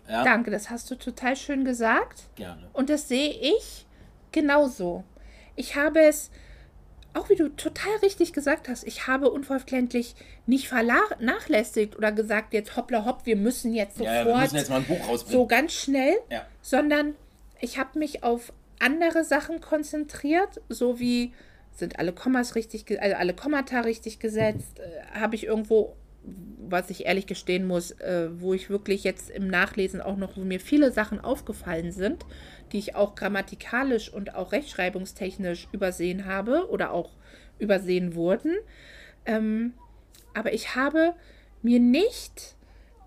Ja? 0.09 0.23
Danke, 0.23 0.51
das 0.53 0.71
hast 0.71 0.89
du 0.91 0.95
total 0.95 1.35
schön 1.35 1.65
gesagt. 1.65 2.25
Gerne. 2.37 2.69
Und 2.73 2.91
das 2.91 3.09
sehe 3.09 3.31
ich 3.31 3.87
genauso. 4.33 5.03
Ich 5.57 5.75
habe 5.77 6.01
es 6.01 6.31
auch 7.15 7.29
wie 7.31 7.37
du 7.37 7.49
total 7.49 7.95
richtig 8.03 8.33
gesagt 8.33 8.69
hast, 8.69 8.83
ich 8.83 9.07
habe 9.07 9.31
unverständlich 9.31 10.17
nicht 10.47 10.69
vernachlässigt 10.69 11.97
oder 11.97 12.11
gesagt, 12.11 12.53
jetzt 12.53 12.77
hoppla 12.77 13.05
hopp, 13.05 13.25
wir 13.25 13.37
müssen 13.37 13.73
jetzt 13.73 13.99
sofort 13.99 14.13
Ja, 14.17 14.27
wir 14.27 14.37
müssen 14.37 14.57
jetzt 14.57 14.69
mal 14.69 14.79
ein 14.79 14.85
Buch 14.85 14.99
rausbringen. 15.09 15.41
so 15.41 15.47
ganz 15.47 15.73
schnell, 15.75 16.17
Ja. 16.29 16.45
sondern 16.61 17.15
ich 17.61 17.79
habe 17.79 18.01
mich 18.01 18.25
auf 18.25 18.53
andere 18.81 19.23
Sachen 19.23 19.61
konzentriert, 19.61 20.61
so 20.69 20.99
wie 20.99 21.33
sind 21.75 21.99
alle 21.99 22.13
Kommas 22.13 22.55
richtig, 22.55 22.87
also 23.01 23.17
alle 23.17 23.35
Kommata 23.35 23.81
richtig 23.81 24.19
gesetzt, 24.19 24.79
äh, 24.79 25.19
habe 25.19 25.35
ich 25.35 25.45
irgendwo, 25.45 25.97
was 26.69 26.91
ich 26.91 27.07
ehrlich 27.07 27.27
gestehen 27.27 27.67
muss, 27.67 27.91
äh, 27.93 28.29
wo 28.33 28.55
ich 28.55 28.71
wirklich 28.71 29.05
jetzt 29.05 29.31
im 29.31 29.49
Nachlesen 29.49 30.01
auch 30.01 30.17
noch, 30.17 30.37
wo 30.37 30.43
mir 30.43 30.61
viele 30.61 30.93
Sachen 30.93 31.21
aufgefallen 31.21 31.93
sind, 31.93 32.25
die 32.73 32.79
ich 32.79 32.95
auch 32.95 33.15
grammatikalisch 33.15 34.13
und 34.13 34.35
auch 34.35 34.53
rechtschreibungstechnisch 34.53 35.69
übersehen 35.73 36.25
habe 36.27 36.69
oder 36.71 36.93
auch 36.93 37.11
übersehen 37.59 38.15
wurden. 38.15 38.53
Ähm, 39.27 39.75
aber 40.33 40.53
ich 40.53 40.75
habe 40.75 41.15
mir 41.63 41.81
nicht 41.81 42.57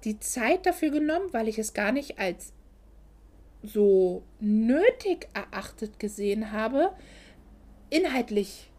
die 0.04 0.20
Zeit 0.20 0.66
dafür 0.66 0.90
genommen, 0.90 1.28
weil 1.32 1.48
ich 1.48 1.60
es 1.60 1.74
gar 1.74 1.92
nicht 1.92 2.20
als 2.20 2.54
so 3.64 4.24
nötig 4.40 5.28
erachtet 5.34 6.00
gesehen 6.00 6.52
habe, 6.52 6.92
inhaltlich 7.90 8.70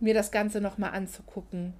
mir 0.00 0.14
das 0.14 0.30
Ganze 0.30 0.60
nochmal 0.60 0.92
anzugucken. 0.92 1.74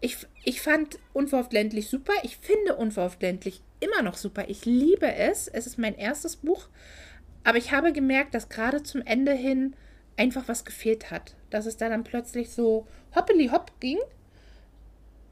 Ich, 0.00 0.16
ich 0.44 0.60
fand 0.60 0.98
Unverhofft 1.12 1.52
ländlich 1.52 1.88
super. 1.88 2.12
Ich 2.24 2.36
finde 2.36 2.76
Unverhofft 2.76 3.22
ländlich 3.22 3.62
immer 3.78 4.02
noch 4.02 4.16
super. 4.16 4.48
Ich 4.48 4.64
liebe 4.64 5.14
es. 5.14 5.46
Es 5.46 5.66
ist 5.66 5.78
mein 5.78 5.96
erstes 5.96 6.36
Buch. 6.36 6.68
Aber 7.44 7.58
ich 7.58 7.72
habe 7.72 7.92
gemerkt, 7.92 8.34
dass 8.34 8.48
gerade 8.48 8.82
zum 8.82 9.02
Ende 9.02 9.32
hin 9.32 9.74
einfach 10.16 10.48
was 10.48 10.64
gefehlt 10.64 11.10
hat. 11.10 11.36
Dass 11.50 11.66
es 11.66 11.76
da 11.76 11.88
dann 11.88 12.02
plötzlich 12.02 12.50
so 12.50 12.86
hoppeli 13.14 13.48
hopp 13.48 13.78
ging. 13.78 13.98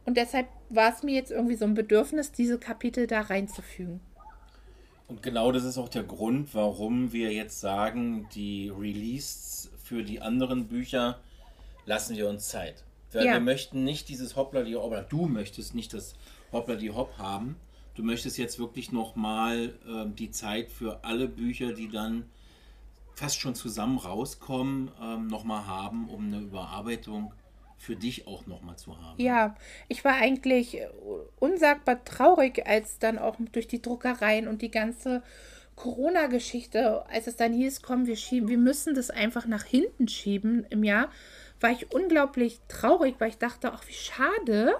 Und 0.04 0.16
deshalb 0.16 0.46
war 0.68 0.92
es 0.92 1.02
mir 1.02 1.14
jetzt 1.14 1.32
irgendwie 1.32 1.56
so 1.56 1.64
ein 1.64 1.74
Bedürfnis, 1.74 2.32
diese 2.32 2.58
Kapitel 2.58 3.06
da 3.06 3.22
reinzufügen. 3.22 4.00
Und 5.08 5.24
genau 5.24 5.50
das 5.50 5.64
ist 5.64 5.76
auch 5.76 5.88
der 5.88 6.04
Grund, 6.04 6.54
warum 6.54 7.12
wir 7.12 7.32
jetzt 7.32 7.60
sagen, 7.60 8.28
die 8.32 8.70
Releases 8.70 9.69
für 9.90 10.04
die 10.04 10.22
anderen 10.22 10.68
Bücher 10.68 11.18
lassen 11.84 12.16
wir 12.16 12.28
uns 12.28 12.48
Zeit. 12.48 12.84
Weil 13.10 13.26
Ja. 13.26 13.32
wir 13.32 13.40
möchten 13.40 13.82
nicht 13.82 14.08
dieses 14.08 14.36
Hoppla 14.36 14.62
die 14.62 14.76
Hopp, 14.76 14.94
du 15.08 15.26
möchtest 15.26 15.74
nicht 15.74 15.92
das 15.92 16.14
Hoppla 16.52 16.76
die 16.76 16.92
Hopp 16.92 17.18
haben. 17.18 17.56
Du 17.96 18.04
möchtest 18.04 18.38
jetzt 18.38 18.60
wirklich 18.60 18.92
nochmal 18.92 19.74
ähm, 19.88 20.14
die 20.14 20.30
Zeit 20.30 20.70
für 20.70 21.02
alle 21.02 21.26
Bücher, 21.26 21.72
die 21.72 21.88
dann 21.88 22.30
fast 23.16 23.40
schon 23.40 23.56
zusammen 23.56 23.98
rauskommen, 23.98 24.92
ähm, 25.02 25.26
nochmal 25.26 25.66
haben, 25.66 26.08
um 26.08 26.26
eine 26.26 26.38
Überarbeitung 26.38 27.34
für 27.76 27.96
dich 27.96 28.28
auch 28.28 28.46
nochmal 28.46 28.76
zu 28.76 28.96
haben. 28.96 29.20
Ja, 29.20 29.56
ich 29.88 30.04
war 30.04 30.14
eigentlich 30.14 30.78
äh, 30.78 30.88
unsagbar 31.40 32.04
traurig, 32.04 32.64
als 32.64 33.00
dann 33.00 33.18
auch 33.18 33.34
durch 33.50 33.66
die 33.66 33.82
Druckereien 33.82 34.46
und 34.46 34.62
die 34.62 34.70
ganze 34.70 35.24
Corona-Geschichte, 35.80 37.06
als 37.06 37.26
es 37.26 37.36
dann 37.36 37.54
hieß, 37.54 37.80
komm, 37.80 38.06
wir 38.06 38.16
schieben, 38.16 38.48
wir 38.48 38.58
müssen 38.58 38.94
das 38.94 39.08
einfach 39.08 39.46
nach 39.46 39.64
hinten 39.64 40.08
schieben 40.08 40.66
im 40.68 40.84
Jahr, 40.84 41.08
war 41.58 41.70
ich 41.70 41.90
unglaublich 41.92 42.60
traurig, 42.68 43.14
weil 43.18 43.30
ich 43.30 43.38
dachte, 43.38 43.72
ach, 43.72 43.86
wie 43.86 43.94
schade. 43.94 44.74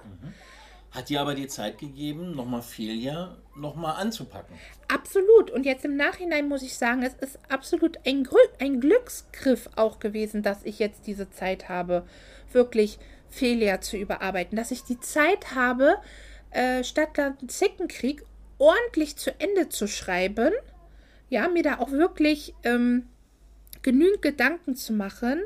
Hat 0.91 1.09
dir 1.09 1.23
aber 1.23 1.35
die 1.35 1.47
Zeit 1.47 1.79
gegeben, 1.79 2.35
nochmal 2.35 2.61
Felia 2.61 3.39
nochmal 3.57 3.97
anzupacken. 3.97 4.57
Absolut. 4.89 5.51
Und 5.51 5.65
jetzt 5.65 5.85
im 5.87 5.97
Nachhinein 5.97 6.49
muss 6.49 6.63
ich 6.63 6.77
sagen, 6.77 7.03
es 7.03 7.15
ist 7.15 7.39
absolut 7.49 7.99
ein, 8.07 8.29
ein 8.59 8.81
Glücksgriff 8.81 9.71
auch 9.77 10.01
gewesen, 10.01 10.43
dass 10.43 10.65
ich 10.65 10.79
jetzt 10.79 11.07
diese 11.07 11.31
Zeit 11.31 11.71
habe, 11.71 12.05
wirklich 12.53 12.99
Felia 13.31 13.81
zu 13.81 13.97
überarbeiten. 13.97 14.57
Dass 14.57 14.71
ich 14.71 14.85
die 14.85 15.01
Zeit 15.01 15.55
habe, 15.55 15.97
äh, 16.51 16.85
Stadtland 16.85 17.51
Zickenkrieg 17.51 18.23
ordentlich 18.59 19.17
zu 19.17 19.31
Ende 19.41 19.71
zu 19.71 19.87
schreiben. 19.87 20.53
Ja, 21.31 21.49
mir 21.49 21.63
da 21.63 21.79
auch 21.79 21.91
wirklich 21.91 22.55
ähm, 22.65 23.07
genügend 23.83 24.23
Gedanken 24.23 24.77
zu 24.77 24.93
machen, 24.93 25.41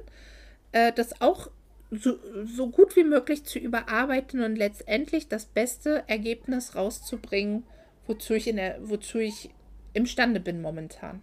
äh, 0.72 0.93
das 0.93 1.20
auch 1.20 1.51
so, 1.91 2.18
so 2.45 2.68
gut 2.68 2.97
wie 2.97 3.05
möglich 3.05 3.45
zu 3.45 3.59
überarbeiten 3.59 4.43
und 4.43 4.57
letztendlich 4.57 5.28
das 5.28 5.45
beste 5.47 6.05
Ergebnis 6.07 6.74
rauszubringen, 6.74 7.64
wozu 8.07 8.35
ich, 8.35 8.49
in 8.49 8.57
der, 8.57 8.78
wozu 8.82 9.18
ich 9.18 9.51
imstande 9.93 10.41
bin 10.41 10.61
momentan. 10.61 11.22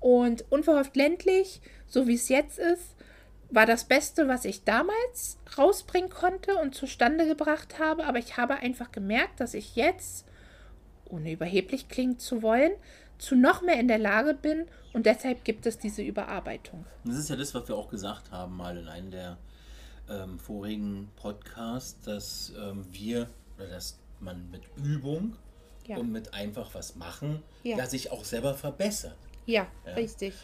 Und 0.00 0.44
unverhofft 0.50 0.96
ländlich, 0.96 1.60
so 1.86 2.06
wie 2.06 2.14
es 2.14 2.28
jetzt 2.28 2.58
ist, 2.58 2.96
war 3.50 3.66
das 3.66 3.84
Beste, 3.84 4.28
was 4.28 4.44
ich 4.44 4.64
damals 4.64 5.38
rausbringen 5.56 6.10
konnte 6.10 6.56
und 6.56 6.74
zustande 6.74 7.26
gebracht 7.26 7.78
habe. 7.78 8.04
Aber 8.04 8.18
ich 8.18 8.36
habe 8.36 8.56
einfach 8.56 8.90
gemerkt, 8.92 9.40
dass 9.40 9.54
ich 9.54 9.76
jetzt, 9.76 10.26
ohne 11.04 11.32
überheblich 11.32 11.88
klingen 11.88 12.18
zu 12.18 12.42
wollen, 12.42 12.72
zu 13.22 13.36
noch 13.36 13.62
mehr 13.62 13.78
in 13.78 13.86
der 13.88 13.98
Lage 13.98 14.34
bin 14.34 14.66
und 14.92 15.06
deshalb 15.06 15.44
gibt 15.44 15.64
es 15.66 15.78
diese 15.78 16.02
Überarbeitung. 16.02 16.84
Das 17.04 17.16
ist 17.16 17.30
ja 17.30 17.36
das, 17.36 17.54
was 17.54 17.68
wir 17.68 17.76
auch 17.76 17.88
gesagt 17.88 18.30
haben, 18.32 18.56
mal 18.56 18.76
in 18.76 18.88
einem 18.88 19.10
der 19.12 19.38
ähm, 20.10 20.38
vorigen 20.40 21.08
Podcasts, 21.16 22.00
dass 22.04 22.52
ähm, 22.60 22.84
wir 22.90 23.28
oder 23.56 23.68
dass 23.68 23.98
man 24.18 24.50
mit 24.50 24.62
Übung 24.76 25.36
Ja. 25.86 25.98
und 25.98 26.10
mit 26.10 26.34
einfach 26.34 26.74
was 26.74 26.96
machen, 26.96 27.42
Ja. 27.62 27.78
ja. 27.78 27.86
sich 27.86 28.10
auch 28.10 28.24
selber 28.24 28.54
verbessert. 28.54 29.16
Ja, 29.46 29.66
richtig. 29.96 30.34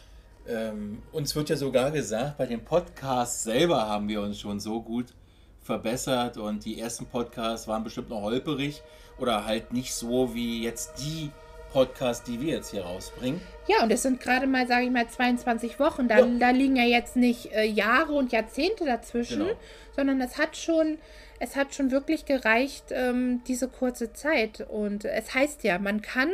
Ähm, 0.47 1.01
uns 1.11 1.35
wird 1.35 1.49
ja 1.49 1.57
sogar 1.57 1.91
gesagt, 1.91 2.37
bei 2.37 2.45
dem 2.45 2.63
Podcast 2.63 3.43
selber 3.43 3.87
haben 3.87 4.07
wir 4.07 4.21
uns 4.21 4.39
schon 4.39 4.59
so 4.59 4.81
gut 4.81 5.13
verbessert 5.61 6.37
und 6.37 6.63
die 6.65 6.79
ersten 6.79 7.05
Podcasts 7.05 7.67
waren 7.67 7.83
bestimmt 7.83 8.09
noch 8.09 8.21
holperig 8.21 8.81
oder 9.17 9.45
halt 9.45 9.73
nicht 9.73 9.93
so 9.93 10.33
wie 10.33 10.63
jetzt 10.63 10.93
die 11.03 11.29
Podcasts, 11.71 12.23
die 12.23 12.41
wir 12.41 12.55
jetzt 12.55 12.71
hier 12.71 12.83
rausbringen. 12.83 13.41
Ja, 13.67 13.83
und 13.83 13.91
es 13.91 14.01
sind 14.01 14.19
gerade 14.19 14.47
mal, 14.47 14.67
sage 14.67 14.85
ich 14.85 14.91
mal, 14.91 15.07
22 15.07 15.79
Wochen. 15.79 16.07
Da, 16.07 16.21
da 16.21 16.49
liegen 16.49 16.75
ja 16.75 16.83
jetzt 16.83 17.15
nicht 17.15 17.51
äh, 17.53 17.63
Jahre 17.65 18.13
und 18.13 18.31
Jahrzehnte 18.31 18.85
dazwischen, 18.85 19.39
Genau. 19.39 19.59
sondern 19.95 20.19
es 20.21 20.37
hat 20.37 20.57
schon, 20.57 20.97
es 21.39 21.55
hat 21.55 21.75
schon 21.75 21.91
wirklich 21.91 22.25
gereicht, 22.25 22.85
ähm, 22.91 23.41
diese 23.47 23.67
kurze 23.67 24.13
Zeit. 24.13 24.61
Und 24.69 25.05
es 25.05 25.33
heißt 25.33 25.63
ja, 25.63 25.77
man 25.79 26.01
kann 26.01 26.31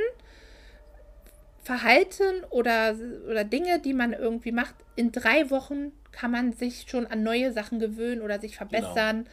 Verhalten 1.63 2.43
oder, 2.51 2.95
oder 3.29 3.43
Dinge, 3.43 3.79
die 3.79 3.93
man 3.93 4.13
irgendwie 4.13 4.51
macht, 4.51 4.75
in 4.95 5.11
drei 5.11 5.49
Wochen 5.49 5.91
kann 6.11 6.31
man 6.31 6.53
sich 6.53 6.85
schon 6.87 7.07
an 7.07 7.23
neue 7.23 7.51
Sachen 7.51 7.79
gewöhnen 7.79 8.21
oder 8.21 8.39
sich 8.39 8.55
verbessern 8.55 9.27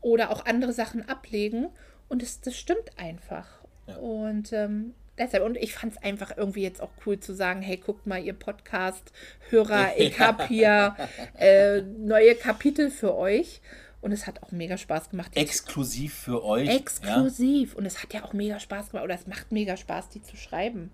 oder 0.00 0.30
auch 0.30 0.44
andere 0.46 0.72
Sachen 0.72 1.08
ablegen. 1.08 1.68
Und 2.08 2.22
es, 2.22 2.40
das 2.40 2.56
stimmt 2.56 2.90
einfach. 2.96 3.48
Ja. 3.86 3.96
Und 3.96 4.52
ähm, 4.52 4.94
deshalb, 5.18 5.44
und 5.44 5.56
ich 5.56 5.74
fand 5.74 5.94
es 5.94 6.02
einfach 6.02 6.36
irgendwie 6.36 6.62
jetzt 6.62 6.80
auch 6.80 6.90
cool 7.06 7.18
zu 7.18 7.34
sagen, 7.34 7.62
hey, 7.62 7.76
guckt 7.76 8.06
mal, 8.06 8.22
ihr 8.22 8.32
Podcast-Hörer, 8.32 9.92
ich 9.98 10.18
habe 10.20 10.46
hier 10.46 10.96
äh, 11.38 11.82
neue 11.82 12.34
Kapitel 12.34 12.90
für 12.90 13.16
euch. 13.16 13.60
Und 14.00 14.12
es 14.12 14.28
hat 14.28 14.44
auch 14.44 14.52
mega 14.52 14.78
Spaß 14.78 15.10
gemacht. 15.10 15.32
Exklusiv 15.34 16.14
für 16.14 16.44
euch. 16.44 16.68
Ja? 16.68 16.76
Exklusiv. 16.76 17.74
Und 17.74 17.84
es 17.84 18.00
hat 18.00 18.14
ja 18.14 18.24
auch 18.24 18.32
mega 18.32 18.60
Spaß 18.60 18.90
gemacht. 18.90 19.04
Oder 19.04 19.16
es 19.16 19.26
macht 19.26 19.50
mega 19.50 19.76
Spaß, 19.76 20.10
die 20.10 20.22
zu 20.22 20.36
schreiben. 20.36 20.92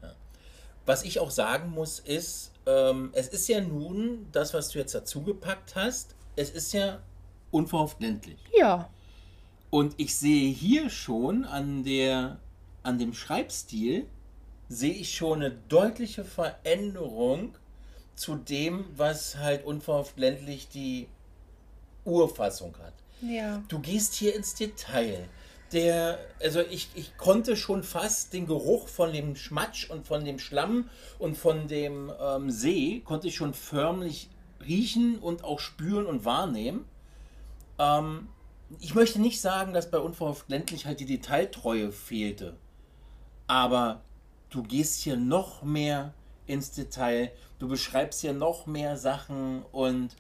Was 0.87 1.05
ich 1.05 1.21
auch 1.21 1.31
sagen 1.31 1.71
muss, 1.71 1.99
ist, 1.99 2.53
ähm, 2.67 3.11
es 3.13 3.29
ist 3.29 3.49
ja 3.49 3.61
nun 3.61 4.27
das, 4.33 4.55
was 4.55 4.71
du 4.71 4.79
jetzt 4.79 4.95
dazugepackt 4.95 5.77
hast, 5.77 6.15
es 6.37 6.51
ist 6.51 6.73
ja 6.73 7.01
unverhofft 7.51 8.01
ländlich. 8.01 8.39
Ja. 8.59 8.89
Und 9.71 9.95
ich 9.99 10.17
sehe 10.17 10.53
hier 10.53 10.89
schon 10.89 11.45
an, 11.45 11.85
der, 11.85 12.39
an 12.83 12.99
dem 12.99 13.13
Schreibstil, 13.13 14.07
sehe 14.69 14.95
ich 14.95 15.15
schon 15.15 15.43
eine 15.43 15.51
deutliche 15.51 16.25
Veränderung 16.25 17.55
zu 18.15 18.37
dem, 18.37 18.85
was 18.97 19.37
halt 19.39 19.65
unverhofft 19.65 20.19
ländlich 20.19 20.69
die 20.69 21.09
Urfassung 22.05 22.75
hat. 22.79 22.95
Ja. 23.21 23.63
Du 23.69 23.79
gehst 23.79 24.15
hier 24.15 24.35
ins 24.35 24.55
Detail. 24.55 25.29
Der, 25.73 26.19
also 26.41 26.61
ich, 26.61 26.91
ich 26.95 27.17
konnte 27.17 27.57
schon 27.57 27.83
fast 27.83 28.33
den 28.33 28.47
Geruch 28.47 28.87
von 28.87 29.13
dem 29.13 29.35
Schmatsch 29.35 29.91
und 29.91 30.07
von 30.07 30.25
dem 30.25 30.39
Schlamm 30.39 30.89
und 31.19 31.37
von 31.37 31.67
dem 31.67 32.13
ähm, 32.21 32.51
See, 32.51 33.01
konnte 33.05 33.29
ich 33.29 33.35
schon 33.35 33.55
förmlich 33.55 34.29
riechen 34.65 35.19
und 35.19 35.43
auch 35.43 35.59
spüren 35.59 36.07
und 36.07 36.25
wahrnehmen. 36.25 36.85
Ähm, 37.79 38.29
ich 38.81 38.95
möchte 38.95 39.21
nicht 39.21 39.41
sagen, 39.41 39.73
dass 39.73 39.91
bei 39.91 39.99
Unverhofft 39.99 40.49
ländlich 40.49 40.87
halt 40.87 41.01
die 41.01 41.07
Detailtreue 41.07 41.91
fehlte. 41.91 42.57
Aber 43.47 44.03
du 44.55 44.63
gehst 44.63 45.01
hier 45.03 45.17
noch 45.17 45.63
mehr 45.63 46.15
ins 46.47 46.71
Detail, 46.73 47.33
du 47.59 47.69
beschreibst 47.69 48.21
hier 48.21 48.33
noch 48.33 48.67
mehr 48.67 48.97
Sachen 48.97 49.63
und 49.73 50.11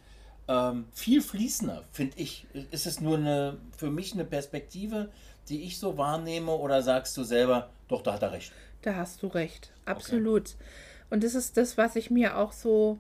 ähm, 0.49 0.87
viel 0.93 1.23
fließender, 1.23 1.85
finde 1.93 2.19
ich. 2.19 2.47
Ist 2.71 2.87
es 2.87 3.01
nur 3.01 3.17
eine, 3.19 3.59
für 3.77 3.91
mich 3.91 4.13
eine 4.13 4.25
Perspektive, 4.25 5.11
die 5.49 5.63
ich 5.65 5.79
so 5.79 5.97
wahrnehme 5.99 6.53
oder 6.53 6.83
sagst 6.83 7.17
du 7.17 7.23
selber, 7.25 7.71
doch, 7.89 8.03
da 8.03 8.15
hat 8.15 8.23
er 8.23 8.33
recht. 8.33 8.53
Da 8.83 8.97
hast 8.97 9.23
du 9.23 9.29
recht. 9.29 9.71
Absolut. 9.85 10.57
Und 11.11 11.23
das 11.25 11.35
ist 11.35 11.57
das, 11.57 11.79
was 11.79 11.97
ich 11.97 12.11
mir 12.11 12.37
auch 12.37 12.53
so, 12.53 12.99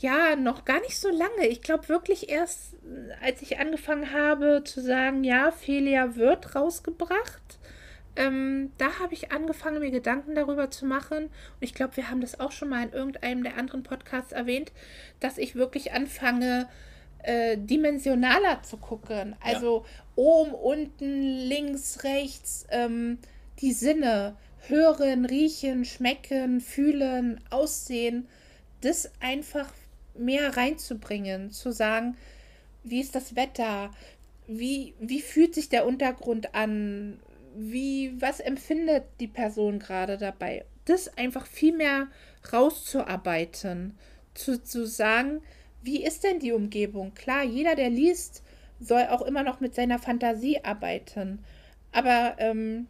Ja, 0.00 0.36
noch 0.36 0.64
gar 0.64 0.80
nicht 0.80 0.98
so 0.98 1.08
lange. 1.08 1.48
Ich 1.48 1.60
glaube 1.62 1.88
wirklich 1.88 2.28
erst, 2.28 2.74
als 3.20 3.42
ich 3.42 3.58
angefangen 3.58 4.12
habe 4.12 4.62
zu 4.64 4.80
sagen, 4.80 5.24
ja, 5.24 5.50
Felia 5.50 6.14
wird 6.16 6.54
rausgebracht. 6.54 7.58
Ähm, 8.18 8.72
da 8.78 8.98
habe 8.98 9.14
ich 9.14 9.30
angefangen, 9.30 9.78
mir 9.78 9.92
Gedanken 9.92 10.34
darüber 10.34 10.72
zu 10.72 10.86
machen. 10.86 11.26
Und 11.26 11.60
ich 11.60 11.72
glaube, 11.72 11.96
wir 11.96 12.10
haben 12.10 12.20
das 12.20 12.40
auch 12.40 12.50
schon 12.50 12.68
mal 12.68 12.82
in 12.82 12.92
irgendeinem 12.92 13.44
der 13.44 13.56
anderen 13.56 13.84
Podcasts 13.84 14.32
erwähnt, 14.32 14.72
dass 15.20 15.38
ich 15.38 15.54
wirklich 15.54 15.92
anfange, 15.92 16.68
äh, 17.22 17.56
dimensionaler 17.56 18.62
zu 18.64 18.76
gucken. 18.76 19.36
Also 19.40 19.84
ja. 19.84 20.04
oben, 20.16 20.52
unten, 20.52 21.22
links, 21.22 22.02
rechts, 22.02 22.66
ähm, 22.70 23.18
die 23.60 23.72
Sinne, 23.72 24.36
hören, 24.66 25.24
riechen, 25.24 25.84
schmecken, 25.84 26.60
fühlen, 26.60 27.40
aussehen, 27.50 28.26
das 28.80 29.12
einfach 29.20 29.72
mehr 30.16 30.56
reinzubringen, 30.56 31.52
zu 31.52 31.70
sagen, 31.70 32.16
wie 32.82 33.00
ist 33.00 33.14
das 33.14 33.36
Wetter, 33.36 33.92
wie, 34.48 34.94
wie 34.98 35.20
fühlt 35.20 35.54
sich 35.54 35.68
der 35.68 35.86
Untergrund 35.86 36.56
an, 36.56 37.20
wie, 37.56 38.20
was 38.20 38.40
empfindet 38.40 39.04
die 39.20 39.28
Person 39.28 39.78
gerade 39.78 40.18
dabei. 40.18 40.64
Das 40.84 41.16
einfach 41.18 41.46
viel 41.46 41.76
mehr 41.76 42.08
rauszuarbeiten, 42.52 43.98
zu, 44.34 44.62
zu 44.62 44.86
sagen, 44.86 45.42
wie 45.82 46.04
ist 46.04 46.24
denn 46.24 46.38
die 46.38 46.52
Umgebung? 46.52 47.14
Klar, 47.14 47.44
jeder, 47.44 47.74
der 47.74 47.90
liest, 47.90 48.42
soll 48.80 49.06
auch 49.10 49.22
immer 49.22 49.42
noch 49.42 49.60
mit 49.60 49.74
seiner 49.74 49.98
Fantasie 49.98 50.64
arbeiten. 50.64 51.44
Aber 51.92 52.36
ähm, 52.38 52.86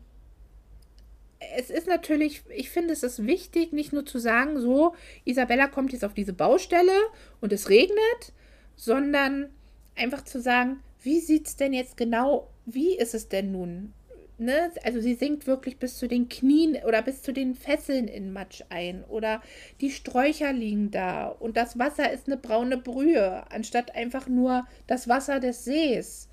es 1.57 1.71
ist 1.71 1.87
natürlich, 1.87 2.43
ich 2.55 2.71
finde, 2.71 2.93
es 2.93 3.03
ist 3.03 3.25
wichtig, 3.27 3.73
nicht 3.73 3.93
nur 3.93 4.05
zu 4.05 4.19
sagen, 4.19 4.61
so, 4.61 4.95
Isabella 5.25 5.69
kommt 5.69 5.93
jetzt 5.93 6.05
auf 6.05 6.15
diese 6.15 6.33
Baustelle 6.33 6.97
und 7.41 7.53
es 7.53 7.69
regnet, 7.69 8.33
sondern 8.77 9.51
einfach 9.95 10.25
zu 10.25 10.41
sagen, 10.41 10.81
wie 11.03 11.21
sieht 11.21 11.47
es 11.47 11.57
denn 11.57 11.73
jetzt 11.73 11.97
genau, 11.97 12.51
wie 12.67 12.97
ist 12.97 13.15
es 13.15 13.29
denn 13.29 13.53
nun? 13.53 13.93
Ne? 14.41 14.71
Also 14.85 15.01
sie 15.01 15.15
sinkt 15.15 15.49
wirklich 15.49 15.79
bis 15.79 15.99
zu 15.99 16.07
den 16.07 16.29
Knien 16.29 16.77
oder 16.87 17.03
bis 17.03 17.23
zu 17.23 17.33
den 17.33 17.57
Fesseln 17.57 18.07
in 18.07 18.33
Matsch 18.33 18.63
ein 18.69 19.03
oder 19.05 19.43
die 19.81 19.91
Sträucher 19.91 20.53
liegen 20.53 20.93
da 20.93 21.27
und 21.27 21.57
das 21.57 21.77
Wasser 21.77 22.13
ist 22.13 22.29
eine 22.29 22.37
braune 22.37 22.77
Brühe, 22.77 23.51
anstatt 23.51 23.97
einfach 23.97 24.29
nur 24.29 24.65
das 24.87 25.09
Wasser 25.09 25.41
des 25.41 25.65
Sees. 25.65 26.29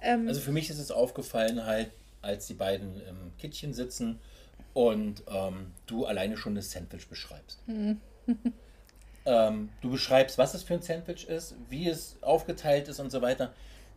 Ähm, 0.00 0.26
also 0.26 0.40
für 0.40 0.52
mich 0.52 0.70
ist 0.70 0.78
es 0.78 0.90
aufgefallen 0.90 1.66
halt, 1.66 1.90
als 2.22 2.46
die 2.46 2.54
beiden 2.54 2.94
im 3.06 3.36
Kittchen 3.38 3.74
sitzen 3.74 4.20
und 4.72 5.22
ähm, 5.28 5.72
du 5.86 6.06
alleine 6.06 6.38
schon 6.38 6.54
das 6.54 6.70
Sandwich 6.70 7.08
beschreibst. 7.08 7.58
Hm. 7.66 8.00
ähm, 9.26 9.68
du 9.82 9.90
beschreibst, 9.90 10.38
was 10.38 10.54
es 10.54 10.62
für 10.62 10.74
ein 10.74 10.82
Sandwich 10.82 11.28
ist, 11.28 11.56
wie 11.68 11.88
es 11.88 12.16
aufgeteilt 12.22 12.88
ist 12.88 13.00
und 13.00 13.10
so 13.10 13.20
weiter. 13.20 13.52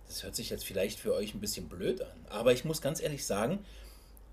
Das 0.08 0.24
hört 0.24 0.36
sich 0.36 0.50
jetzt 0.50 0.66
vielleicht 0.66 1.00
für 1.00 1.14
euch 1.14 1.34
ein 1.34 1.40
bisschen 1.40 1.68
blöd 1.68 2.02
an, 2.02 2.26
aber 2.30 2.54
ich 2.54 2.66
muss 2.66 2.82
ganz 2.82 3.02
ehrlich 3.02 3.26
sagen, 3.26 3.60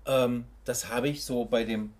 ähm, 0.05 0.45
das 0.63 0.89
habe 0.89 1.09
ich 1.09 1.23
so 1.23 1.45
bei 1.45 1.63
dem 1.63 1.93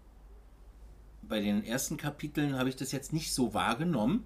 bei 1.27 1.39
den 1.39 1.63
ersten 1.63 1.97
Kapiteln 1.97 2.57
habe 2.57 2.69
ich 2.69 2.75
das 2.75 2.91
jetzt 2.91 3.11
nicht 3.11 3.33
so 3.33 3.55
wahrgenommen 3.55 4.25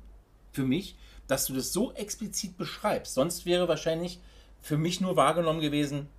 für 0.52 0.64
mich, 0.64 0.98
dass 1.28 1.46
du 1.46 1.54
das 1.54 1.72
so 1.72 1.94
explizit 1.94 2.58
beschreibst. 2.58 3.14
Sonst 3.14 3.46
wäre 3.46 3.70
wahrscheinlich 3.70 4.20
für 4.62 4.78
mich 4.78 5.00
nur 5.00 5.16
wahrgenommen 5.16 5.62
gewesen 5.62 6.10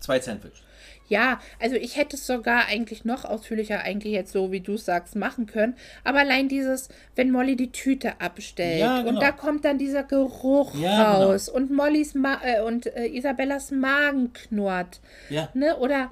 zwei 0.00 0.20
Sandwich. 0.20 0.62
Ja, 1.08 1.40
also 1.58 1.76
ich 1.76 1.96
hätte 1.96 2.16
es 2.16 2.26
sogar 2.26 2.66
eigentlich 2.66 3.04
noch 3.04 3.24
ausführlicher, 3.24 3.80
eigentlich 3.80 4.12
jetzt 4.12 4.32
so, 4.32 4.52
wie 4.52 4.60
du 4.60 4.76
sagst, 4.76 5.16
machen 5.16 5.46
können. 5.46 5.74
Aber 6.04 6.18
allein 6.18 6.48
dieses, 6.48 6.90
wenn 7.16 7.30
Molly 7.30 7.56
die 7.56 7.72
Tüte 7.72 8.20
abstellt 8.20 8.80
ja, 8.80 8.98
genau. 8.98 9.08
und 9.08 9.22
da 9.22 9.32
kommt 9.32 9.64
dann 9.64 9.78
dieser 9.78 10.02
Geruch 10.02 10.74
ja, 10.74 11.14
genau. 11.14 11.30
raus 11.30 11.46
genau. 11.46 11.56
und 11.56 11.70
Mollys 11.70 12.14
Ma 12.14 12.40
äh, 12.44 12.60
und 12.60 12.86
äh, 12.94 13.06
Isabellas 13.06 13.70
Magen 13.70 14.32
knurrt. 14.34 15.00
Ja. 15.30 15.48
Ne? 15.54 15.76
Oder 15.78 16.10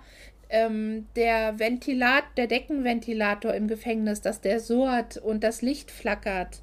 ähm, 0.49 1.07
der 1.15 1.59
Ventilat, 1.59 2.25
der 2.39 2.47
Deckenventilator 2.47 3.53
im 3.53 3.69
Gefängnis, 3.69 4.23
dass 4.23 4.41
der 4.41 4.61
surrt 4.61 5.19
und 5.19 5.45
das 5.45 5.61
Licht 5.61 5.91
flackert. 5.91 6.61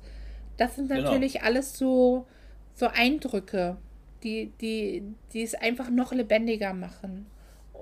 Das 0.58 0.76
sind 0.76 0.90
genau. 0.90 1.04
natürlich 1.04 1.34
genau. 1.34 1.46
alles 1.46 1.78
so, 1.78 2.26
so 2.74 2.88
Eindrücke, 2.88 3.78
die, 4.24 4.52
die, 4.62 5.04
die 5.34 5.44
es 5.44 5.56
einfach 5.56 5.90
noch 5.90 6.14
lebendiger 6.14 6.74
machen 6.74 7.28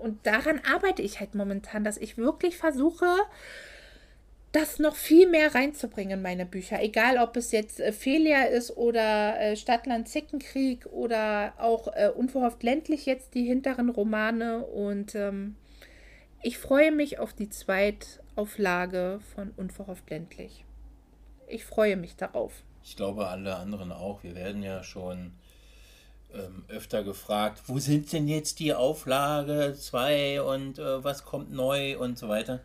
und 0.02 0.26
daran 0.26 0.60
arbeite 0.66 1.04
ich 1.04 1.20
halt 1.20 1.36
momentan, 1.36 1.84
dass 1.84 1.98
ich 1.98 2.18
wirklich 2.18 2.58
versuche, 2.58 3.06
das 4.52 4.80
noch 4.80 4.96
viel 4.96 5.30
mehr 5.30 5.54
reinzubringen 5.54 6.18
in 6.18 6.22
meine 6.24 6.46
Bücher. 6.46 6.82
Egal, 6.82 7.18
ob 7.20 7.38
es 7.38 7.52
jetzt 7.52 7.80
äh, 7.80 7.94
Felia 7.94 8.44
ist 8.44 8.76
oder 8.76 9.39
äh, 9.39 9.56
Stadtland 9.56 10.10
Zickenkrieg 10.10 10.88
oder 10.88 11.54
auch 11.58 11.88
äh, 11.94 12.10
Unverhofft 12.10 12.64
ländlich 12.64 13.06
jetzt 13.06 13.36
die 13.36 13.46
hinteren 13.46 13.89
Romane. 13.89 14.66
Und 14.66 15.16
ähm, 15.16 15.56
ich 16.42 16.58
freue 16.58 16.92
mich 16.92 17.20
auf 17.20 17.34
die 17.34 17.50
Zweitauflage 17.50 19.20
von 19.36 19.52
Unverhofft 19.56 20.10
ländlich. 20.10 20.66
Ich 21.48 21.64
freue 21.64 21.96
mich 21.96 22.16
darauf. 22.16 22.64
Ich 22.84 22.96
glaube, 22.96 23.28
alle 23.28 23.56
anderen 23.56 23.92
auch. 23.92 24.24
Wir 24.24 24.36
werden 24.36 24.64
ja 24.64 24.84
schon 24.84 25.34
ähm, 26.34 26.63
öfter 26.67 27.03
gefragt, 27.03 27.61
wo 27.67 27.79
sind 27.79 28.11
denn 28.11 28.27
jetzt 28.27 28.59
die 28.59 28.73
Auflage 28.73 29.75
2 29.77 30.41
und 30.41 30.79
äh, 30.79 31.03
was 31.03 31.25
kommt 31.25 31.51
neu 31.51 31.97
und 31.97 32.17
so 32.17 32.29
weiter. 32.29 32.61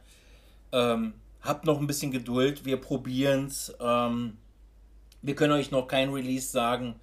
Ähm, 0.72 1.14
habt 1.40 1.64
noch 1.64 1.80
ein 1.80 1.86
bisschen 1.86 2.10
Geduld, 2.10 2.64
wir 2.64 2.76
probieren 2.78 3.46
es. 3.46 3.74
Ähm, 3.80 4.36
wir 5.22 5.34
können 5.34 5.52
euch 5.52 5.70
noch 5.70 5.88
kein 5.88 6.10
Release 6.10 6.50
sagen. 6.50 6.96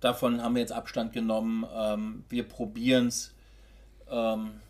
Davon 0.00 0.42
haben 0.42 0.54
wir 0.54 0.60
jetzt 0.60 0.72
Abstand 0.72 1.12
genommen. 1.12 1.66
Ähm, 1.74 2.24
wir 2.28 2.46
probieren 2.46 3.08
es. 3.08 3.34
Ähm, 4.10 4.60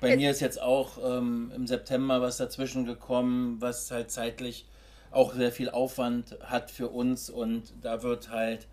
bei 0.00 0.16
mir 0.16 0.30
ist 0.30 0.40
jetzt 0.40 0.60
auch 0.60 0.98
ähm, 1.02 1.52
im 1.54 1.66
September 1.66 2.20
was 2.20 2.36
dazwischen 2.36 2.84
gekommen, 2.84 3.60
was 3.60 3.90
halt 3.90 4.10
zeitlich 4.10 4.66
auch 5.10 5.34
sehr 5.34 5.52
viel 5.52 5.70
Aufwand 5.70 6.36
hat 6.42 6.70
für 6.70 6.88
uns 6.88 7.28
und 7.30 7.74
da 7.80 8.02
wird 8.02 8.30
halt 8.30 8.66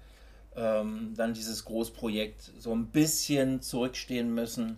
ähm, 0.60 1.14
dann 1.16 1.34
dieses 1.34 1.66
Großprojekt 1.66 2.52
so 2.60 2.76
ein 2.76 2.88
bisschen 2.88 3.62
zurückstehen 3.62 4.34
müssen. 4.34 4.78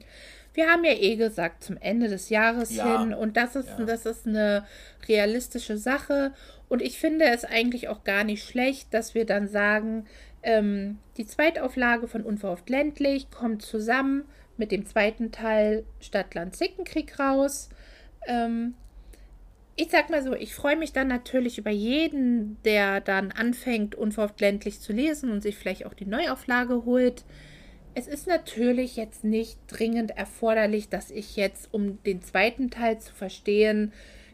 Wir 0.54 0.70
haben 0.70 0.84
ja 0.84 0.94
eh 0.94 1.16
gesagt, 1.16 1.64
zum 1.64 1.78
Ende 1.78 2.10
des 2.10 2.30
Jahres 2.30 2.76
ja. 2.76 3.00
hin. 3.00 3.14
Und 3.14 3.38
das 3.38 3.56
ist, 3.56 3.70
ja. 3.80 3.86
das 3.86 4.06
ist 4.06 4.28
eine 4.28 4.66
realistische 5.08 5.78
Sache. 5.78 6.34
Und 6.68 6.82
ich 6.82 7.00
finde 7.00 7.26
es 7.26 7.46
eigentlich 7.46 7.88
auch 7.88 8.04
gar 8.04 8.24
nicht 8.24 8.44
schlecht, 8.44 8.94
dass 8.94 9.16
wir 9.16 9.26
dann 9.26 9.48
sagen, 9.48 10.06
ähm, 10.44 11.00
die 11.18 11.26
Zweitauflage 11.26 12.08
von 12.08 12.24
Unverhofft 12.24 12.70
ländlich 12.70 13.30
kommt 13.32 13.62
zusammen 13.62 14.26
mit 14.58 14.72
dem 14.72 14.86
zweiten 14.86 15.32
Teil 15.32 15.86
Stadt-Land-Zickenkrieg 16.00 17.18
raus. 17.20 17.70
Ähm, 18.28 18.76
ich 19.82 19.90
sag 19.90 20.12
mal 20.12 20.22
so, 20.22 20.36
ich 20.36 20.54
freue 20.54 20.76
mich 20.76 20.94
dann 20.94 21.08
natürlich 21.08 21.58
über 21.58 21.72
jeden, 21.72 22.62
der 22.66 23.02
dann 23.02 23.32
anfängt, 23.32 23.96
unverländlich 23.96 24.80
zu 24.80 24.94
lesen 24.94 25.32
und 25.32 25.42
sich 25.42 25.58
vielleicht 25.58 25.88
auch 25.88 25.96
die 25.96 26.06
Neuauflage 26.06 26.86
holt. 26.86 27.26
Es 27.96 28.08
ist 28.08 28.28
natürlich 28.28 28.96
jetzt 28.96 29.24
nicht 29.24 29.58
dringend 29.68 30.12
erforderlich, 30.12 30.90
dass 30.90 31.10
ich 31.10 31.36
jetzt, 31.36 31.74
um 31.74 32.02
den 32.04 32.22
zweiten 32.22 32.70
Teil 32.70 33.00
zu 33.00 33.12
verstehen, 33.12 33.92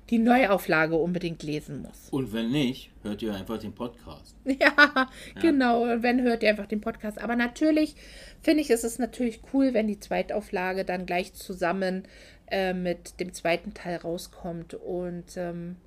die 0.09 0.19
Neuauflage 0.19 0.95
unbedingt 0.95 1.43
lesen 1.43 1.81
muss. 1.81 2.09
Und 2.11 2.33
wenn 2.33 2.51
nicht, 2.51 2.91
hört 3.03 3.21
ihr 3.21 3.33
einfach 3.33 3.57
den 3.57 3.73
Podcast. 3.73 4.35
Ja, 4.45 4.55
ja, 4.59 5.09
genau. 5.41 5.85
Wenn 6.01 6.21
hört 6.23 6.43
ihr 6.43 6.49
einfach 6.49 6.67
den 6.67 6.81
Podcast. 6.81 7.21
Aber 7.21 7.37
natürlich 7.37 7.95
finde 8.41 8.61
ich, 8.61 8.69
ist 8.69 8.83
es 8.83 8.99
natürlich 8.99 9.41
cool, 9.53 9.73
wenn 9.73 9.87
die 9.87 9.99
Zweitauflage 9.99 10.83
dann 10.85 11.05
gleich 11.05 11.33
zusammen 11.33 12.03
äh, 12.51 12.73
mit 12.73 13.19
dem 13.19 13.33
zweiten 13.33 13.73
Teil 13.73 13.97
rauskommt. 13.97 14.73
Und 14.73 15.37
ähm, 15.37 15.77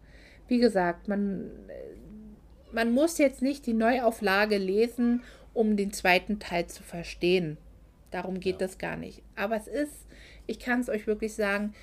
wie 0.48 0.58
gesagt, 0.58 1.08
man, 1.08 1.50
man 2.72 2.92
muss 2.92 3.18
jetzt 3.18 3.42
nicht 3.42 3.66
die 3.66 3.74
Neuauflage 3.74 4.58
lesen, 4.58 5.22
um 5.54 5.76
den 5.76 5.92
zweiten 5.92 6.38
Teil 6.38 6.66
zu 6.66 6.82
verstehen. 6.82 7.56
Darum 8.10 8.40
geht 8.40 8.60
ja. 8.60 8.66
das 8.66 8.78
gar 8.78 8.96
nicht. 8.96 9.22
Aber 9.36 9.56
es 9.56 9.66
ist, 9.66 10.06
ich 10.46 10.58
kann 10.58 10.80
es 10.80 10.88
euch 10.88 11.06
wirklich 11.06 11.34
sagen, 11.34 11.74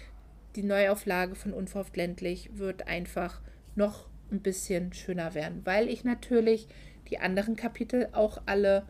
die 0.56 0.64
Neuauflage 0.64 1.36
von 1.36 1.54
Unverhofft 1.54 1.96
ländlich 1.96 2.50
wird 2.58 2.88
einfach 2.88 3.42
noch 3.76 4.08
ein 4.32 4.42
bisschen 4.42 4.94
schöner 4.94 5.34
werden, 5.36 5.62
weil 5.64 5.88
ich 5.88 6.04
natürlich 6.04 6.68
die 7.10 7.20
anderen 7.20 7.56
Kapitel 7.56 8.10
auch 8.12 8.42
alle 8.46 8.86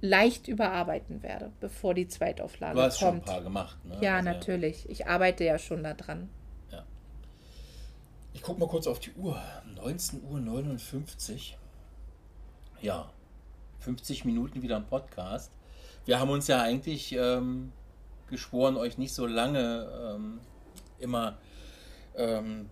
leicht 0.00 0.48
überarbeiten 0.48 1.22
werde, 1.22 1.52
bevor 1.60 1.94
die 1.94 2.08
Zweitauflage 2.08 2.74
kommt. 2.74 2.78
Du 2.78 2.82
hast 2.82 2.98
kommt. 2.98 3.10
schon 3.10 3.18
ein 3.20 3.24
paar 3.24 3.42
gemacht, 3.42 3.84
ne? 3.84 3.98
Ja, 4.00 4.16
also, 4.16 4.30
natürlich. 4.30 4.88
Ich 4.88 5.06
arbeite 5.06 5.44
ja 5.44 5.58
schon 5.58 5.82
daran. 5.82 6.28
Ja. 6.70 6.84
Ich 8.32 8.42
gucke 8.42 8.60
mal 8.60 8.68
kurz 8.68 8.86
auf 8.86 9.00
die 9.00 9.12
Uhr. 9.12 9.40
19.59 9.76 11.32
Uhr. 11.32 11.58
Ja, 12.80 13.10
50 13.80 14.24
Minuten 14.24 14.62
wieder 14.62 14.76
im 14.76 14.86
Podcast. 14.86 15.52
Wir 16.06 16.18
haben 16.18 16.30
uns 16.30 16.46
ja 16.46 16.62
eigentlich 16.62 17.12
ähm, 17.12 17.72
geschworen, 18.28 18.76
euch 18.76 18.96
nicht 18.96 19.12
so 19.12 19.26
lange 19.26 20.16
ähm, 20.16 20.40
immer 20.98 21.36
ähm, 22.16 22.70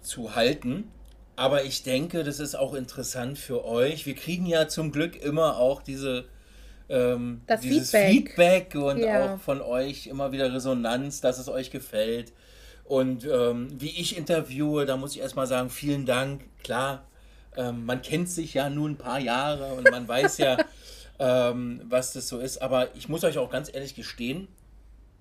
zu 0.00 0.34
halten. 0.34 0.90
Aber 1.36 1.64
ich 1.64 1.82
denke, 1.82 2.24
das 2.24 2.40
ist 2.40 2.56
auch 2.56 2.74
interessant 2.74 3.38
für 3.38 3.64
euch. 3.64 4.06
Wir 4.06 4.14
kriegen 4.14 4.46
ja 4.46 4.66
zum 4.66 4.90
Glück 4.90 5.14
immer 5.14 5.58
auch 5.58 5.82
diese 5.82 6.26
ähm, 6.88 7.42
Das 7.46 7.60
dieses 7.60 7.90
Feedback. 7.90 8.10
Feedback 8.70 8.74
und 8.74 8.98
Ja. 8.98 9.34
auch 9.34 9.40
von 9.40 9.60
euch 9.60 10.06
immer 10.06 10.32
wieder 10.32 10.52
Resonanz, 10.52 11.20
dass 11.20 11.38
es 11.38 11.48
euch 11.48 11.70
gefällt. 11.70 12.32
Und 12.84 13.24
ähm, 13.26 13.68
wie 13.78 13.90
ich 14.00 14.16
interviewe, 14.16 14.86
da 14.86 14.96
muss 14.96 15.14
ich 15.14 15.20
erstmal 15.20 15.46
sagen, 15.46 15.68
vielen 15.70 16.06
Dank. 16.06 16.42
Klar, 16.62 17.04
ähm, 17.56 17.84
man 17.84 18.00
kennt 18.02 18.30
sich 18.30 18.54
ja 18.54 18.70
nun 18.70 18.92
ein 18.92 18.96
paar 18.96 19.18
Jahre 19.20 19.74
und 19.74 19.90
man 19.90 20.08
weiß 20.08 20.38
ja, 20.38 20.56
ähm, 21.18 21.82
was 21.88 22.12
das 22.14 22.28
so 22.28 22.38
ist. 22.38 22.62
Aber 22.62 22.94
ich 22.96 23.08
muss 23.08 23.24
euch 23.24 23.36
auch 23.38 23.50
ganz 23.50 23.72
ehrlich 23.72 23.94
gestehen, 23.94 24.48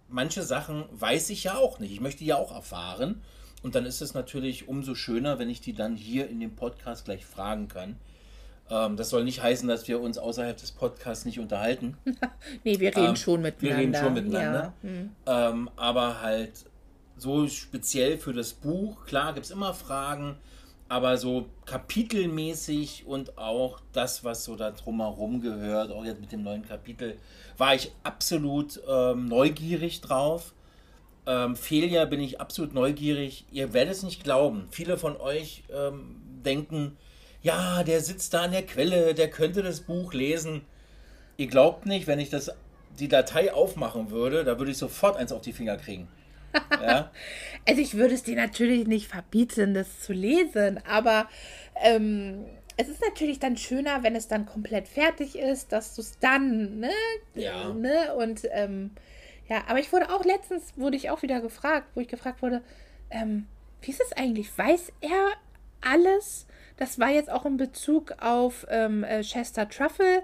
manche 0.07 0.43
Sachen 0.43 0.85
weiß 0.91 1.29
ich 1.31 1.43
ja 1.43 1.57
auch 1.57 1.79
nicht. 1.79 1.91
Ich 1.91 1.99
möchte 1.99 2.19
die 2.19 2.27
ja 2.27 2.37
auch 2.37 2.53
erfahren. 2.55 3.21
Und 3.63 3.75
dann 3.75 3.85
ist 3.85 4.01
es 4.01 4.13
natürlich 4.13 4.67
umso 4.69 4.95
schöner, 4.95 5.39
wenn 5.39 5.49
ich 5.49 5.59
die 5.61 5.73
dann 5.73 5.95
hier 5.97 6.29
in 6.29 6.39
dem 6.39 6.55
Podcast 6.55 7.05
gleich 7.05 7.25
fragen 7.25 7.67
kann. 7.67 7.97
Ähm, 8.69 8.97
das 8.97 9.09
soll 9.09 9.23
nicht 9.23 9.41
heißen, 9.41 9.67
dass 9.67 9.87
wir 9.87 9.99
uns 10.01 10.17
außerhalb 10.17 10.57
des 10.57 10.71
Podcasts 10.71 11.25
nicht 11.25 11.39
unterhalten. 11.39 11.97
Nee, 12.63 12.79
wir 12.79 12.95
reden 12.95 13.09
Ähm, 13.09 13.15
schon 13.15 13.43
wir 13.43 13.51
miteinander. 13.51 13.77
reden 13.79 13.95
schon 13.95 14.13
miteinander. 14.13 14.73
Ja. 14.83 14.89
Hm. 14.89 15.09
Ähm, 15.25 15.69
aber 15.75 16.21
halt 16.21 16.65
so 17.17 17.47
speziell 17.47 18.17
für 18.17 18.33
das 18.33 18.53
Buch, 18.53 19.05
klar 19.05 19.33
gibt 19.33 19.45
es 19.45 19.51
immer 19.51 19.73
Fragen, 19.73 20.37
aber 20.89 21.17
so 21.17 21.47
kapitelmäßig 21.65 23.05
und 23.07 23.37
auch 23.37 23.79
das, 23.91 24.23
was 24.23 24.43
so 24.43 24.55
da 24.55 24.71
drumherum 24.71 25.41
gehört, 25.41 25.91
auch 25.91 26.05
jetzt 26.05 26.21
mit 26.21 26.31
dem 26.31 26.43
neuen 26.43 26.65
Kapitel, 26.67 27.17
war 27.57 27.75
ich 27.75 27.91
absolut 28.03 28.79
ähm, 28.87 29.25
neugierig 29.25 30.01
drauf. 30.01 30.53
Ähm, 31.25 31.55
Felia 31.57 32.05
bin 32.05 32.21
ich 32.21 32.39
absolut 32.39 32.73
neugierig. 32.73 33.45
Ihr 33.51 33.73
werdet 33.73 33.95
es 33.95 34.03
nicht 34.03 34.23
glauben. 34.23 34.67
Viele 34.71 34.97
von 34.97 35.17
euch 35.17 35.63
ähm, 35.73 36.21
denken, 36.45 36.95
ja, 37.41 37.83
der 37.83 38.01
sitzt 38.01 38.33
da 38.33 38.43
an 38.43 38.51
der 38.51 38.65
Quelle, 38.65 39.13
der 39.13 39.29
könnte 39.29 39.63
das 39.63 39.81
Buch 39.81 40.13
lesen. 40.13 40.65
Ihr 41.37 41.47
glaubt 41.47 41.85
nicht, 41.85 42.07
wenn 42.07 42.19
ich 42.19 42.29
das, 42.29 42.51
die 42.99 43.07
Datei 43.07 43.53
aufmachen 43.53 44.11
würde, 44.11 44.43
da 44.43 44.57
würde 44.57 44.71
ich 44.71 44.77
sofort 44.77 45.17
eins 45.17 45.31
auf 45.31 45.41
die 45.41 45.53
Finger 45.53 45.77
kriegen. 45.77 46.07
Ja? 46.81 47.11
Also 47.67 47.81
ich 47.81 47.93
würde 47.95 48.15
es 48.15 48.23
dir 48.23 48.35
natürlich 48.35 48.87
nicht 48.87 49.07
verbieten, 49.07 49.73
das 49.73 50.01
zu 50.01 50.13
lesen, 50.13 50.79
aber 50.87 51.27
ähm, 51.83 52.45
es 52.77 52.87
ist 52.87 53.01
natürlich 53.01 53.39
dann 53.39 53.57
schöner, 53.57 54.03
wenn 54.03 54.15
es 54.15 54.27
dann 54.27 54.45
komplett 54.45 54.87
fertig 54.87 55.37
ist, 55.37 55.71
dass 55.71 55.95
du 55.95 56.01
es 56.01 56.17
dann, 56.19 56.79
ne? 56.79 56.91
Ja. 57.35 57.73
ne? 57.73 58.15
Und 58.15 58.47
ähm, 58.51 58.91
ja, 59.49 59.63
aber 59.67 59.79
ich 59.79 59.91
wurde 59.91 60.09
auch 60.09 60.23
letztens, 60.23 60.73
wurde 60.77 60.95
ich 60.95 61.09
auch 61.09 61.21
wieder 61.21 61.41
gefragt, 61.41 61.87
wo 61.95 62.01
ich 62.01 62.07
gefragt 62.07 62.41
wurde, 62.41 62.61
ähm, 63.09 63.47
wie 63.81 63.91
ist 63.91 64.01
es 64.01 64.13
eigentlich? 64.13 64.55
Weiß 64.57 64.91
er 65.01 65.33
alles? 65.81 66.45
Das 66.77 66.99
war 66.99 67.09
jetzt 67.09 67.31
auch 67.31 67.45
in 67.45 67.57
Bezug 67.57 68.13
auf 68.21 68.65
ähm, 68.69 69.03
äh, 69.03 69.21
Chester 69.21 69.67
Truffle, 69.67 70.23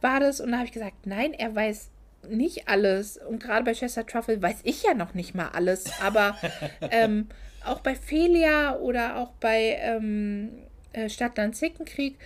war 0.00 0.20
das. 0.20 0.40
Und 0.40 0.50
da 0.50 0.58
habe 0.58 0.66
ich 0.66 0.72
gesagt, 0.72 1.06
nein, 1.06 1.32
er 1.32 1.54
weiß 1.54 1.90
nicht 2.28 2.68
alles. 2.68 3.16
Und 3.16 3.42
gerade 3.42 3.64
bei 3.64 3.72
Chester 3.72 4.06
Truffle 4.06 4.40
weiß 4.40 4.60
ich 4.64 4.82
ja 4.82 4.94
noch 4.94 5.14
nicht 5.14 5.34
mal 5.34 5.48
alles. 5.48 5.84
Aber 6.00 6.36
ähm, 6.90 7.28
auch 7.64 7.80
bei 7.80 7.94
Felia 7.94 8.76
oder 8.76 9.16
auch 9.16 9.30
bei 9.40 9.78
ähm, 9.80 10.50
äh, 10.92 11.08
Stadtland 11.08 11.56
Zickenkrieg, 11.56 12.18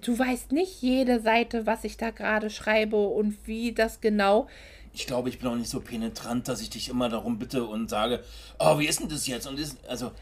du 0.00 0.18
weißt 0.18 0.52
nicht 0.52 0.82
jede 0.82 1.20
Seite, 1.20 1.66
was 1.66 1.84
ich 1.84 1.96
da 1.96 2.10
gerade 2.10 2.50
schreibe 2.50 2.96
und 2.96 3.36
wie 3.46 3.72
das 3.72 4.00
genau. 4.00 4.48
Ich 4.92 5.06
glaube, 5.06 5.28
ich 5.28 5.38
bin 5.38 5.48
auch 5.48 5.54
nicht 5.54 5.70
so 5.70 5.80
penetrant, 5.80 6.48
dass 6.48 6.60
ich 6.60 6.70
dich 6.70 6.88
immer 6.88 7.08
darum 7.08 7.38
bitte 7.38 7.64
und 7.64 7.88
sage, 7.88 8.24
oh, 8.58 8.78
wie 8.78 8.86
ist 8.86 9.00
denn 9.00 9.08
das 9.08 9.26
jetzt? 9.26 9.46
Und 9.46 9.58
ist, 9.58 9.78
also, 9.88 10.12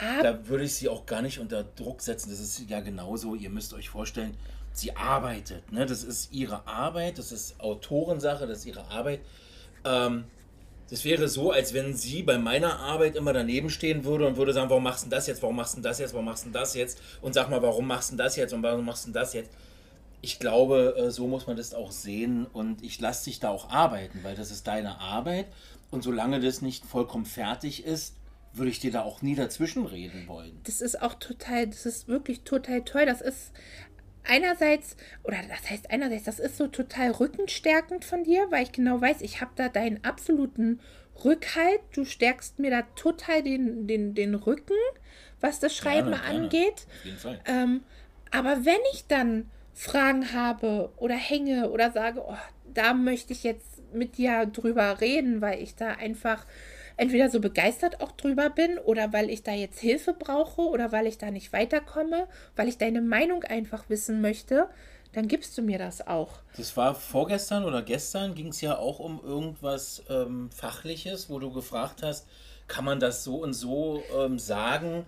Ab 0.00 0.22
da 0.22 0.48
würde 0.48 0.64
ich 0.64 0.74
sie 0.74 0.88
auch 0.88 1.06
gar 1.06 1.22
nicht 1.22 1.38
unter 1.38 1.62
Druck 1.62 2.00
setzen. 2.00 2.30
Das 2.30 2.40
ist 2.40 2.68
ja 2.68 2.80
genauso. 2.80 3.34
Ihr 3.34 3.50
müsst 3.50 3.74
euch 3.74 3.88
vorstellen, 3.88 4.36
sie 4.72 4.96
arbeitet. 4.96 5.70
Ne? 5.72 5.86
Das 5.86 6.02
ist 6.02 6.32
ihre 6.32 6.66
Arbeit, 6.66 7.18
das 7.18 7.32
ist 7.32 7.60
Autorensache, 7.60 8.46
das 8.46 8.58
ist 8.58 8.66
ihre 8.66 8.90
Arbeit. 8.90 9.20
Ähm, 9.84 10.24
das 10.90 11.04
wäre 11.04 11.28
so, 11.28 11.52
als 11.52 11.72
wenn 11.72 11.94
sie 11.94 12.22
bei 12.22 12.36
meiner 12.36 12.80
Arbeit 12.80 13.14
immer 13.14 13.32
daneben 13.32 13.70
stehen 13.70 14.04
würde 14.04 14.26
und 14.26 14.36
würde 14.36 14.52
sagen, 14.52 14.70
warum 14.70 14.82
machst 14.82 15.06
du 15.06 15.10
das 15.10 15.28
jetzt, 15.28 15.40
warum 15.40 15.56
machst 15.56 15.76
du 15.76 15.80
das 15.80 16.00
jetzt, 16.00 16.12
warum 16.12 16.26
machst 16.26 16.46
du 16.46 16.50
das 16.50 16.74
jetzt? 16.74 17.00
Und 17.22 17.32
sag 17.32 17.48
mal, 17.48 17.62
warum 17.62 17.86
machst 17.86 18.10
du 18.12 18.16
das 18.16 18.34
jetzt 18.36 18.52
und 18.52 18.62
warum 18.62 18.84
machst 18.84 19.06
du 19.06 19.12
das 19.12 19.32
jetzt? 19.32 19.50
Ich 20.20 20.38
glaube, 20.40 20.96
äh, 20.98 21.10
so 21.10 21.28
muss 21.28 21.46
man 21.46 21.56
das 21.56 21.74
auch 21.74 21.92
sehen 21.92 22.46
und 22.52 22.82
ich 22.82 23.00
lasse 23.00 23.26
dich 23.26 23.38
da 23.38 23.50
auch 23.50 23.70
arbeiten, 23.70 24.18
weil 24.22 24.34
das 24.34 24.50
ist 24.50 24.66
deine 24.66 25.00
Arbeit 25.00 25.46
und 25.90 26.02
solange 26.02 26.40
das 26.40 26.60
nicht 26.60 26.84
vollkommen 26.84 27.24
fertig 27.24 27.84
ist, 27.84 28.16
würde 28.52 28.70
ich 28.70 28.80
dir 28.80 28.90
da 28.90 29.02
auch 29.02 29.22
nie 29.22 29.34
dazwischen 29.34 29.86
reden 29.86 30.26
wollen. 30.26 30.60
das 30.64 30.80
ist 30.80 31.00
auch 31.00 31.14
total, 31.14 31.66
das 31.68 31.86
ist 31.86 32.08
wirklich 32.08 32.42
total 32.42 32.82
toll. 32.82 33.06
Das 33.06 33.20
ist 33.20 33.52
einerseits, 34.24 34.96
oder 35.22 35.38
das 35.48 35.70
heißt 35.70 35.90
einerseits, 35.90 36.24
das 36.24 36.38
ist 36.40 36.56
so 36.56 36.66
total 36.66 37.12
rückenstärkend 37.12 38.04
von 38.04 38.24
dir, 38.24 38.46
weil 38.50 38.64
ich 38.64 38.72
genau 38.72 39.00
weiß, 39.00 39.20
ich 39.22 39.40
habe 39.40 39.52
da 39.54 39.68
deinen 39.68 40.04
absoluten 40.04 40.80
Rückhalt. 41.24 41.80
Du 41.92 42.04
stärkst 42.04 42.58
mir 42.58 42.70
da 42.70 42.82
total 42.96 43.42
den, 43.42 43.86
den, 43.86 44.14
den 44.14 44.34
Rücken, 44.34 44.76
was 45.40 45.60
das 45.60 45.76
Schreiben 45.76 46.10
Gerne, 46.10 46.22
gerne. 46.22 46.44
angeht. 46.44 46.86
Auf 46.98 47.04
jeden 47.04 47.18
Fall. 47.18 47.40
Ähm, 47.46 47.82
aber 48.30 48.64
wenn 48.64 48.80
ich 48.92 49.06
dann 49.06 49.50
Fragen 49.74 50.32
habe 50.32 50.92
oder 50.96 51.14
hänge 51.14 51.70
oder 51.70 51.90
sage, 51.90 52.22
oh, 52.26 52.36
da 52.72 52.94
möchte 52.94 53.32
ich 53.32 53.44
jetzt 53.44 53.80
mit 53.92 54.18
dir 54.18 54.46
drüber 54.46 55.00
reden, 55.00 55.40
weil 55.40 55.62
ich 55.62 55.74
da 55.74 55.88
einfach 55.92 56.46
entweder 57.00 57.30
so 57.30 57.40
begeistert 57.40 58.02
auch 58.02 58.12
drüber 58.12 58.50
bin 58.50 58.76
oder 58.78 59.12
weil 59.14 59.30
ich 59.30 59.42
da 59.42 59.52
jetzt 59.52 59.80
Hilfe 59.80 60.12
brauche 60.12 60.60
oder 60.60 60.92
weil 60.92 61.06
ich 61.06 61.16
da 61.16 61.30
nicht 61.30 61.50
weiterkomme, 61.52 62.28
weil 62.56 62.68
ich 62.68 62.76
deine 62.76 63.00
Meinung 63.00 63.42
einfach 63.42 63.88
wissen 63.88 64.20
möchte, 64.20 64.68
dann 65.12 65.26
gibst 65.26 65.56
du 65.56 65.62
mir 65.62 65.78
das 65.78 66.06
auch. 66.06 66.40
Das 66.58 66.76
war 66.76 66.94
vorgestern 66.94 67.64
oder 67.64 67.80
gestern, 67.80 68.34
ging 68.34 68.48
es 68.48 68.60
ja 68.60 68.76
auch 68.76 68.98
um 68.98 69.18
irgendwas 69.24 70.04
ähm, 70.10 70.50
Fachliches, 70.50 71.30
wo 71.30 71.38
du 71.38 71.50
gefragt 71.50 72.02
hast, 72.02 72.28
kann 72.68 72.84
man 72.84 73.00
das 73.00 73.24
so 73.24 73.36
und 73.36 73.54
so 73.54 74.02
ähm, 74.16 74.38
sagen? 74.38 75.06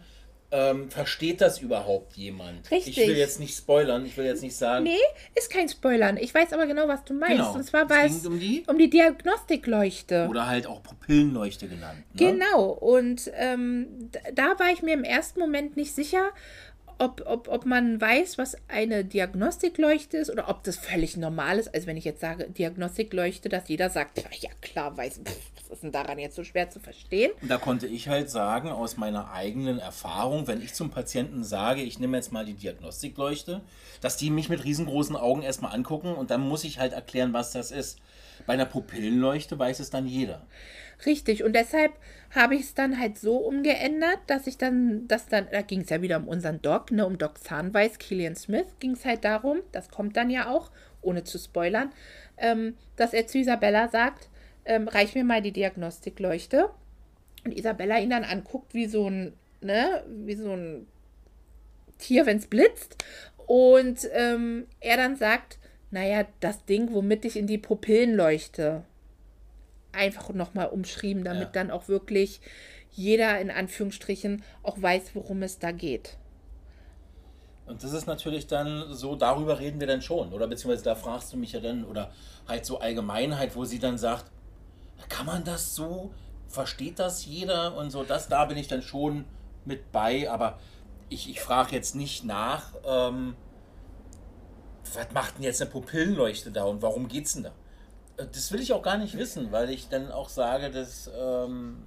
Ähm, 0.55 0.91
versteht 0.91 1.41
das 1.41 1.61
überhaupt 1.61 2.15
jemand? 2.15 2.71
Richtig. 2.71 2.99
Ich 2.99 3.09
will 3.09 3.17
jetzt 3.17 3.41
nicht 3.41 3.57
spoilern, 3.57 4.05
ich 4.05 4.17
will 4.19 4.27
jetzt 4.27 4.43
nicht 4.43 4.55
sagen. 4.55 4.85
Nee, 4.85 4.99
ist 5.35 5.51
kein 5.51 5.67
Spoilern. 5.69 6.19
Ich 6.19 6.35
weiß 6.35 6.53
aber 6.53 6.67
genau, 6.67 6.87
was 6.89 7.03
du 7.05 7.15
meinst. 7.15 7.37
Genau. 7.39 7.55
Und 7.55 7.65
zwar 7.65 7.89
war 7.89 8.05
Es 8.05 8.27
um 8.27 8.39
die- 8.39 8.63
um 8.67 8.77
die 8.77 8.91
Diagnostikleuchte. 8.91 10.27
Oder 10.29 10.47
halt 10.47 10.67
auch 10.67 10.83
Pupillenleuchte 10.83 11.69
genannt. 11.69 11.99
Ne? 12.13 12.17
Genau, 12.33 12.65
und 12.69 13.31
ähm, 13.35 14.11
da 14.35 14.59
war 14.59 14.71
ich 14.73 14.83
mir 14.83 14.95
im 14.95 15.05
ersten 15.05 15.41
Moment 15.41 15.77
nicht 15.77 15.95
sicher, 15.95 16.31
ob, 16.99 17.23
ob, 17.27 17.49
ob 17.49 17.65
man 17.67 18.01
weiß, 18.01 18.39
was 18.39 18.57
eine 18.69 19.05
Diagnostikleuchte 19.05 20.19
ist 20.19 20.31
oder 20.31 20.49
ob 20.49 20.63
das 20.65 20.77
völlig 20.77 21.17
normal 21.17 21.59
ist. 21.59 21.75
Also 21.75 21.87
wenn 21.87 21.97
ich 21.97 22.05
jetzt 22.05 22.21
sage 22.21 22.49
Diagnostikleuchte, 22.51 23.49
dass 23.49 23.69
jeder 23.69 23.91
sagt, 23.91 24.19
ja, 24.41 24.51
klar, 24.61 24.97
weiß, 24.97 25.21
pff, 25.25 25.52
ist 25.73 25.83
denn 25.83 25.93
daran 25.93 26.19
jetzt 26.19 26.37
so 26.37 26.45
schwer 26.45 26.71
zu 26.71 26.81
verstehen? 26.81 27.33
Und 27.41 27.51
da 27.51 27.59
konnte 27.59 27.87
ich 27.87 28.09
halt 28.09 28.31
sagen, 28.31 28.71
aus 28.71 28.97
meiner 28.97 29.33
eigenen 29.33 29.79
Erfahrung, 29.79 30.47
wenn 30.47 30.63
ich 30.63 30.75
zum 30.75 30.91
Patienten 30.91 31.45
sage, 31.45 31.83
ich 31.83 31.99
nehme 31.99 32.17
jetzt 32.17 32.33
mal 32.33 32.45
die 32.45 32.55
Diagnostikleuchte, 32.55 33.63
dass 34.01 34.17
die 34.17 34.31
mich 34.31 34.49
mit 34.49 34.65
riesengroßen 34.65 35.17
Augen 35.17 35.43
erstmal 35.43 35.75
angucken 35.75 36.15
und 36.15 36.31
dann 36.31 36.41
muss 36.41 36.65
ich 36.65 36.79
halt 36.79 36.93
erklären, 36.93 37.33
was 37.33 37.53
das 37.53 37.71
ist. 37.71 37.99
Bei 38.47 38.55
einer 38.55 38.67
Pupillenleuchte 38.67 39.59
weiß 39.59 39.81
es 39.81 39.91
dann 39.91 40.07
jeder. 40.07 40.47
Richtig, 41.05 41.43
und 41.43 41.55
deshalb 41.55 41.93
habe 42.31 42.55
ich 42.55 42.63
es 42.63 42.75
dann 42.75 42.99
halt 42.99 43.19
so 43.19 43.37
umgeändert, 43.37 44.19
dass 44.27 44.47
ich 44.47 44.57
dann, 44.57 45.09
dass 45.09 45.27
dann, 45.27 45.49
da 45.51 45.63
ging 45.63 45.81
es 45.81 45.91
ja 45.91 46.01
wieder 46.01 46.17
um 46.19 46.29
unseren 46.29 46.63
Doc, 46.63 46.91
ne, 46.93 47.05
um 47.05 47.19
Doc 47.19 47.39
Zahnweiß, 47.39 47.99
Killian 47.99 48.37
Smith, 48.37 48.67
ging 48.79 48.93
es 48.93 49.05
halt 49.05 49.25
darum, 49.25 49.59
das 49.73 49.89
kommt 49.89 50.17
dann 50.17 50.31
ja 50.31 50.49
auch, 50.49 50.71
ohne 51.01 51.25
zu 51.25 51.39
spoilern, 51.39 51.91
ähm, 52.37 52.77
dass 52.97 53.13
er 53.13 53.27
zu 53.27 53.39
Isabella 53.39 53.89
sagt, 53.89 54.29
ähm, 54.65 54.89
reich 54.89 55.15
mir 55.15 55.25
mal 55.25 55.43
die 55.43 55.53
Diagnostikleuchte. 55.53 56.71
Und 57.45 57.57
Isabella 57.57 57.99
ihn 57.99 58.11
dann 58.11 58.25
anguckt 58.25 58.75
wie 58.75 58.87
so 58.87 59.09
ein, 59.09 59.33
ne, 59.61 60.05
wie 60.09 60.35
so 60.35 60.53
ein 60.53 60.87
Tier, 61.99 62.27
wenn 62.27 62.39
es 62.39 62.47
blitzt. 62.47 63.05
Und 63.47 64.09
ähm, 64.13 64.67
er 64.81 64.97
dann 64.97 65.17
sagt, 65.17 65.59
naja, 65.91 66.25
das 66.41 66.65
Ding, 66.65 66.93
womit 66.93 67.25
ich 67.25 67.37
in 67.37 67.47
die 67.47 67.59
Pupillen 67.59 68.15
leuchte, 68.15 68.85
einfach 69.93 70.31
nochmal 70.31 70.69
umschrieben, 70.69 71.25
damit 71.25 71.49
Ja. 71.49 71.53
dann 71.53 71.71
auch 71.71 71.89
wirklich 71.89 72.41
jeder 72.93 73.41
in 73.41 73.51
Anführungsstrichen 73.51 74.43
auch 74.63 74.81
weiß, 74.81 75.15
worum 75.15 75.43
es 75.43 75.59
da 75.59 75.71
geht. 75.73 76.17
Und 77.67 77.83
das 77.85 77.93
ist 77.93 78.07
natürlich 78.07 78.47
dann 78.47 78.93
so, 78.93 79.17
darüber 79.17 79.59
reden 79.61 79.81
wir 79.81 79.87
dann 79.87 80.03
schon. 80.03 80.33
Oder 80.33 80.47
beziehungsweise 80.47 80.85
da 80.85 80.95
fragst 80.95 81.33
du 81.33 81.37
mich 81.37 81.53
ja 81.53 81.61
dann, 81.61 81.85
oder 81.85 82.13
halt 82.49 82.67
so 82.67 82.81
Allgemeinheit, 82.81 83.55
wo 83.57 83.65
sie 83.65 83.79
dann 83.79 83.99
sagt, 83.99 84.31
kann 85.09 85.27
man 85.27 85.45
das 85.45 85.75
so? 85.75 86.13
Versteht 86.49 86.99
das 86.99 87.25
jeder? 87.25 87.77
Und 87.77 87.91
so, 87.91 88.03
das, 88.05 88.29
da 88.29 88.45
bin 88.45 88.57
ich 88.59 88.69
dann 88.69 88.83
schon 88.83 89.25
mit 89.65 89.93
bei, 89.93 90.31
aber 90.31 90.59
ich, 91.09 91.31
ich 91.31 91.41
frage 91.41 91.75
jetzt 91.75 91.95
nicht 91.95 92.25
nach, 92.25 92.75
ähm, 92.85 93.37
was 94.95 95.13
macht 95.13 95.37
denn 95.37 95.45
jetzt 95.45 95.61
eine 95.63 95.71
Pupillenleuchte 95.71 96.51
da 96.51 96.65
und 96.65 96.83
warum 96.83 97.09
geht's 97.09 97.35
denn 97.35 97.45
da? 97.45 97.53
Äh, 98.17 98.27
Das 98.33 98.53
will 98.53 98.61
ich 98.61 98.73
auch 98.73 98.83
gar 98.83 98.99
nicht 98.99 99.17
wissen, 99.17 99.53
weil 99.53 99.71
ich 99.71 99.89
dann 99.89 100.11
auch 100.11 100.29
sage, 100.29 100.71
dass 100.71 101.11
ähm, 101.17 101.83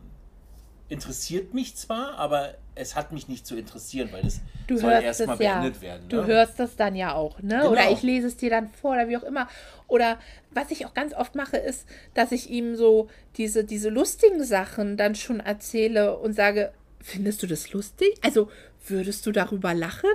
interessiert 0.89 1.53
mich 1.53 1.75
zwar, 1.75 2.17
aber 2.17 2.55
es 2.75 2.95
hat 2.95 3.11
mich 3.11 3.27
nicht 3.27 3.47
zu 3.47 3.55
interessieren, 3.55 4.09
weil 4.11 4.25
es 4.25 4.41
Du 4.67 4.77
soll 4.77 4.91
erstmal 4.91 5.36
es 5.36 5.41
ja. 5.41 5.59
beendet 5.59 5.81
werden. 5.81 6.09
Du 6.09 6.17
ne? 6.17 6.27
hörst 6.27 6.59
das 6.59 6.75
dann 6.75 6.95
ja 6.95 7.13
auch, 7.13 7.41
ne? 7.41 7.57
Genau. 7.57 7.71
Oder 7.71 7.91
ich 7.91 8.01
lese 8.01 8.27
es 8.27 8.38
dir 8.38 8.49
dann 8.49 8.69
vor 8.69 8.93
oder 8.93 9.07
wie 9.07 9.17
auch 9.17 9.23
immer. 9.23 9.47
Oder 9.88 10.19
was 10.51 10.71
ich 10.71 10.86
auch 10.86 10.93
ganz 10.93 11.13
oft 11.13 11.36
mache, 11.36 11.57
ist, 11.57 11.88
dass 12.13 12.31
ich 12.31 12.49
ihm 12.49 12.75
so 12.75 13.07
diese, 13.38 13.63
diese 13.63 13.89
lustigen 13.89 14.43
Sachen 14.43 14.97
dann 14.97 15.15
schon 15.15 15.39
erzähle 15.39 16.17
und 16.17 16.33
sage, 16.33 16.71
findest 17.01 17.43
du 17.43 17.47
das 17.47 17.71
lustig? 17.71 18.09
Also 18.21 18.49
würdest 18.88 19.25
du 19.25 19.31
darüber 19.31 19.73
lachen, 19.73 20.09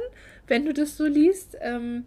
wenn 0.46 0.64
du 0.64 0.74
das 0.74 0.96
so 0.96 1.06
liest? 1.06 1.56
Ähm, 1.60 2.04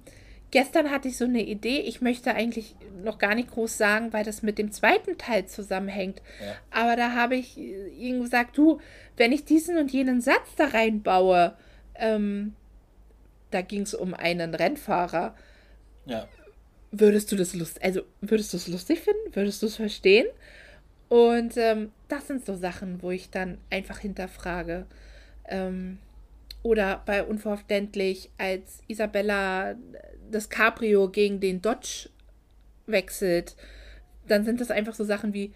gestern 0.54 0.91
hatte 0.91 1.08
ich 1.08 1.18
so 1.18 1.26
eine 1.26 1.43
Idee, 1.43 1.80
ich 1.80 1.99
möchte 1.99 2.36
eigentlich 2.36 2.76
noch 3.04 3.18
gar 3.18 3.34
nicht 3.34 3.49
groß 3.49 3.76
sagen, 3.76 4.14
weil 4.14 4.24
das 4.24 4.43
mit 4.43 4.60
dem 4.60 4.72
zweiten 4.72 5.18
Teil 5.18 5.47
zusammenhängt. 5.47 6.22
Ja. 6.39 6.56
Aber 6.70 6.95
da 6.95 7.14
habe 7.14 7.36
ich 7.36 7.58
äh, 7.58 7.88
ihm 7.88 8.22
gesagt, 8.22 8.56
du, 8.56 8.80
wenn 9.18 9.32
ich 9.32 9.45
diesen 9.45 9.80
und 9.80 9.91
jenen 9.91 10.22
Satz 10.22 10.54
da 10.56 10.66
reinbaue, 10.66 11.56
ähm, 11.95 12.54
da 13.49 13.62
ging 13.62 13.82
es 13.82 13.95
um 13.95 14.14
einen 14.14 14.54
Rennfahrer, 14.54 15.36
Ja. 16.06 16.28
würdest 16.91 17.32
du 17.32 17.36
das 17.36 17.56
lust, 17.56 17.84
also 17.84 18.01
würdest 18.22 18.54
du 18.54 18.58
es 18.58 18.68
lustig 18.68 18.99
finden? 18.99 19.36
Würdest 19.36 19.64
du 19.64 19.66
es 19.66 19.76
verstehen? 19.78 20.28
Und 21.10 21.58
ähm, 21.58 21.91
das 22.10 22.28
sind 22.28 22.45
so 22.45 22.56
Sachen, 22.56 23.01
wo 23.01 23.10
ich 23.10 23.32
dann 23.32 23.58
einfach 23.72 23.97
hinterfrage. 23.97 24.86
Ähm, 25.47 25.97
oder 26.62 27.01
bei 27.06 27.24
Unverständlich, 27.24 28.30
als 28.38 28.82
Isabella 28.88 29.76
das 30.34 30.50
Cabrio 30.50 31.10
gegen 31.10 31.40
den 31.40 31.62
Dodge 31.62 32.10
wechselt, 32.86 33.56
dann 34.28 34.44
sind 34.44 34.60
das 34.62 34.72
einfach 34.72 34.94
so 34.94 35.04
Sachen 35.04 35.34
wie, 35.34 35.54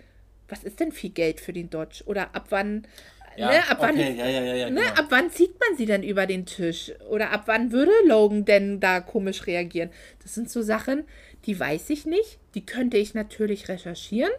was 0.47 0.63
ist 0.63 0.79
denn 0.79 0.91
viel 0.91 1.09
Geld 1.09 1.39
für 1.41 1.53
den 1.53 1.69
Dodge? 1.69 2.03
Oder 2.05 2.33
ab 2.35 2.47
wann, 2.49 2.87
Ja, 3.35 3.49
ne, 3.49 3.69
ab 3.69 3.77
wann 3.81 3.91
okay, 3.95 4.15
ja, 4.15 4.27
ja, 4.27 4.41
ja, 4.41 4.53
ja, 4.55 4.69
Ne, 4.69 4.81
genau. 4.81 4.93
ab 4.93 5.05
wann 5.09 5.29
zieht 5.29 5.59
man 5.59 5.77
sie 5.77 5.85
denn 5.85 6.03
über 6.03 6.25
den 6.25 6.45
Tisch? 6.45 6.91
Oder 7.09 7.31
ab 7.31 7.43
wann 7.47 7.71
würde 7.71 7.91
Logan 8.05 8.45
denn 8.45 8.79
da 8.79 9.01
komisch 9.01 9.45
reagieren? 9.47 9.89
Das 10.23 10.33
sind 10.35 10.49
so 10.49 10.61
Sachen, 10.61 11.03
die 11.45 11.59
weiß 11.59 11.89
ich 11.89 12.05
nicht. 12.05 12.39
Die 12.55 12.65
könnte 12.65 12.97
ich 12.97 13.13
natürlich 13.13 13.67
recherchieren. 13.69 14.31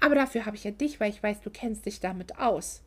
Aber 0.00 0.14
dafür 0.14 0.46
habe 0.46 0.56
ich 0.56 0.64
ja 0.64 0.70
dich, 0.70 1.00
weil 1.00 1.10
ich 1.10 1.22
weiß, 1.22 1.40
du 1.40 1.50
kennst 1.50 1.86
dich 1.86 2.00
damit 2.00 2.38
aus. 2.38 2.82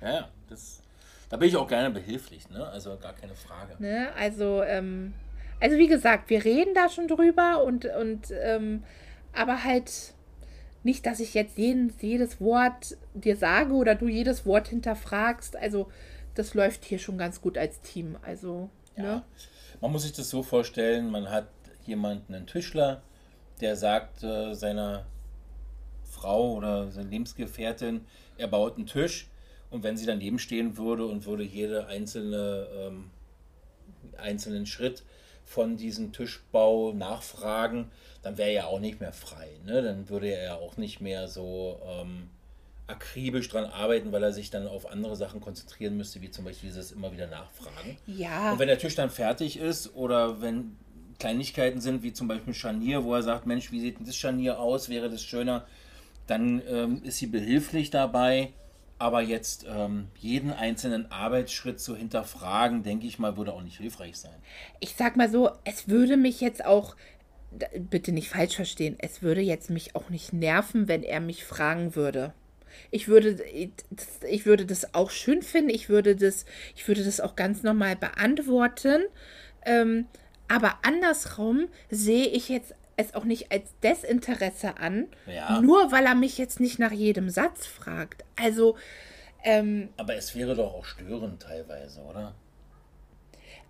Ja, 0.00 0.12
ja, 0.12 0.28
das, 0.48 0.80
da 1.28 1.36
bin 1.36 1.48
ich 1.48 1.56
auch 1.56 1.68
gerne 1.68 1.90
behilflich, 1.90 2.48
ne? 2.50 2.66
Also 2.68 2.96
gar 2.98 3.12
keine 3.14 3.34
Frage. 3.34 3.76
Ne? 3.78 4.12
Also, 4.16 4.62
ähm, 4.62 5.12
also 5.60 5.76
wie 5.76 5.86
gesagt, 5.86 6.30
wir 6.30 6.44
reden 6.44 6.74
da 6.74 6.88
schon 6.88 7.08
drüber 7.08 7.62
und, 7.64 7.86
und 7.86 8.32
ähm, 8.42 8.82
aber 9.32 9.64
halt 9.64 10.14
nicht, 10.82 11.06
dass 11.06 11.20
ich 11.20 11.34
jetzt 11.34 11.56
jeden, 11.56 11.92
jedes 12.00 12.40
Wort 12.40 12.96
dir 13.14 13.36
sage 13.36 13.72
oder 13.72 13.94
du 13.94 14.06
jedes 14.06 14.44
Wort 14.44 14.68
hinterfragst. 14.68 15.56
Also, 15.56 15.88
das 16.34 16.54
läuft 16.54 16.84
hier 16.84 16.98
schon 16.98 17.16
ganz 17.16 17.40
gut 17.40 17.56
als 17.56 17.80
Team. 17.80 18.16
Also, 18.22 18.68
ne? 18.96 19.04
Ja. 19.04 19.24
Man 19.80 19.92
muss 19.92 20.02
sich 20.02 20.12
das 20.12 20.28
so 20.28 20.42
vorstellen, 20.42 21.10
man 21.10 21.30
hat 21.30 21.48
jemanden, 21.86 22.34
einen 22.34 22.46
Tischler, 22.46 23.02
der 23.60 23.76
sagt 23.76 24.22
äh, 24.22 24.54
seiner 24.54 25.06
Frau 26.04 26.54
oder 26.54 26.90
seiner 26.90 27.10
Lebensgefährtin, 27.10 28.06
er 28.36 28.48
baut 28.48 28.76
einen 28.76 28.86
Tisch 28.86 29.28
und 29.70 29.82
wenn 29.82 29.96
sie 29.96 30.06
daneben 30.06 30.38
stehen 30.38 30.76
würde 30.76 31.06
und 31.06 31.26
würde 31.26 31.44
jede 31.44 31.86
einzelne 31.86 32.66
ähm, 32.76 33.10
einzelnen 34.16 34.66
Schritt 34.66 35.02
von 35.44 35.76
diesem 35.76 36.12
Tischbau 36.12 36.92
nachfragen, 36.92 37.90
dann 38.22 38.38
wäre 38.38 38.50
er 38.50 38.68
auch 38.68 38.80
nicht 38.80 39.00
mehr 39.00 39.12
frei. 39.12 39.48
Ne? 39.64 39.82
Dann 39.82 40.08
würde 40.08 40.28
er 40.28 40.44
ja 40.44 40.54
auch 40.56 40.76
nicht 40.76 41.00
mehr 41.00 41.28
so 41.28 41.80
ähm, 41.86 42.28
akribisch 42.86 43.48
dran 43.48 43.64
arbeiten, 43.64 44.12
weil 44.12 44.22
er 44.22 44.32
sich 44.32 44.50
dann 44.50 44.66
auf 44.66 44.90
andere 44.90 45.16
Sachen 45.16 45.40
konzentrieren 45.40 45.96
müsste, 45.96 46.20
wie 46.22 46.30
zum 46.30 46.44
Beispiel 46.44 46.68
dieses 46.70 46.92
immer 46.92 47.12
wieder 47.12 47.26
nachfragen. 47.26 47.98
Ja. 48.06 48.52
Und 48.52 48.58
wenn 48.58 48.68
der 48.68 48.78
Tisch 48.78 48.94
dann 48.94 49.10
fertig 49.10 49.58
ist 49.58 49.94
oder 49.94 50.40
wenn 50.40 50.76
Kleinigkeiten 51.18 51.80
sind, 51.80 52.02
wie 52.02 52.12
zum 52.12 52.28
Beispiel 52.28 52.54
Scharnier, 52.54 53.04
wo 53.04 53.14
er 53.14 53.22
sagt, 53.22 53.46
Mensch, 53.46 53.70
wie 53.72 53.80
sieht 53.80 53.98
denn 53.98 54.06
das 54.06 54.16
Scharnier 54.16 54.58
aus, 54.58 54.88
wäre 54.88 55.10
das 55.10 55.22
schöner, 55.22 55.66
dann 56.26 56.62
ähm, 56.68 57.02
ist 57.04 57.18
sie 57.18 57.26
behilflich 57.26 57.90
dabei. 57.90 58.52
Aber 59.04 59.20
jetzt 59.20 59.66
ähm, 59.68 60.08
jeden 60.18 60.50
einzelnen 60.50 61.10
Arbeitsschritt 61.12 61.78
zu 61.78 61.94
hinterfragen, 61.94 62.82
denke 62.82 63.06
ich 63.06 63.18
mal, 63.18 63.36
würde 63.36 63.52
auch 63.52 63.60
nicht 63.62 63.76
hilfreich 63.76 64.16
sein. 64.16 64.32
ich 64.80 64.94
sag 64.96 65.16
mal 65.16 65.30
so, 65.30 65.50
es 65.64 65.88
würde 65.88 66.16
mich 66.16 66.40
jetzt 66.40 66.64
auch, 66.64 66.96
bitte 67.78 68.12
nicht 68.12 68.30
falsch 68.30 68.56
verstehen, 68.56 68.96
es 68.98 69.20
würde 69.20 69.42
jetzt 69.42 69.68
mich 69.68 69.94
auch 69.94 70.08
nicht 70.08 70.32
nerven, 70.32 70.88
wenn 70.88 71.02
er 71.02 71.20
mich 71.20 71.44
fragen 71.44 71.94
würde. 71.94 72.32
Ich 72.90 73.06
würde, 73.06 73.36
das- 73.90 74.22
ich 74.28 74.46
würde 74.46 74.64
das 74.64 74.94
auch 74.94 75.10
schön 75.10 75.42
finden, 75.42 75.68
ich 75.70 75.90
würde 75.90 76.16
das, 76.16 76.46
ich 76.74 76.88
würde 76.88 77.04
das 77.04 77.20
auch 77.20 77.36
ganz 77.36 77.62
normal 77.62 77.96
beantworten. 77.96 79.02
Ähm, 79.66 80.06
aber 80.48 80.78
andersrum 80.82 81.68
sehe 81.90 82.26
ich 82.26 82.48
jetzt 82.48 82.74
es 82.96 83.14
auch 83.14 83.24
nicht 83.24 83.50
als 83.52 83.74
Desinteresse 83.82 84.78
an, 84.78 85.06
Ja. 85.26 85.60
nur 85.60 85.92
weil 85.92 86.06
er 86.06 86.14
mich 86.14 86.38
jetzt 86.38 86.60
nicht 86.60 86.78
nach 86.78 86.92
jedem 86.92 87.30
Satz 87.30 87.66
fragt. 87.66 88.24
Also, 88.40 88.76
ähm, 89.44 89.88
Aber 89.96 90.14
es 90.14 90.34
wäre 90.34 90.54
doch 90.54 90.72
auch 90.74 90.84
störend 90.84 91.42
teilweise, 91.42 92.00
oder? 92.02 92.34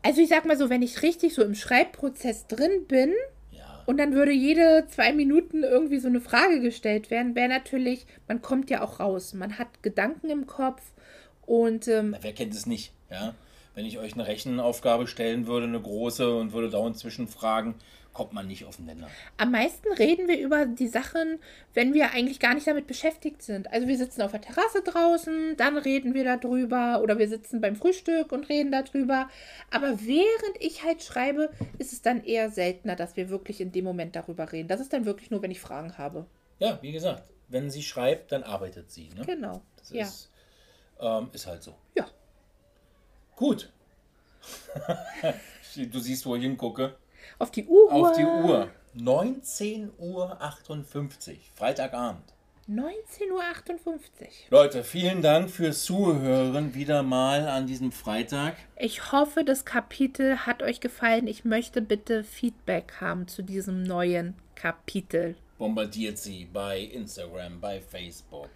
also 0.03 0.21
ich 0.21 0.29
sag 0.29 0.45
mal 0.45 0.57
so, 0.59 0.69
wenn 0.71 0.83
ich 0.83 1.03
richtig 1.03 1.35
so 1.35 1.43
im 1.43 1.55
Schreibprozess 1.55 2.47
drin 2.47 2.87
bin, 2.87 3.13
Ja. 3.53 3.83
Und 3.87 3.99
dann 3.99 4.13
würde 4.15 4.33
jede 4.33 4.87
zwei 4.89 5.13
Minuten 5.13 5.63
irgendwie 5.63 5.99
so 5.99 6.09
eine 6.09 6.21
Frage 6.21 6.61
gestellt 6.61 7.11
werden, 7.11 7.35
wäre 7.35 7.49
natürlich, 7.49 8.07
man 8.29 8.43
kommt 8.43 8.69
ja 8.71 8.83
auch 8.83 9.01
raus. 9.01 9.33
Man 9.35 9.59
hat 9.59 9.83
Gedanken 9.83 10.31
im 10.31 10.47
Kopf 10.47 10.83
und 11.47 11.89
ähm, 11.89 12.11
Na, 12.13 12.19
wer 12.23 12.33
kennt 12.33 12.55
es 12.55 12.67
nicht, 12.67 12.93
ja? 13.11 13.35
Wenn 13.75 13.87
ich 13.87 13.99
euch 13.99 14.13
eine 14.15 14.27
Rechenaufgabe 14.27 15.07
stellen 15.09 15.47
würde, 15.49 15.67
eine 15.67 15.81
große, 15.81 16.37
und 16.37 16.53
würde 16.53 16.71
dauernd 16.71 16.97
zwischenfragen, 16.97 17.75
kommt 18.15 18.33
man 18.33 18.47
nicht 18.47 18.65
auf 18.65 18.77
den 18.77 18.87
Nenner. 18.87 19.09
am 19.37 19.51
meisten 19.51 19.93
reden 19.93 20.29
wir 20.29 20.39
über 20.39 20.65
die 20.67 20.87
Sachen, 20.87 21.41
wenn 21.75 21.93
wir 21.93 22.13
eigentlich 22.13 22.41
gar 22.41 22.55
nicht 22.55 22.67
damit 22.67 22.87
beschäftigt 22.87 23.43
sind. 23.43 23.71
Also 23.73 23.89
wir 23.89 23.99
sitzen 23.99 24.23
auf 24.23 24.31
der 24.31 24.41
Terrasse 24.41 24.83
draußen, 24.83 25.57
dann 25.57 25.77
reden 25.77 26.15
wir 26.15 26.25
darüber 26.25 27.03
oder 27.03 27.19
wir 27.19 27.29
sitzen 27.29 27.61
beim 27.61 27.77
Frühstück 27.77 28.33
und 28.33 28.49
reden 28.49 28.71
darüber. 28.71 29.29
Aber 29.71 30.01
während 30.01 30.57
ich 30.61 30.85
halt 30.85 31.03
schreibe, 31.03 31.51
ist 31.79 31.93
es 31.93 32.01
dann 32.01 32.25
eher 32.25 32.51
seltener, 32.51 32.97
dass 32.97 33.17
wir 33.17 33.29
wirklich 33.29 33.61
in 33.61 33.73
dem 33.73 33.85
Moment 33.85 34.17
darüber 34.17 34.51
reden. 34.53 34.69
Das 34.69 34.81
ist 34.81 34.93
dann 34.93 35.05
wirklich 35.05 35.31
nur, 35.31 35.43
wenn 35.43 35.51
ich 35.51 35.61
Fragen 35.61 35.99
habe. 35.99 36.27
Ja, 36.61 36.79
wie 36.81 36.93
gesagt, 36.93 37.33
wenn 37.49 37.69
sie 37.69 37.83
schreibt, 37.83 38.31
dann 38.31 38.45
arbeitet 38.45 38.91
sie. 38.91 39.11
Ne? 39.11 39.25
Genau. 39.27 39.61
Das 39.77 39.91
ja. 39.91 40.05
ist, 40.05 40.31
ähm, 41.01 41.29
ist 41.33 41.47
halt 41.47 41.63
so. 41.63 41.75
Ja. 41.97 42.07
Gut. 43.35 43.73
du 45.75 45.99
siehst, 45.99 46.25
wo 46.27 46.37
ich 46.37 46.43
hingucke. 46.43 46.97
Auf 47.39 47.51
die 47.51 47.65
Uhr. 47.67 47.93
Auf 47.93 48.13
die 48.17 48.25
Uhr. 48.25 48.71
19.58 48.97 49.99
Uhr, 49.99 50.39
Freitagabend. 51.55 52.35
19.58 52.69 53.31
Uhr. 53.31 53.41
Leute, 54.51 54.85
vielen 54.85 55.21
Dank 55.21 55.51
fürs 55.51 55.85
Zuhören 55.85 56.75
wieder 56.75 57.03
mal 57.03 57.47
an 57.47 57.67
diesem 57.67 57.93
Freitag. 57.93 58.57
Ich 58.79 59.13
hoffe, 59.13 59.45
das 59.45 59.67
Kapitel 59.67 60.39
hat 60.39 60.63
euch 60.63 60.81
gefallen. 60.81 61.27
Ich 61.27 61.45
möchte 61.45 61.83
bitte 61.83 62.25
Feedback 62.25 62.95
haben 63.01 63.29
zu 63.29 63.43
diesem 63.43 63.83
neuen 63.83 64.35
Kapitel. 64.55 65.37
Bombardiert 65.59 66.17
sie 66.17 66.47
bei 66.51 66.81
Instagram, 66.81 67.61
bei 67.61 67.81
Facebook. 67.81 68.49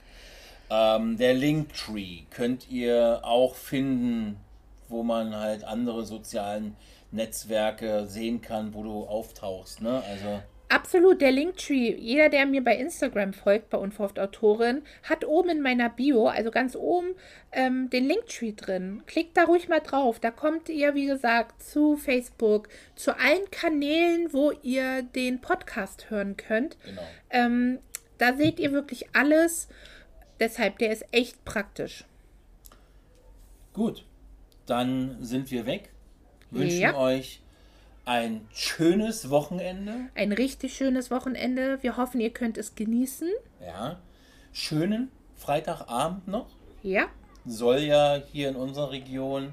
Ähm, 0.70 1.18
der 1.18 1.34
Linktree 1.34 2.22
könnt 2.30 2.70
ihr 2.70 3.20
auch 3.22 3.54
finden, 3.54 4.36
wo 4.88 5.02
man 5.02 5.36
halt 5.36 5.64
andere 5.64 6.06
sozialen 6.06 6.76
Netzwerke 7.10 8.06
sehen 8.06 8.40
kann, 8.40 8.74
wo 8.74 8.82
du 8.82 9.04
auftauchst. 9.04 9.80
Ne? 9.80 10.02
Also 10.10 10.42
Absolut, 10.70 11.22
der 11.22 11.32
Linktree. 11.32 11.94
Jeder, 11.94 12.28
der 12.28 12.44
mir 12.44 12.62
bei 12.62 12.76
Instagram 12.76 13.32
folgt, 13.32 13.70
bei 13.70 13.78
Unverhofft 13.78 14.18
Autorin, 14.18 14.82
hat 15.02 15.24
oben 15.24 15.48
in 15.48 15.62
meiner 15.62 15.88
Bio, 15.88 16.26
also 16.26 16.50
ganz 16.50 16.76
oben, 16.76 17.14
ähm, 17.52 17.88
den 17.88 18.06
Linktree 18.06 18.52
drin. 18.52 19.02
Klickt 19.06 19.36
da 19.38 19.44
ruhig 19.44 19.68
mal 19.68 19.80
drauf. 19.80 20.20
Da 20.20 20.30
kommt 20.30 20.68
ihr, 20.68 20.94
wie 20.94 21.06
gesagt, 21.06 21.62
zu 21.62 21.96
Facebook, 21.96 22.68
zu 22.96 23.16
allen 23.16 23.50
Kanälen, 23.50 24.30
wo 24.34 24.52
ihr 24.62 25.02
den 25.02 25.40
Podcast 25.40 26.10
hören 26.10 26.36
könnt. 26.36 26.76
genau. 26.84 27.02
Ähm, 27.30 27.78
da 28.18 28.36
seht 28.36 28.60
ihr 28.60 28.72
wirklich 28.72 29.06
alles. 29.14 29.68
Deshalb, 30.38 30.78
der 30.78 30.92
ist 30.92 31.04
echt 31.12 31.44
praktisch. 31.46 32.04
Gut, 33.72 34.04
dann 34.66 35.16
sind 35.24 35.50
wir 35.50 35.64
weg. 35.64 35.90
Wünschen 36.50 36.80
Ja. 36.80 36.96
euch 36.96 37.42
ein 38.04 38.46
schönes 38.54 39.28
Wochenende. 39.30 40.08
Ein 40.14 40.32
richtig 40.32 40.74
schönes 40.74 41.10
Wochenende. 41.10 41.78
Wir 41.82 41.96
hoffen, 41.96 42.20
ihr 42.20 42.30
könnt 42.30 42.56
es 42.56 42.74
genießen. 42.74 43.28
Ja, 43.64 43.98
schönen 44.52 45.10
Freitagabend 45.34 46.26
noch. 46.28 46.48
Ja, 46.82 47.06
Soll 47.44 47.78
ja 47.80 48.20
hier 48.32 48.48
in 48.50 48.56
unserer 48.56 48.90
Region 48.90 49.52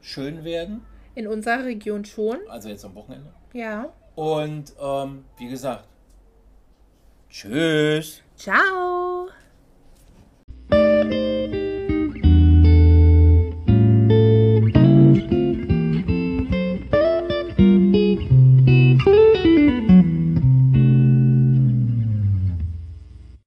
schön 0.00 0.44
werden. 0.44 0.82
in 1.14 1.26
unserer 1.26 1.64
Region 1.64 2.04
schon. 2.04 2.38
Also 2.48 2.68
jetzt 2.68 2.84
am 2.84 2.94
Wochenende. 2.94 3.32
Ja. 3.54 3.92
Und 4.14 4.72
ähm, 4.80 5.24
wie 5.38 5.48
gesagt, 5.48 5.84
tschüss. 7.30 8.22
Ciao. 8.36 9.28